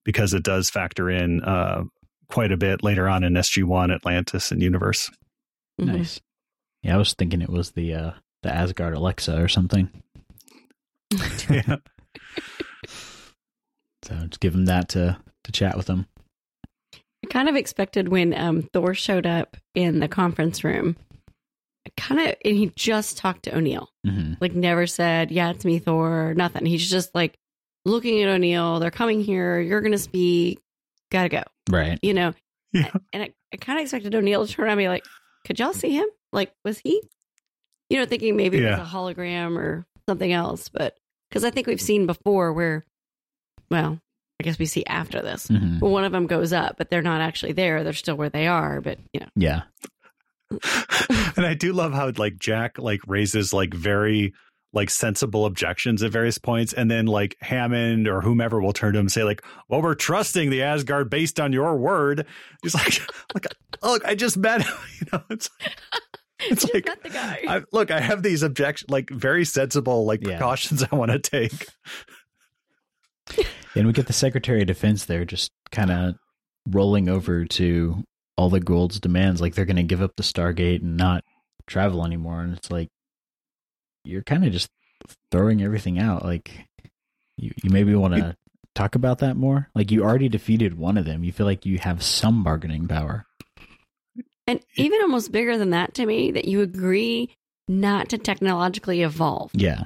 because 0.06 0.34
it 0.34 0.44
does 0.44 0.70
factor 0.70 1.10
in 1.10 1.42
uh, 1.44 1.84
quite 2.30 2.52
a 2.52 2.58
bit 2.58 2.84
later 2.84 3.08
on 3.08 3.24
in 3.24 3.34
SG 3.34 3.64
One, 3.64 3.90
Atlantis, 3.92 4.52
and 4.52 4.62
Universe. 4.62 5.10
Mhm. 5.80 5.86
Nice. 5.98 6.20
Yeah, 6.82 6.96
I 6.96 6.98
was 6.98 7.14
thinking 7.14 7.42
it 7.42 7.50
was 7.50 7.72
the 7.72 7.94
uh 7.94 8.12
the 8.44 8.54
Asgard 8.54 8.94
Alexa 8.96 9.42
or 9.42 9.48
something. 9.48 9.90
yeah. 11.50 11.78
So 14.04 14.16
just 14.28 14.40
give 14.42 14.54
him 14.54 14.66
that 14.66 14.90
to 14.90 15.18
to 15.46 15.52
chat 15.52 15.78
with 15.78 15.88
him. 15.88 16.08
I 17.34 17.38
kind 17.40 17.50
of 17.50 17.56
expected 17.56 18.10
when 18.10 18.34
um, 18.36 18.62
Thor 18.74 18.94
showed 18.94 19.26
up 19.26 19.58
in 19.74 20.00
the 20.00 20.08
conference 20.08 20.64
room. 20.64 20.96
Kind 21.98 22.22
of, 22.22 22.36
and 22.46 22.56
he 22.56 22.72
just 22.76 23.18
talked 23.18 23.44
to 23.44 23.56
O'Neill. 23.56 23.90
hmm 24.06 24.34
Like, 24.40 24.54
never 24.54 24.86
said, 24.88 25.32
"Yeah, 25.32 25.50
it's 25.50 25.66
me, 25.66 25.80
Thor." 25.80 26.34
Nothing. 26.36 26.66
He's 26.66 26.90
just 26.90 27.14
like 27.14 27.36
looking 27.86 28.22
at 28.22 28.30
O'Neill. 28.30 28.80
They're 28.80 28.92
coming 28.92 29.22
here. 29.22 29.60
You're 29.60 29.82
going 29.82 29.92
to 29.94 29.98
speak. 29.98 30.60
Gotta 31.12 31.30
go. 31.30 31.44
Right. 31.70 32.00
You 32.04 32.14
know. 32.14 32.34
Yeah. 32.72 32.92
And 33.12 33.24
I, 33.24 33.34
I 33.54 33.58
kind 33.58 33.80
of 33.80 33.84
expected 33.84 34.16
O'Neill 34.16 34.46
to 34.48 34.52
turn 34.54 34.66
around 34.66 34.74
and 34.74 34.80
be 34.80 34.88
like, 34.88 35.06
"Could 35.46 35.60
y'all 35.60 35.74
see 35.74 35.92
him? 35.92 36.08
Like, 36.32 36.52
was 36.64 36.80
he?" 36.80 37.02
You 37.90 38.00
know, 38.00 38.06
thinking 38.06 38.36
maybe 38.36 38.60
it 38.60 38.70
was 38.70 38.80
a 38.80 38.84
hologram 38.92 39.58
or 39.58 39.86
something 40.08 40.32
else. 40.32 40.70
But 40.70 40.98
because 41.30 41.44
I 41.44 41.50
think 41.50 41.68
we've 41.68 41.82
seen 41.82 42.06
before 42.08 42.54
where, 42.54 42.86
well, 43.70 44.00
I 44.44 44.50
guess 44.50 44.60
we 44.60 44.66
see 44.66 44.84
after 44.86 45.22
this. 45.22 45.48
hmm 45.48 45.80
one 45.80 46.04
of 46.04 46.12
them 46.12 46.28
goes 46.28 46.52
up, 46.54 46.76
but 46.78 46.90
they're 46.90 47.02
not 47.02 47.22
actually 47.22 47.54
there. 47.54 47.84
They're 47.84 47.94
still 47.94 48.16
where 48.16 48.30
they 48.30 48.48
are. 48.48 48.82
But 48.82 48.98
you 49.14 49.22
know, 49.22 49.28
Yeah. 49.36 49.62
and 51.38 51.46
I 51.46 51.54
do 51.54 51.74
love 51.74 51.94
how 51.94 52.12
like 52.18 52.38
Jack 52.38 52.78
like 52.78 53.00
raises 53.08 53.54
like 53.54 53.74
very 53.74 54.34
like 54.76 54.90
sensible 54.90 55.46
objections 55.46 56.02
at 56.04 56.12
various 56.12 56.38
points, 56.40 56.74
and 56.74 56.90
then 56.90 57.06
like 57.06 57.36
Hammond 57.42 58.08
or 58.08 58.22
whomever 58.22 58.62
will 58.62 58.74
turn 58.74 58.94
to 58.94 59.00
him 59.00 59.04
and 59.06 59.12
say 59.12 59.24
like, 59.24 59.44
"Well, 59.70 59.82
we're 59.82 59.94
trusting 59.96 60.50
the 60.50 60.64
Asgard 60.64 61.10
based 61.10 61.40
on 61.40 61.54
your 61.54 61.78
word." 61.78 62.26
He's 62.64 62.74
like, 62.76 63.00
"Look, 63.34 63.46
look, 63.84 64.06
I 64.06 64.16
just 64.16 64.38
met 64.38 64.62
him." 64.64 64.74
You 65.00 65.08
know, 65.14 65.24
it's 65.32 65.50
it's 66.40 66.62
Just 66.64 66.74
like, 66.74 67.04
the 67.04 67.10
guy. 67.10 67.40
I, 67.48 67.62
look, 67.72 67.90
I 67.92 68.00
have 68.00 68.22
these 68.24 68.42
objections, 68.44 68.90
like 68.90 69.10
very 69.10 69.46
sensible 69.46 70.06
like 70.06 70.22
Yeah. 70.22 70.38
precautions 70.38 70.84
I 70.92 70.96
want 70.96 71.12
to 71.12 71.20
take. 71.20 71.68
And 73.76 73.88
we 73.88 73.94
get 73.94 74.06
the 74.06 74.14
Secretary 74.14 74.62
of 74.62 74.68
Defense 74.68 75.06
there 75.06 75.26
just 75.26 75.50
kind 75.72 75.90
of 75.90 76.14
rolling 76.70 77.10
over 77.10 77.46
to 77.46 78.04
all 78.38 78.50
the 78.52 78.60
Goa'uld's 78.60 79.00
demands. 79.00 79.42
Like 79.42 79.56
they're 79.56 79.66
going 79.66 79.78
to 79.78 79.84
give 79.84 80.02
up 80.02 80.16
the 80.16 80.22
Stargate 80.22 80.84
and 80.84 80.96
not 80.96 81.24
travel 81.66 82.06
anymore. 82.06 82.42
And 82.42 82.56
it's 82.56 82.70
like, 82.70 82.90
you're 84.04 84.22
kind 84.22 84.46
of 84.46 84.52
just 84.52 84.70
throwing 85.32 85.64
everything 85.64 85.98
out. 85.98 86.24
Like, 86.24 86.52
you, 87.38 87.52
you 87.64 87.72
maybe 87.72 87.96
want 87.96 88.14
to 88.14 88.36
talk 88.76 88.94
about 88.94 89.20
that 89.20 89.38
more. 89.38 89.70
Like, 89.74 89.90
you 89.90 90.04
already 90.04 90.30
defeated 90.30 90.78
one 90.78 90.98
of 90.98 91.06
them. 91.06 91.24
You 91.24 91.32
feel 91.32 91.48
like 91.48 91.66
you 91.66 91.80
have 91.80 92.04
some 92.04 92.44
bargaining 92.44 92.88
power. 92.88 93.26
and 94.46 94.60
even 94.76 95.02
almost 95.02 95.32
bigger 95.32 95.58
than 95.58 95.72
that 95.72 95.96
to 95.96 96.06
me, 96.06 96.30
that 96.32 96.46
you 96.46 96.62
agree 96.62 97.36
not 97.68 98.10
to 98.10 98.18
technologically 98.18 99.02
evolve 99.02 99.50
Yeah. 99.56 99.86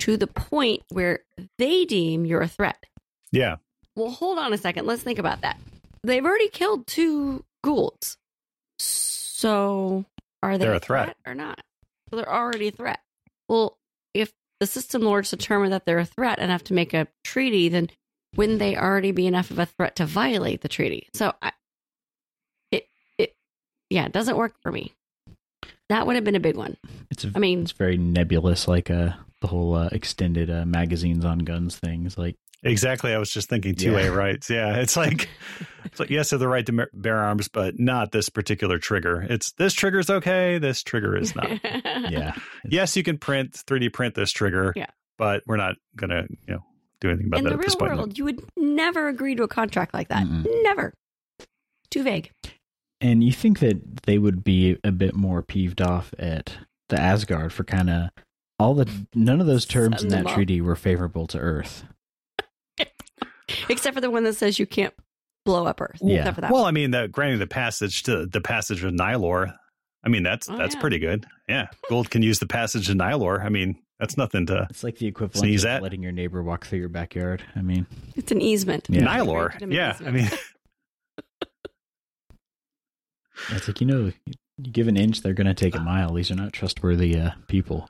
To 0.00 0.16
the 0.16 0.26
point 0.26 0.82
where 0.90 1.20
they 1.58 1.84
deem 1.84 2.24
you're 2.24 2.42
a 2.42 2.48
threat. 2.48 2.84
Yeah, 3.32 3.56
Well, 3.96 4.10
hold 4.10 4.38
on 4.38 4.52
a 4.52 4.58
second. 4.58 4.86
Let's 4.86 5.02
think 5.02 5.18
about 5.18 5.40
that. 5.42 5.58
They've 6.02 6.24
already 6.24 6.48
killed 6.48 6.86
two 6.86 7.44
ghouls. 7.64 8.16
so 8.78 10.04
are 10.42 10.58
they 10.58 10.64
They're 10.66 10.74
a 10.74 10.80
threat. 10.80 11.16
or 11.26 11.34
not? 11.34 11.60
So 12.10 12.16
they're 12.16 12.32
already 12.32 12.68
a 12.68 12.72
threat. 12.72 13.00
Well, 13.48 13.78
if 14.14 14.32
the 14.60 14.66
system 14.66 15.02
lords 15.02 15.30
determine 15.30 15.70
that 15.70 15.84
they're 15.86 15.98
a 15.98 16.04
threat 16.04 16.38
and 16.38 16.50
have 16.50 16.64
to 16.64 16.74
make 16.74 16.94
a 16.94 17.08
treaty, 17.24 17.68
then 17.68 17.90
wouldn't 18.36 18.58
they 18.58 18.76
already 18.76 19.12
be 19.12 19.26
enough 19.26 19.50
of 19.50 19.58
a 19.58 19.66
threat 19.66 19.96
to 19.96 20.06
violate 20.06 20.60
the 20.60 20.68
treaty? 20.68 21.08
So, 21.14 21.32
I, 21.42 21.52
it 22.70 22.86
it 23.18 23.34
yeah, 23.90 24.06
it 24.06 24.12
doesn't 24.12 24.36
work 24.36 24.54
for 24.62 24.70
me. 24.70 24.92
That 25.88 26.06
would 26.06 26.16
have 26.16 26.24
been 26.24 26.34
a 26.36 26.40
big 26.40 26.56
one. 26.56 26.76
It's 27.10 27.24
a, 27.24 27.32
I 27.34 27.38
mean, 27.38 27.62
it's 27.62 27.72
very 27.72 27.96
nebulous, 27.96 28.66
like 28.68 28.90
uh, 28.90 29.10
the 29.40 29.46
whole 29.48 29.74
uh, 29.74 29.88
extended 29.92 30.50
uh, 30.50 30.64
magazines 30.64 31.24
on 31.24 31.38
guns 31.40 31.76
things. 31.76 32.16
Like, 32.16 32.36
exactly. 32.62 33.12
I 33.12 33.18
was 33.18 33.30
just 33.30 33.48
thinking 33.48 33.74
two 33.74 33.96
A 33.96 34.02
Yeah. 34.04 34.08
rights. 34.08 34.48
Yeah, 34.50 34.76
it's 34.76 34.96
like 34.96 35.28
it's 35.84 36.00
like 36.00 36.10
yes, 36.10 36.30
they 36.30 36.34
have 36.34 36.40
the 36.40 36.48
right 36.48 36.64
to 36.66 36.86
bear 36.94 37.18
arms, 37.18 37.48
but 37.48 37.78
not 37.78 38.12
this 38.12 38.28
particular 38.28 38.78
trigger. 38.78 39.22
It's 39.28 39.52
this 39.52 39.74
trigger's 39.74 40.08
okay. 40.10 40.58
This 40.58 40.82
trigger 40.82 41.16
is 41.16 41.34
not. 41.34 41.50
yeah. 41.64 42.32
yes, 42.68 42.96
you 42.96 43.02
can 43.02 43.18
print 43.18 43.52
3D 43.66 43.92
print 43.92 44.14
this 44.14 44.32
trigger. 44.32 44.72
Yeah. 44.76 44.86
But 45.18 45.42
we're 45.46 45.56
not 45.56 45.76
gonna, 45.96 46.24
you 46.46 46.54
know, 46.54 46.60
do 47.00 47.08
anything 47.08 47.26
about 47.28 47.38
In 47.38 47.44
that 47.44 47.50
the 47.50 47.56
at 47.56 47.62
this 47.62 47.74
real 47.74 47.88
point. 47.88 47.96
world, 47.98 48.18
you 48.18 48.24
would 48.24 48.40
never 48.56 49.08
agree 49.08 49.34
to 49.34 49.42
a 49.42 49.48
contract 49.48 49.94
like 49.94 50.08
that. 50.08 50.26
Mm-mm. 50.26 50.46
Never. 50.62 50.92
Too 51.90 52.02
vague. 52.02 52.30
And 53.00 53.22
you 53.22 53.32
think 53.32 53.58
that 53.60 54.02
they 54.04 54.18
would 54.18 54.42
be 54.42 54.78
a 54.82 54.90
bit 54.90 55.14
more 55.14 55.42
peeved 55.42 55.80
off 55.82 56.12
at 56.18 56.56
the 56.88 56.98
Asgard 57.00 57.52
for 57.52 57.64
kind 57.64 57.90
of 57.90 58.08
all 58.58 58.74
the 58.74 58.88
none 59.14 59.40
of 59.40 59.46
those 59.46 59.66
terms 59.66 60.02
in 60.02 60.08
that 60.10 60.26
up. 60.26 60.34
treaty 60.34 60.60
were 60.60 60.76
favorable 60.76 61.26
to 61.28 61.38
Earth. 61.38 61.84
Except 63.68 63.94
for 63.94 64.00
the 64.00 64.10
one 64.10 64.24
that 64.24 64.34
says 64.34 64.58
you 64.58 64.66
can't 64.66 64.94
blow 65.44 65.66
up 65.66 65.80
Earth. 65.80 66.00
Yeah. 66.02 66.18
Except 66.18 66.34
for 66.36 66.40
that 66.42 66.50
Well, 66.50 66.62
one. 66.62 66.68
I 66.68 66.72
mean, 66.72 66.90
the 66.90 67.08
granting 67.08 67.38
the 67.38 67.46
passage 67.46 68.02
to 68.04 68.26
the 68.26 68.40
passage 68.40 68.82
of 68.84 68.92
Nylor. 68.94 69.54
I 70.04 70.08
mean, 70.08 70.22
that's 70.22 70.48
Oh, 70.48 70.56
that's 70.56 70.74
yeah. 70.74 70.80
pretty 70.80 70.98
good. 70.98 71.26
Yeah, 71.48 71.66
Goa'uld 71.90 72.10
can 72.10 72.22
use 72.22 72.38
the 72.38 72.46
passage 72.46 72.88
of 72.88 72.96
Nylor. 72.96 73.42
I 73.42 73.48
mean, 73.48 73.76
that's 73.98 74.16
nothing 74.16 74.46
to 74.46 74.66
It's 74.70 74.84
like 74.84 74.98
the 74.98 75.06
equivalent 75.06 75.38
Sneeze 75.38 75.64
of 75.64 75.70
at. 75.70 75.82
letting 75.82 76.02
your 76.02 76.12
neighbor 76.12 76.42
walk 76.42 76.66
through 76.66 76.78
your 76.80 76.88
backyard. 76.88 77.42
I 77.56 77.62
mean, 77.62 77.86
It's 78.14 78.30
an 78.32 78.40
easement. 78.40 78.86
Yeah. 78.88 79.02
Nylor. 79.02 79.48
Granted 79.48 79.62
him 79.62 79.70
an 79.70 79.76
Yeah, 79.76 79.96
I 80.06 80.10
mean, 80.10 80.30
it's 83.50 83.68
like 83.68 83.80
you 83.80 83.86
know, 83.86 84.12
you 84.58 84.70
give 84.72 84.88
an 84.88 84.96
inch, 84.96 85.22
they're 85.22 85.34
going 85.34 85.46
to 85.46 85.54
take 85.54 85.74
a 85.74 85.80
mile. 85.80 86.12
These 86.14 86.30
are 86.30 86.34
not 86.36 86.52
trustworthy 86.52 87.18
uh, 87.18 87.30
people. 87.48 87.88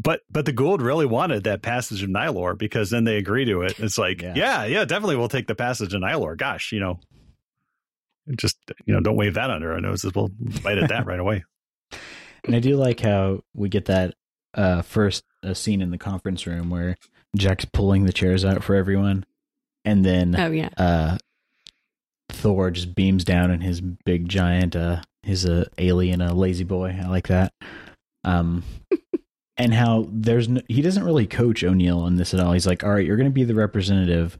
But 0.00 0.20
but 0.30 0.44
the 0.46 0.52
Goa'uld 0.52 0.80
really 0.80 1.06
wanted 1.06 1.44
that 1.44 1.60
passage 1.62 2.02
of 2.04 2.08
Nylor 2.08 2.54
because 2.54 2.90
then 2.90 3.02
they 3.04 3.16
agree 3.16 3.44
to 3.46 3.62
it. 3.62 3.78
It's 3.80 3.98
like, 3.98 4.22
Yeah. 4.22 4.34
yeah, 4.36 4.64
yeah, 4.64 4.84
definitely, 4.84 5.16
we'll 5.16 5.28
take 5.28 5.48
the 5.48 5.54
passage 5.56 5.92
of 5.92 6.00
Nylor. 6.00 6.36
Gosh, 6.36 6.70
you 6.70 6.78
know, 6.78 7.00
just 8.36 8.58
you 8.86 8.94
know, 8.94 9.00
don't 9.00 9.16
wave 9.16 9.34
that 9.34 9.50
under 9.50 9.72
our 9.72 9.80
noses. 9.80 10.12
We'll 10.14 10.30
bite 10.62 10.78
at 10.78 10.88
that 10.90 11.06
right 11.06 11.18
away. 11.20 11.44
And 12.44 12.54
I 12.54 12.60
do 12.60 12.76
like 12.76 13.00
how 13.00 13.40
we 13.52 13.68
get 13.68 13.86
that 13.86 14.14
uh, 14.54 14.82
first 14.82 15.24
uh, 15.42 15.54
scene 15.54 15.82
in 15.82 15.90
the 15.90 15.98
conference 15.98 16.46
room 16.46 16.70
where 16.70 16.96
Jack's 17.36 17.64
pulling 17.66 18.04
the 18.04 18.12
chairs 18.12 18.44
out 18.44 18.62
for 18.62 18.76
everyone, 18.76 19.26
and 19.84 20.04
then 20.04 20.36
Oh 20.38 20.50
yeah. 20.50 20.68
uh 20.78 21.18
Thor 22.30 22.70
just 22.70 22.94
beams 22.94 23.24
down 23.24 23.50
in 23.50 23.60
his 23.60 23.80
big 23.80 24.28
giant 24.28 24.76
uh 24.76 25.02
his 25.24 25.44
uh, 25.46 25.64
alien 25.78 26.22
uh, 26.22 26.32
lazy 26.32 26.64
boy. 26.64 26.96
I 27.02 27.08
like 27.08 27.26
that. 27.28 27.52
Um 28.24 28.62
and 29.58 29.74
how 29.74 30.06
there's 30.10 30.48
no, 30.48 30.60
he 30.68 30.80
doesn't 30.80 31.04
really 31.04 31.26
coach 31.26 31.62
O'Neill 31.64 32.06
in 32.06 32.16
this 32.16 32.32
at 32.32 32.40
all. 32.40 32.52
He's 32.52 32.66
like, 32.66 32.84
"All 32.84 32.90
right, 32.90 33.04
you're 33.04 33.16
going 33.16 33.28
to 33.28 33.34
be 33.34 33.44
the 33.44 33.54
representative, 33.54 34.38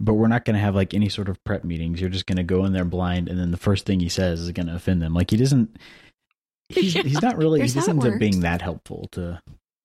but 0.00 0.14
we're 0.14 0.28
not 0.28 0.44
going 0.44 0.54
to 0.54 0.60
have 0.60 0.74
like 0.74 0.94
any 0.94 1.08
sort 1.08 1.28
of 1.28 1.42
prep 1.44 1.64
meetings. 1.64 2.00
You're 2.00 2.10
just 2.10 2.26
going 2.26 2.36
to 2.38 2.42
go 2.44 2.64
in 2.64 2.72
there 2.72 2.84
blind 2.84 3.28
and 3.28 3.38
then 3.38 3.50
the 3.50 3.56
first 3.56 3.84
thing 3.84 4.00
he 4.00 4.08
says 4.08 4.40
is 4.40 4.50
going 4.52 4.66
to 4.68 4.74
offend 4.74 5.02
them." 5.02 5.12
Like 5.12 5.30
he 5.30 5.36
doesn't 5.36 5.76
he's 6.68 6.94
he's 6.94 7.20
not 7.22 7.36
really 7.36 7.60
he 7.60 7.64
Here's 7.64 7.74
how 7.74 7.80
doesn't 7.80 8.04
end 8.04 8.14
up 8.14 8.20
being 8.20 8.40
that 8.40 8.62
helpful 8.62 9.08
to 9.12 9.40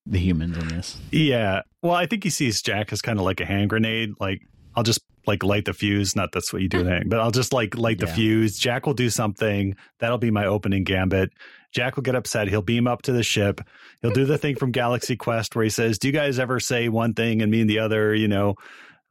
the 0.06 0.20
humans 0.20 0.58
in 0.58 0.68
this. 0.68 0.98
Yeah. 1.12 1.62
Well, 1.82 1.96
I 1.96 2.06
think 2.06 2.24
he 2.24 2.30
sees 2.30 2.62
Jack 2.62 2.94
as 2.94 3.02
kind 3.02 3.18
of 3.18 3.26
like 3.26 3.40
a 3.42 3.46
hand 3.46 3.70
grenade. 3.72 4.14
Like, 4.20 4.42
I'll 4.76 4.84
just 4.84 5.02
like 5.26 5.44
light 5.44 5.66
the 5.66 5.74
fuse. 5.74 6.16
Not 6.16 6.32
that's 6.32 6.54
what 6.54 6.62
you 6.62 6.70
do, 6.70 6.84
but 7.08 7.20
I'll 7.20 7.32
just 7.32 7.54
like 7.54 7.76
light 7.76 7.98
the 7.98 8.06
Yeah. 8.06 8.14
fuse. 8.14 8.58
Jack 8.58 8.86
will 8.86 8.94
do 8.94 9.10
something. 9.10 9.76
That'll 10.00 10.20
be 10.20 10.30
my 10.30 10.46
opening 10.46 10.84
gambit. 10.84 11.32
Jack 11.76 11.98
will 11.98 12.04
get 12.04 12.16
upset. 12.16 12.48
He'll 12.48 12.62
beam 12.62 12.88
up 12.88 13.02
to 13.04 13.12
the 13.12 13.22
ship. 13.22 13.60
He'll 14.02 14.12
do 14.12 14.26
the 14.26 14.38
thing 14.38 14.56
from 14.56 14.72
Galaxy 14.72 15.18
Quest 15.18 15.56
where 15.56 15.64
he 15.64 15.70
says, 15.70 16.00
Do 16.00 16.08
you 16.08 16.14
guys 16.14 16.40
ever 16.40 16.60
say 16.60 16.88
one 16.88 17.14
thing 17.14 17.42
and 17.42 17.52
mean 17.52 17.68
the 17.68 17.80
other? 17.80 18.16
You 18.16 18.30
know, 18.30 18.56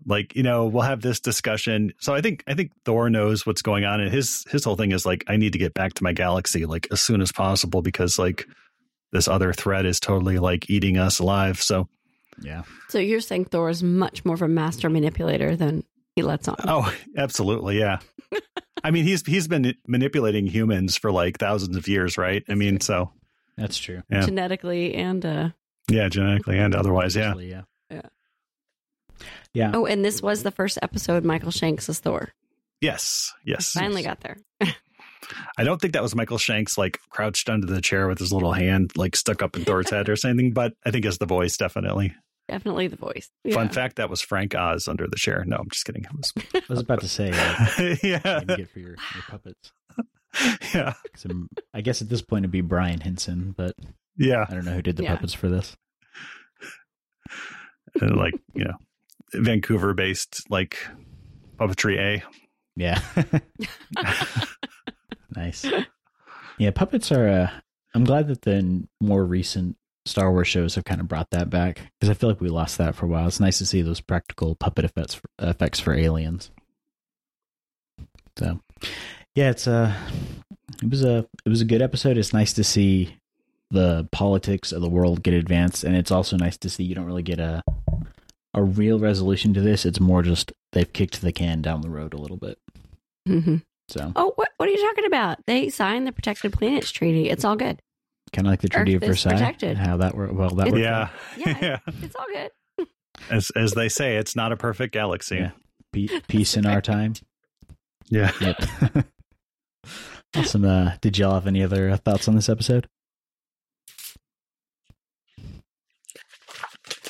like 0.06 0.34
you 0.34 0.42
know 0.42 0.66
we'll 0.66 0.82
have 0.82 1.00
this 1.00 1.20
discussion 1.20 1.92
so 1.98 2.12
i 2.12 2.20
think 2.20 2.42
i 2.46 2.52
think 2.52 2.72
thor 2.84 3.08
knows 3.08 3.46
what's 3.46 3.62
going 3.62 3.84
on 3.84 4.00
and 4.00 4.12
his 4.12 4.44
his 4.50 4.64
whole 4.64 4.76
thing 4.76 4.92
is 4.92 5.06
like 5.06 5.24
i 5.28 5.36
need 5.36 5.52
to 5.52 5.58
get 5.58 5.72
back 5.72 5.94
to 5.94 6.02
my 6.02 6.12
galaxy 6.12 6.66
like 6.66 6.86
as 6.90 7.00
soon 7.00 7.22
as 7.22 7.32
possible 7.32 7.80
because 7.80 8.18
like 8.18 8.44
this 9.12 9.28
other 9.28 9.52
threat 9.52 9.86
is 9.86 10.00
totally 10.00 10.38
like 10.38 10.68
eating 10.68 10.98
us 10.98 11.20
alive 11.20 11.62
so 11.62 11.88
Yeah. 12.42 12.64
So 12.88 12.98
you're 12.98 13.20
saying 13.20 13.46
Thor 13.46 13.70
is 13.70 13.82
much 13.82 14.24
more 14.24 14.34
of 14.34 14.42
a 14.42 14.48
master 14.48 14.90
manipulator 14.90 15.56
than 15.56 15.84
he 16.16 16.22
lets 16.22 16.48
on. 16.48 16.56
oh 16.64 16.92
absolutely 17.16 17.78
yeah 17.78 18.00
i 18.84 18.90
mean 18.92 19.04
he's 19.04 19.26
he's 19.26 19.48
been 19.48 19.74
manipulating 19.88 20.46
humans 20.46 20.96
for 20.96 21.10
like 21.10 21.38
thousands 21.38 21.76
of 21.76 21.88
years 21.88 22.16
right 22.16 22.44
i 22.48 22.54
mean 22.54 22.80
so 22.80 23.10
That's 23.56 23.78
true. 23.78 24.02
yeah 24.08 24.24
Genetically 24.24 24.94
and 24.94 25.24
uh 25.26 25.48
yeah 25.90 26.08
genetically 26.08 26.58
and 26.58 26.74
otherwise 26.74 27.16
yeah 27.16 27.34
yeah. 27.36 27.62
Yeah. 27.90 28.00
Yeah. 29.52 29.70
oh, 29.74 29.86
and 29.86 30.04
this 30.04 30.20
was 30.22 30.42
the 30.42 30.50
first 30.50 30.78
episode 30.82 31.24
Michael 31.24 31.50
Shanks 31.50 31.88
as 31.88 31.98
Thor. 32.00 32.32
yes 32.80 33.32
yes 33.44 33.70
Finally 33.72 34.02
got 34.02 34.20
there. 34.20 34.36
I 35.56 35.64
don't 35.64 35.80
think 35.80 35.94
that 35.94 36.02
was 36.02 36.14
Michael 36.14 36.38
Shanks 36.38 36.76
like 36.76 36.98
crouched 37.08 37.48
under 37.48 37.66
the 37.66 37.80
chair 37.80 38.08
with 38.08 38.18
his 38.18 38.32
little 38.32 38.52
hand 38.52 38.92
like 38.96 39.16
stuck 39.16 39.42
up 39.42 39.56
in 39.56 39.64
Thor's 39.64 39.88
head 39.90 40.08
or 40.08 40.16
something, 40.16 40.52
but 40.52 40.74
I 40.84 40.90
think 40.90 41.04
it's 41.06 41.18
the 41.18 41.26
voice, 41.26 41.56
definitely. 41.56 42.14
Definitely 42.48 42.88
the 42.88 42.96
voice. 42.96 43.30
Fun 43.52 43.70
fact 43.70 43.96
that 43.96 44.10
was 44.10 44.20
Frank 44.20 44.54
Oz 44.54 44.86
under 44.86 45.06
the 45.06 45.16
chair. 45.16 45.44
No, 45.46 45.56
I'm 45.56 45.70
just 45.70 45.84
kidding. 45.86 46.04
It 46.04 46.10
was, 46.14 46.32
I 46.54 46.60
was 46.68 46.80
about 46.80 47.00
to 47.00 47.08
say, 47.08 47.30
uh, 47.32 47.96
yeah, 48.02 48.20
what 48.22 48.46
do 48.46 48.52
you 48.52 48.56
get 48.58 48.70
for 48.70 48.78
your, 48.80 48.90
your 48.90 49.22
puppets? 49.28 49.72
yeah, 50.74 50.92
'Cause 51.14 51.24
I'm- 51.26 51.48
I 51.72 51.80
guess 51.80 52.02
at 52.02 52.08
this 52.10 52.20
point 52.22 52.44
it'd 52.44 52.50
be 52.50 52.60
Brian 52.60 53.00
Henson, 53.00 53.54
but 53.56 53.74
yeah. 54.16 54.44
I 54.48 54.52
don't 54.54 54.64
know 54.64 54.72
who 54.74 54.82
did 54.82 54.96
the 54.96 55.04
Yeah. 55.04 55.14
puppets 55.16 55.32
for 55.34 55.48
this. 55.48 55.76
And, 58.00 58.16
like 58.16 58.34
you 58.54 58.64
know, 58.64 58.74
Vancouver 59.32 59.94
based 59.94 60.42
like 60.50 60.76
puppetry 61.58 61.98
A. 61.98 62.22
Yeah. 62.76 63.00
nice. 65.34 65.64
Yeah, 66.58 66.70
puppets 66.72 67.10
are. 67.12 67.28
Uh, 67.28 67.50
I'm 67.94 68.04
glad 68.04 68.28
that 68.28 68.42
the 68.42 68.86
more 69.00 69.24
recent 69.24 69.76
Star 70.06 70.30
Wars 70.30 70.48
shows 70.48 70.74
have 70.74 70.84
kind 70.84 71.00
of 71.00 71.08
brought 71.08 71.30
that 71.30 71.48
back 71.50 71.80
because 71.98 72.10
I 72.10 72.14
feel 72.14 72.28
like 72.28 72.40
we 72.40 72.48
lost 72.50 72.78
that 72.78 72.94
for 72.94 73.06
a 73.06 73.08
while. 73.08 73.26
It's 73.26 73.40
nice 73.40 73.58
to 73.58 73.66
see 73.66 73.82
those 73.82 74.00
practical 74.00 74.54
puppet 74.54 74.84
effects 74.84 75.20
effects 75.38 75.80
for 75.80 75.94
aliens. 75.94 76.50
So, 78.38 78.60
yeah, 79.34 79.50
it's 79.50 79.66
a. 79.66 79.96
It 80.82 80.90
was 80.90 81.04
a 81.04 81.26
it 81.44 81.48
was 81.48 81.60
a 81.60 81.64
good 81.66 81.82
episode. 81.82 82.18
It's 82.18 82.32
nice 82.32 82.52
to 82.54 82.64
see 82.64 83.16
the 83.70 84.08
politics 84.12 84.72
of 84.72 84.82
the 84.82 84.88
world 84.88 85.22
get 85.22 85.34
advanced, 85.34 85.84
and 85.84 85.96
it's 85.96 86.10
also 86.10 86.36
nice 86.36 86.56
to 86.58 86.68
see 86.70 86.84
you 86.84 86.94
don't 86.94 87.06
really 87.06 87.22
get 87.22 87.38
a 87.38 87.62
a 88.54 88.62
real 88.62 88.98
resolution 88.98 89.54
to 89.54 89.60
this. 89.60 89.84
It's 89.86 90.00
more 90.00 90.22
just 90.22 90.52
they've 90.72 90.92
kicked 90.92 91.20
the 91.20 91.32
can 91.32 91.62
down 91.62 91.80
the 91.80 91.90
road 91.90 92.12
a 92.14 92.18
little 92.18 92.36
bit. 92.36 92.58
Mhm. 93.28 93.62
So 93.88 94.12
Oh, 94.16 94.32
what 94.36 94.50
what 94.56 94.68
are 94.68 94.72
you 94.72 94.80
talking 94.88 95.06
about? 95.06 95.38
They 95.46 95.68
signed 95.70 96.06
the 96.06 96.12
Protected 96.12 96.52
Planets 96.52 96.90
Treaty. 96.90 97.28
It's 97.30 97.44
all 97.44 97.56
good. 97.56 97.80
Kind 98.32 98.46
of 98.46 98.52
like 98.52 98.60
the 98.62 98.68
Treaty 98.68 98.96
Earth 98.96 99.02
of 99.02 99.08
Versailles. 99.08 99.32
protected. 99.32 99.76
How 99.78 99.96
that 99.98 100.14
worked? 100.16 100.34
Well, 100.34 100.50
that 100.50 100.66
worked. 100.66 100.78
Yeah, 100.78 101.08
Yeah, 101.36 101.58
yeah. 101.60 101.78
It's 102.02 102.14
all 102.16 102.26
good. 102.32 102.86
As 103.30 103.50
as 103.56 103.72
they 103.72 103.88
say, 103.88 104.16
it's 104.16 104.34
not 104.34 104.52
a 104.52 104.56
perfect 104.56 104.92
galaxy. 104.92 105.36
Yeah. 105.36 105.50
Pe- 105.92 106.20
peace 106.28 106.56
in 106.56 106.66
our 106.66 106.80
time. 106.82 107.14
Yeah. 108.08 108.32
Yep. 108.40 108.64
awesome. 110.36 110.64
Uh, 110.64 110.92
did 111.00 111.16
y'all 111.16 111.34
have 111.34 111.46
any 111.46 111.62
other 111.62 111.90
uh, 111.90 111.96
thoughts 111.96 112.26
on 112.28 112.34
this 112.34 112.48
episode? 112.48 112.88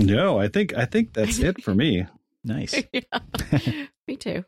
No, 0.01 0.39
I 0.39 0.49
think 0.49 0.75
I 0.77 0.85
think 0.85 1.13
that's 1.15 1.39
it 1.39 1.63
for 1.63 1.75
me. 1.75 2.07
Nice. 2.47 2.75
yeah. 2.93 3.87
Me 4.07 4.17
too. 4.19 4.45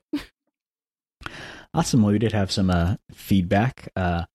Awesome. 1.73 2.03
Well, 2.03 2.13
we 2.13 2.19
did 2.19 2.33
have 2.33 2.53
some 2.53 2.69
uh, 2.69 2.97
feedback. 3.11 3.89
Uh, 3.97 4.27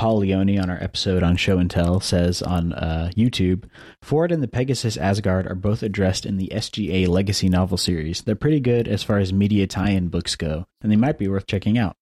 Paul 0.00 0.16
Leone 0.20 0.58
on 0.58 0.70
our 0.70 0.82
episode 0.82 1.22
on 1.22 1.36
Show 1.36 1.58
and 1.58 1.70
Tell 1.70 2.00
says 2.00 2.40
on 2.40 2.72
uh, 2.72 3.10
YouTube, 3.14 3.64
Ford 4.00 4.32
and 4.32 4.42
the 4.42 4.48
Pegasus 4.48 4.96
Asgard 4.96 5.46
are 5.46 5.54
both 5.54 5.82
addressed 5.82 6.24
in 6.24 6.38
the 6.38 6.48
SGA 6.54 7.06
Legacy 7.06 7.50
novel 7.50 7.76
series. 7.76 8.22
They're 8.22 8.34
pretty 8.34 8.60
good 8.60 8.88
as 8.88 9.02
far 9.02 9.18
as 9.18 9.30
media 9.30 9.66
tie-in 9.66 10.08
books 10.08 10.36
go, 10.36 10.64
and 10.80 10.90
they 10.90 10.96
might 10.96 11.18
be 11.18 11.28
worth 11.28 11.46
checking 11.46 11.76
out. 11.76 11.96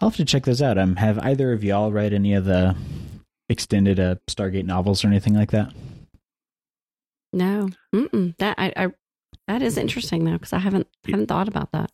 I'll 0.00 0.10
have 0.10 0.16
to 0.18 0.24
check 0.24 0.44
those 0.44 0.62
out. 0.62 0.78
Um, 0.78 0.94
have 0.94 1.18
either 1.18 1.52
of 1.52 1.64
y'all 1.64 1.90
read 1.90 2.12
any 2.12 2.34
of 2.34 2.44
the 2.44 2.76
extended 3.48 3.98
uh, 3.98 4.14
Stargate 4.30 4.64
novels 4.64 5.04
or 5.04 5.08
anything 5.08 5.34
like 5.34 5.50
that? 5.50 5.72
No, 7.32 7.68
Mm-mm. 7.92 8.36
that 8.38 8.54
I, 8.60 8.72
I 8.76 8.88
that 9.48 9.60
is 9.60 9.76
interesting 9.76 10.22
though 10.22 10.34
because 10.34 10.52
I 10.52 10.60
haven't 10.60 10.86
haven't 11.04 11.26
thought 11.26 11.48
about 11.48 11.72
that. 11.72 11.90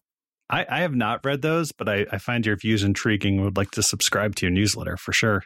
I, 0.51 0.67
I 0.69 0.81
have 0.81 0.95
not 0.95 1.25
read 1.25 1.43
those, 1.43 1.71
but 1.73 1.89
I, 1.89 2.07
I 2.11 2.19
find 2.19 2.45
your 2.45 2.57
views 2.57 2.83
intriguing. 2.83 3.43
Would 3.43 3.57
like 3.57 3.71
to 3.73 3.83
subscribe 3.83 4.35
to 4.37 4.47
your 4.47 4.53
newsletter 4.53 4.97
for 4.97 5.13
sure. 5.13 5.45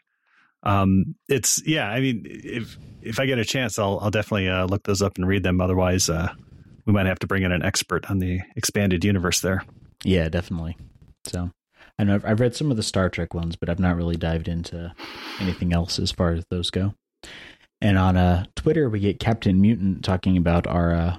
Um, 0.63 1.15
it's 1.29 1.63
yeah. 1.67 1.89
I 1.89 2.01
mean, 2.01 2.23
if 2.27 2.79
if 3.03 3.21
I 3.21 3.27
get 3.27 3.39
a 3.39 3.45
chance, 3.45 3.79
I'll 3.79 3.99
I'll 4.01 4.11
definitely 4.11 4.49
uh, 4.49 4.67
look 4.67 4.85
those 4.85 5.03
up 5.03 5.17
and 5.17 5.29
read 5.29 5.43
them. 5.43 5.61
Otherwise, 5.61 6.09
uh, 6.09 6.33
we 6.87 6.93
might 6.93 7.07
have 7.07 7.19
to 7.21 7.27
bring 7.27 7.43
in 7.43 7.53
an 7.53 7.63
expert 7.63 8.11
on 8.11 8.19
the 8.19 8.41
expanded 8.57 9.05
universe 9.05 9.41
there. 9.41 9.63
Yeah, 10.05 10.29
definitely. 10.31 10.77
So 11.27 11.51
I 11.99 12.05
know 12.05 12.15
I've, 12.15 12.25
I've 12.25 12.41
read 12.41 12.57
some 12.57 12.71
of 12.71 12.79
the 12.79 12.83
Star 12.83 13.11
Trek 13.11 13.35
ones, 13.35 13.57
but 13.57 13.69
I've 13.69 13.79
not 13.79 13.97
really 13.97 14.17
dived 14.17 14.49
into 14.49 14.93
anything 15.39 15.73
else 15.75 15.99
as 15.99 16.11
far 16.13 16.33
as 16.33 16.45
those 16.51 16.71
go. 16.71 16.95
And 17.81 17.99
on 17.99 18.17
uh, 18.17 18.47
Twitter, 18.57 18.89
we 18.89 19.01
get 19.01 19.21
Captain 19.21 19.61
Mutant 19.61 20.03
talking 20.03 20.39
about 20.39 20.67
our 20.67 20.95
uh, 20.95 21.17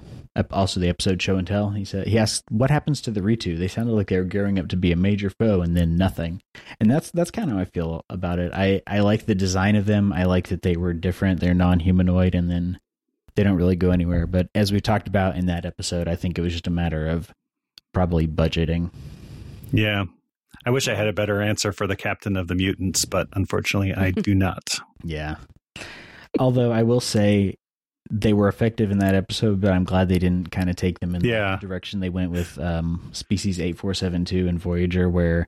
also 0.52 0.80
the 0.80 0.90
episode 0.90 1.22
show 1.22 1.38
and 1.38 1.48
tell. 1.48 1.70
He 1.70 1.86
said 1.86 2.08
he 2.08 2.18
asked 2.18 2.44
what 2.50 2.70
happens 2.70 3.02
to 3.02 3.12
the 3.12 3.22
Reetou. 3.22 3.58
They 3.58 3.68
sounded 3.68 3.94
like 3.94 4.08
they 4.08 4.18
were 4.18 4.26
gearing 4.26 4.60
up 4.60 4.68
to 4.70 4.78
be 4.78 4.92
a 4.92 4.98
major 4.98 5.30
foe, 5.30 5.62
and 5.62 5.76
then 5.76 5.96
nothing. 5.96 6.42
And 6.80 6.90
that's 6.90 7.12
that's 7.12 7.32
kind 7.32 7.50
of 7.50 7.56
how 7.56 7.62
I 7.62 7.66
feel 7.66 8.04
about 8.10 8.40
it. 8.40 8.52
I 8.54 8.82
I 8.88 9.00
like 9.00 9.26
the 9.26 9.36
design 9.36 9.76
of 9.76 9.86
them. 9.86 10.12
I 10.12 10.24
like 10.26 10.50
that 10.50 10.62
they 10.62 10.76
were 10.76 10.94
different. 10.94 11.40
They're 11.40 11.54
non 11.54 11.80
humanoid, 11.80 12.36
and 12.36 12.50
then 12.50 12.80
they 13.36 13.44
don't 13.44 13.56
really 13.56 13.76
go 13.76 13.92
anywhere. 13.92 14.28
But 14.28 14.50
as 14.54 14.72
we 14.72 14.82
talked 14.82 15.08
about 15.08 15.38
in 15.38 15.46
that 15.48 15.66
episode, 15.66 16.08
I 16.08 16.16
think 16.16 16.38
it 16.38 16.42
was 16.42 16.54
just 16.54 16.68
a 16.68 16.72
matter 16.72 17.08
of 17.08 17.34
probably 17.94 18.28
budgeting. 18.28 18.92
Yeah, 19.72 20.06
I 20.66 20.72
wish 20.72 20.88
I 20.88 20.96
had 20.96 21.08
a 21.08 21.14
better 21.14 21.42
answer 21.42 21.72
for 21.72 21.86
the 21.88 21.96
captain 21.96 22.36
of 22.36 22.48
the 22.48 22.56
mutants, 22.56 23.06
but 23.06 23.28
unfortunately, 23.34 23.94
I 23.94 24.12
do 24.12 24.34
not. 24.34 24.80
Yeah. 25.04 25.36
Although 26.40 26.72
I 26.72 26.84
will 26.84 27.00
say 27.00 27.56
they 28.12 28.34
were 28.34 28.48
effective 28.48 28.92
in 28.92 29.00
that 29.00 29.16
episode, 29.16 29.60
but 29.62 29.72
I'm 29.72 29.84
glad 29.84 30.10
they 30.10 30.20
didn't 30.20 30.52
kind 30.52 30.70
of 30.70 30.76
take 30.76 31.00
them 31.00 31.16
in 31.16 31.24
Yeah. 31.24 31.58
the 31.60 31.68
direction 31.68 32.00
they 32.00 32.10
went 32.10 32.32
with 32.32 32.60
um, 32.60 33.10
Species 33.14 33.60
8472 33.60 34.48
and 34.48 34.60
Voyager, 34.60 35.10
where 35.10 35.48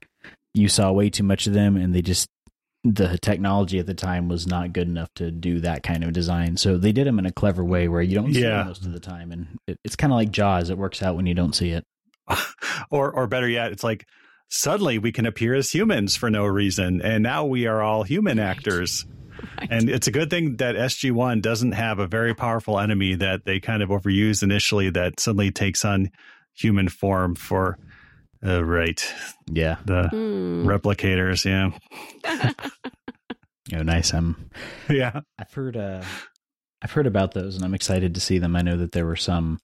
you 0.54 0.68
saw 0.70 0.92
way 0.92 1.10
too 1.10 1.24
much 1.24 1.46
of 1.48 1.54
them 1.54 1.78
and 1.78 1.94
they 1.94 2.02
just, 2.02 2.28
the 2.84 3.18
technology 3.20 3.78
at 3.80 3.86
the 3.86 3.94
time 3.94 4.28
was 4.28 4.48
not 4.48 4.74
good 4.74 4.88
enough 4.88 5.10
to 5.16 5.30
do 5.30 5.60
that 5.60 5.84
kind 5.84 6.04
of 6.04 6.14
design. 6.14 6.58
So 6.58 6.78
they 6.78 6.92
did 6.92 7.06
them 7.06 7.20
in 7.20 7.26
a 7.26 7.32
clever 7.32 7.64
way 7.64 7.88
where 7.88 8.02
you 8.02 8.16
don't 8.16 8.34
see 8.34 8.42
Yeah. 8.42 8.62
it 8.62 8.66
most 8.66 8.86
of 8.86 8.92
the 8.92 9.00
time. 9.00 9.32
And 9.32 9.48
it, 9.68 9.78
it's 9.84 9.96
kind 9.96 10.12
of 10.12 10.18
like 10.18 10.32
Jaws. 10.32 10.70
It 10.70 10.78
works 10.78 11.04
out 11.04 11.16
when 11.16 11.26
you 11.28 11.34
don't 11.36 11.54
see 11.54 11.72
it. 11.72 11.84
or 12.90 13.12
or 13.12 13.28
better 13.28 13.48
yet, 13.48 13.72
it's 13.72 13.84
like 13.84 14.06
suddenly 14.50 14.98
we 15.00 15.12
can 15.12 15.26
appear 15.26 15.54
as 15.54 15.72
humans 15.72 16.16
for 16.16 16.30
no 16.30 16.46
reason, 16.46 17.02
and 17.02 17.24
now 17.24 17.46
we 17.46 17.68
are 17.68 17.82
all 17.82 18.04
human 18.04 18.38
actors. 18.40 19.06
And 19.70 19.90
it's 19.90 20.08
a 20.08 20.12
good 20.12 20.30
thing 20.30 20.58
that 20.58 20.76
SG 20.76 21.12
One 21.12 21.42
doesn't 21.42 21.74
have 21.74 22.00
a 22.00 22.08
very 22.08 22.34
powerful 22.34 22.80
enemy 22.80 23.16
that 23.16 23.44
they 23.46 23.60
kind 23.60 23.82
of 23.84 23.90
overuse 23.90 24.44
initially 24.44 24.90
that 24.92 25.20
suddenly 25.20 25.52
takes 25.52 25.84
on 25.84 26.10
human 26.54 26.88
form 26.90 27.36
for 27.36 27.78
uh, 28.46 28.64
right 28.64 29.04
Yeah. 29.52 29.78
the 29.86 30.10
Mm. 30.14 30.66
replicators. 30.66 31.44
Yeah, 31.46 31.72
Oh, 33.76 33.84
nice. 33.84 34.14
I'm, 34.14 34.50
yeah, 34.90 35.20
I've 35.38 35.54
heard 35.54 35.76
uh 35.76 36.02
I've 36.82 36.92
heard 36.92 37.08
about 37.08 37.34
those 37.34 37.56
and 37.56 37.66
I'm 37.66 37.74
excited 37.74 38.14
to 38.16 38.22
see 38.22 38.38
them. 38.38 38.56
I 38.56 38.62
know 38.62 38.78
that 38.78 38.92
there 38.94 39.06
were 39.06 39.16
some 39.18 39.60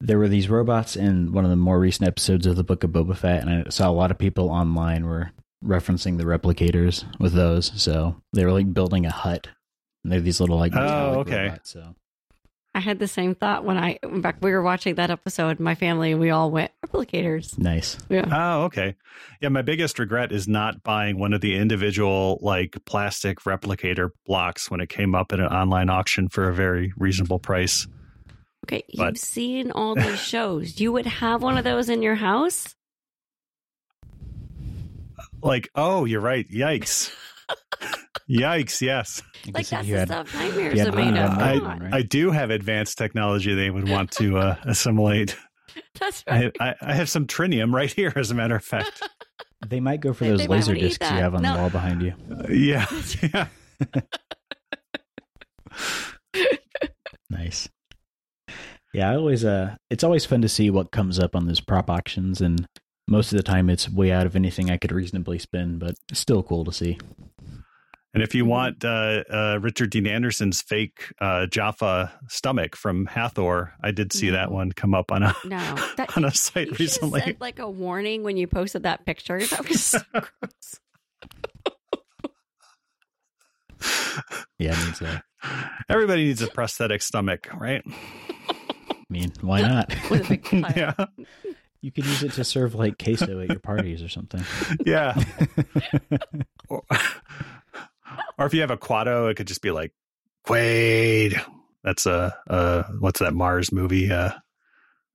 there 0.00 0.18
were 0.18 0.28
these 0.28 0.48
robots 0.48 0.94
in 0.96 1.32
one 1.32 1.44
of 1.44 1.50
the 1.50 1.56
more 1.56 1.78
recent 1.80 2.06
episodes 2.06 2.46
of 2.46 2.56
the 2.56 2.64
Book 2.64 2.84
of 2.84 2.90
Boba 2.90 3.16
Fett 3.16 3.42
and 3.42 3.50
I 3.66 3.70
saw 3.70 3.88
a 3.88 3.92
lot 3.92 4.10
of 4.10 4.18
people 4.18 4.48
online 4.50 5.06
were 5.06 5.30
referencing 5.64 6.18
the 6.18 6.24
replicators 6.24 7.04
with 7.20 7.32
those. 7.32 7.72
So 7.80 8.22
they 8.32 8.44
were 8.44 8.52
like 8.52 8.72
building 8.72 9.06
a 9.06 9.10
hut. 9.12 9.48
And 10.04 10.12
they're 10.12 10.20
these 10.20 10.40
little 10.40 10.58
like 10.58 10.74
Oh, 10.74 11.20
okay. 11.20 11.44
robots, 11.46 11.70
so 11.72 11.94
I 12.74 12.80
had 12.80 12.98
the 12.98 13.06
same 13.06 13.34
thought 13.34 13.64
when 13.64 13.76
I 13.76 13.98
in 14.02 14.22
fact 14.22 14.42
we 14.42 14.50
were 14.50 14.62
watching 14.62 14.94
that 14.96 15.10
episode. 15.10 15.60
My 15.60 15.74
family 15.74 16.14
we 16.14 16.30
all 16.30 16.50
went 16.50 16.72
replicators. 16.84 17.56
nice. 17.58 17.98
Yeah. 18.08 18.26
Oh, 18.32 18.62
okay. 18.64 18.96
Yeah, 19.40 19.50
my 19.50 19.62
biggest 19.62 19.98
regret 19.98 20.32
is 20.32 20.48
not 20.48 20.82
buying 20.82 21.18
one 21.18 21.34
of 21.34 21.40
the 21.42 21.54
individual 21.54 22.38
like 22.42 22.76
plastic 22.86 23.40
replicator 23.40 24.08
blocks 24.26 24.70
when 24.70 24.80
it 24.80 24.88
came 24.88 25.14
up 25.14 25.32
at 25.32 25.38
an 25.38 25.46
online 25.46 25.90
auction 25.90 26.28
for 26.28 26.48
a 26.48 26.54
very 26.54 26.92
reasonable 26.96 27.38
price. 27.38 27.86
Okay, 28.66 28.82
But- 28.96 29.06
you've 29.14 29.18
seen 29.18 29.70
all 29.72 29.94
these 29.94 30.20
shows. 30.20 30.80
You 30.80 30.92
would 30.92 31.06
have 31.06 31.42
one 31.42 31.58
of 31.58 31.64
those 31.64 31.88
in 31.88 32.00
your 32.02 32.14
house? 32.14 32.74
Like, 35.42 35.68
oh, 35.74 36.04
you're 36.04 36.20
right. 36.20 36.48
Yikes. 36.50 37.12
Yikes, 38.30 38.80
yes. 38.80 39.22
I 39.46 39.50
Like 39.52 39.68
that's 39.68 39.86
the 39.86 39.92
had- 39.94 40.08
stuff 40.08 40.34
nightmares 40.34 40.74
you 40.74 40.78
had 40.84 40.94
are 40.94 40.96
made 40.96 41.16
of. 41.18 41.32
of 41.32 41.38
I, 41.38 41.52
on. 41.58 41.78
right. 41.80 41.94
I 41.94 42.02
do 42.02 42.30
have 42.30 42.50
advanced 42.50 42.96
technology 42.98 43.54
they 43.54 43.70
would 43.70 43.88
want 43.88 44.10
to 44.12 44.38
uh, 44.38 44.56
assimilate. 44.64 45.36
That's 45.98 46.24
right. 46.28 46.52
I, 46.60 46.68
I, 46.70 46.74
I 46.82 46.94
have 46.94 47.08
some 47.10 47.26
trinium 47.26 47.72
right 47.74 47.90
here, 47.92 48.12
as 48.16 48.30
a 48.30 48.34
matter 48.34 48.56
of 48.56 48.64
fact. 48.64 49.02
They 49.64 49.78
might 49.78 50.00
go 50.00 50.12
for 50.12 50.24
those 50.24 50.40
they 50.40 50.48
laser 50.48 50.74
discs 50.74 51.08
you 51.08 51.16
have 51.16 51.36
on 51.36 51.42
No. 51.42 51.52
the 51.54 51.58
wall 51.60 51.70
behind 51.70 52.02
you. 52.02 52.14
Uh, 52.28 52.46
yeah, 52.50 52.84
yeah. 53.32 53.46
Nice. 57.30 57.68
Yeah, 58.92 59.10
I 59.10 59.14
always 59.14 59.44
uh 59.44 59.76
it's 59.88 60.02
always 60.02 60.24
fun 60.26 60.42
to 60.42 60.48
see 60.48 60.68
what 60.68 60.90
comes 60.90 61.20
up 61.20 61.36
on 61.36 61.46
those 61.46 61.60
prop 61.60 61.88
auctions 61.88 62.40
and 62.40 62.66
most 63.12 63.30
of 63.30 63.36
the 63.36 63.42
time 63.42 63.68
it's 63.68 63.88
way 63.90 64.10
out 64.10 64.26
of 64.26 64.34
anything 64.34 64.70
I 64.70 64.78
could 64.78 64.90
reasonably 64.90 65.38
spend, 65.38 65.78
but 65.78 65.94
it's 66.10 66.18
still 66.18 66.42
cool 66.42 66.64
to 66.64 66.72
see. 66.72 66.98
And 68.14 68.22
if 68.22 68.34
you 68.34 68.44
want 68.46 68.84
uh, 68.84 69.22
uh, 69.30 69.58
Richard 69.60 69.90
Dean 69.90 70.06
Anderson's 70.06 70.60
fake 70.62 71.12
uh, 71.20 71.46
Jaffa 71.46 72.12
stomach 72.28 72.74
from 72.74 73.06
Hathor, 73.06 73.74
I 73.82 73.90
did 73.90 74.12
see 74.12 74.30
that 74.30 74.50
one 74.50 74.72
come 74.72 74.94
up 74.94 75.12
on 75.12 75.22
a 75.22 75.34
No, 75.44 75.58
that, 75.96 76.16
on 76.16 76.24
a 76.24 76.30
site 76.30 76.68
should 76.68 76.70
have 76.72 76.80
recently. 76.80 77.20
said 77.20 77.36
like 77.40 77.58
a 77.58 77.68
warning 77.70 78.22
when 78.22 78.36
you 78.38 78.46
posted 78.46 78.82
that 78.84 79.04
picture. 79.06 79.38
That 79.44 79.68
was 79.68 79.82
so 79.84 80.00
gross. 80.12 80.80
Yeah, 84.58 84.72
it 84.78 84.86
needs 84.86 85.02
a, 85.02 85.22
Everybody 85.88 86.24
needs 86.24 86.40
a 86.42 86.46
prosthetic 86.48 87.02
stomach, 87.02 87.48
right? 87.58 87.82
I 88.48 88.94
mean, 89.08 89.32
why 89.40 89.60
not? 89.62 89.92
With 90.10 90.26
a 90.26 90.28
big 90.28 90.44
pile. 90.44 90.72
yeah, 90.76 90.92
You 91.82 91.92
could 91.92 92.06
use 92.06 92.22
it 92.22 92.32
to 92.32 92.44
serve 92.44 92.74
like 92.74 92.96
queso 93.02 93.40
at 93.40 93.48
your 93.48 93.58
parties 93.58 94.02
or 94.02 94.08
something. 94.08 94.42
yeah. 94.86 95.20
or, 96.68 96.82
or 98.38 98.46
if 98.46 98.54
you 98.54 98.60
have 98.62 98.70
a 98.70 98.76
Kuato, 98.78 99.30
it 99.30 99.34
could 99.36 99.48
just 99.48 99.62
be 99.62 99.70
like 99.72 99.92
Quaid. 100.46 101.38
That's 101.84 102.06
a 102.06 102.34
uh, 102.48 102.84
what's 103.00 103.18
that 103.20 103.34
Mars 103.34 103.72
movie 103.72 104.10
uh, 104.10 104.30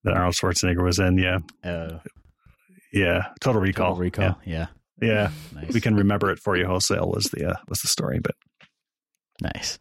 that 0.04 0.14
Arnold 0.14 0.36
Schwarzenegger 0.36 0.84
was 0.84 1.00
in? 1.00 1.18
Yeah, 1.18 1.40
Uh, 1.64 2.00
yeah. 2.92 3.28
Total 3.40 3.62
Recall. 3.62 3.92
Total 3.92 4.02
Recall. 4.02 4.38
Yeah. 4.46 4.68
Yeah, 5.02 5.08
yeah. 5.08 5.32
Nice. 5.56 5.74
We 5.74 5.80
can 5.82 5.96
remember 5.96 6.30
it 6.32 6.40
for 6.40 6.58
you 6.58 6.66
wholesale 6.66 7.10
was 7.10 7.26
the 7.26 7.52
uh, 7.52 7.56
was 7.70 7.80
the 7.82 7.88
story, 7.88 8.20
but 8.20 8.36
Nice. 9.42 9.78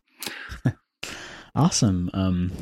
awesome. 1.54 2.10
Um, 2.12 2.52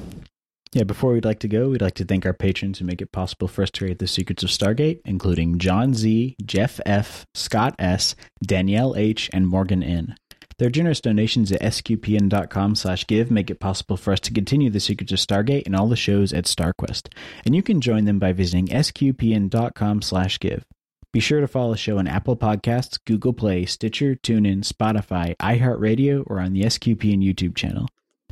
yeah, 0.75 0.83
before 0.83 1.12
we'd 1.12 1.25
like 1.25 1.39
to 1.39 1.49
go, 1.49 1.68
we'd 1.68 1.81
like 1.81 1.95
to 1.95 2.05
thank 2.05 2.27
our 2.27 2.33
patrons 2.33 2.79
who 2.79 2.85
make 2.85 3.01
it 3.01 3.12
possible 3.12 3.47
for 3.47 3.62
us 3.62 3.70
to 3.70 3.81
create 3.81 4.01
the 4.01 4.09
secrets 4.09 4.43
of 4.43 4.51
Stargate, 4.51 5.01
including 5.05 5.59
John 5.59 5.95
Z, 5.95 6.35
Jeff 6.45 6.81
F, 6.85 7.25
Scott 7.33 7.77
S, 7.79 8.16
Danielle 8.45 8.97
H, 8.97 9.31
and 9.33 9.47
Morgan 9.47 9.85
N. 9.85 10.16
Their 10.59 10.70
generous 10.70 11.01
donations 11.01 11.53
at 11.53 11.61
sqpn.com 11.61 12.75
slash 12.75 13.07
give 13.07 13.31
make 13.31 13.51
it 13.51 13.61
possible 13.61 13.97
for 13.97 14.12
us 14.12 14.20
to 14.20 14.33
continue 14.33 14.68
the 14.68 14.81
secrets 14.81 15.12
of 15.12 15.18
Stargate 15.18 15.66
and 15.66 15.77
all 15.77 15.89
the 15.89 15.97
shows 15.97 16.33
at 16.33 16.45
StarQuest. 16.45 17.09
And 17.45 17.55
you 17.55 17.62
can 17.62 17.81
join 17.81 18.05
them 18.05 18.18
by 18.18 18.33
visiting 18.33 18.66
sqpn.com 18.66 20.03
slash 20.03 20.41
give. 20.41 20.64
Be 21.12 21.20
sure 21.20 21.41
to 21.41 21.47
follow 21.47 21.70
the 21.70 21.79
show 21.79 21.99
on 21.99 22.09
Apple 22.09 22.37
Podcasts, 22.37 22.99
Google 23.05 23.33
Play, 23.33 23.64
Stitcher, 23.64 24.16
TuneIn, 24.16 24.64
Spotify, 24.64 25.37
iHeartRadio, 25.37 26.25
or 26.27 26.41
on 26.41 26.53
the 26.53 26.62
SQPN 26.62 27.22
YouTube 27.22 27.55
channel. 27.55 27.87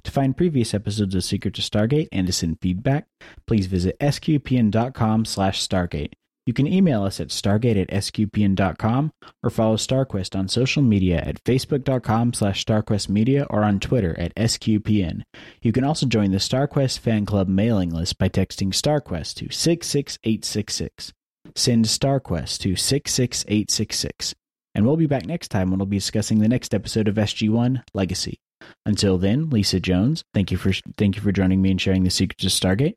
To 0.04 0.10
find 0.10 0.36
previous 0.36 0.74
episodes 0.74 1.14
of 1.14 1.24
Secret 1.24 1.54
to 1.54 1.62
Stargate 1.62 2.08
and 2.10 2.26
to 2.26 2.32
send 2.32 2.58
feedback, 2.60 3.06
please 3.46 3.66
visit 3.66 3.98
sqpn.com 4.00 5.24
slash 5.24 5.66
stargate. 5.66 6.12
You 6.44 6.52
can 6.52 6.66
email 6.66 7.04
us 7.04 7.20
at 7.20 7.28
stargate 7.28 7.80
at 7.80 7.88
sqpn.com 7.88 9.12
or 9.44 9.50
follow 9.50 9.76
StarQuest 9.76 10.36
on 10.36 10.48
social 10.48 10.82
media 10.82 11.18
at 11.18 11.42
facebook.com 11.44 12.32
slash 12.32 12.64
starquestmedia 12.64 13.46
or 13.48 13.62
on 13.62 13.78
Twitter 13.78 14.18
at 14.18 14.34
sqpn. 14.34 15.22
You 15.60 15.70
can 15.70 15.84
also 15.84 16.06
join 16.06 16.32
the 16.32 16.38
StarQuest 16.38 16.98
fan 16.98 17.26
club 17.26 17.46
mailing 17.46 17.90
list 17.90 18.18
by 18.18 18.28
texting 18.28 18.70
StarQuest 18.70 19.34
to 19.36 19.52
66866 19.54 21.12
send 21.54 21.84
StarQuest 21.84 22.58
to 22.60 22.76
66866. 22.76 24.34
And 24.74 24.86
we'll 24.86 24.96
be 24.96 25.06
back 25.06 25.26
next 25.26 25.48
time 25.48 25.70
when 25.70 25.78
we'll 25.78 25.86
be 25.86 25.98
discussing 25.98 26.38
the 26.38 26.48
next 26.48 26.74
episode 26.74 27.08
of 27.08 27.16
SG1 27.16 27.82
Legacy. 27.94 28.38
Until 28.86 29.18
then, 29.18 29.50
Lisa 29.50 29.80
Jones, 29.80 30.24
thank 30.34 30.50
you 30.50 30.56
for 30.56 30.72
thank 30.96 31.16
you 31.16 31.22
for 31.22 31.32
joining 31.32 31.62
me 31.62 31.70
and 31.70 31.80
sharing 31.80 32.04
the 32.04 32.10
secrets 32.10 32.44
of 32.44 32.50
Stargate. 32.50 32.94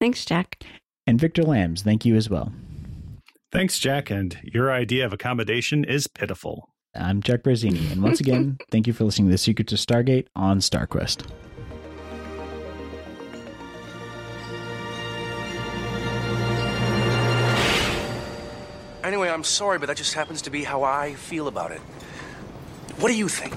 Thanks, 0.00 0.24
Jack. 0.24 0.62
And 1.06 1.20
Victor 1.20 1.42
Lambs, 1.42 1.82
thank 1.82 2.04
you 2.04 2.14
as 2.16 2.28
well. 2.30 2.52
thanks, 3.52 3.78
Jack. 3.78 4.10
And 4.10 4.38
your 4.42 4.70
idea 4.72 5.04
of 5.06 5.12
accommodation 5.12 5.84
is 5.84 6.06
pitiful. 6.06 6.68
I'm 6.94 7.22
Jack 7.22 7.42
Brazzini, 7.42 7.90
and 7.92 8.02
once 8.02 8.20
again, 8.20 8.58
thank 8.70 8.86
you 8.86 8.92
for 8.92 9.04
listening 9.04 9.28
to 9.28 9.32
the 9.32 9.38
Secrets 9.38 9.72
of 9.72 9.78
Stargate 9.78 10.26
on 10.34 10.58
StarQuest. 10.60 11.26
Anyway, 19.04 19.28
I'm 19.28 19.44
sorry, 19.44 19.78
but 19.78 19.86
that 19.86 19.96
just 19.96 20.14
happens 20.14 20.42
to 20.42 20.50
be 20.50 20.64
how 20.64 20.82
I 20.82 21.14
feel 21.14 21.48
about 21.48 21.70
it. 21.70 21.80
What 22.98 23.08
do 23.08 23.14
you 23.14 23.28
think? 23.28 23.54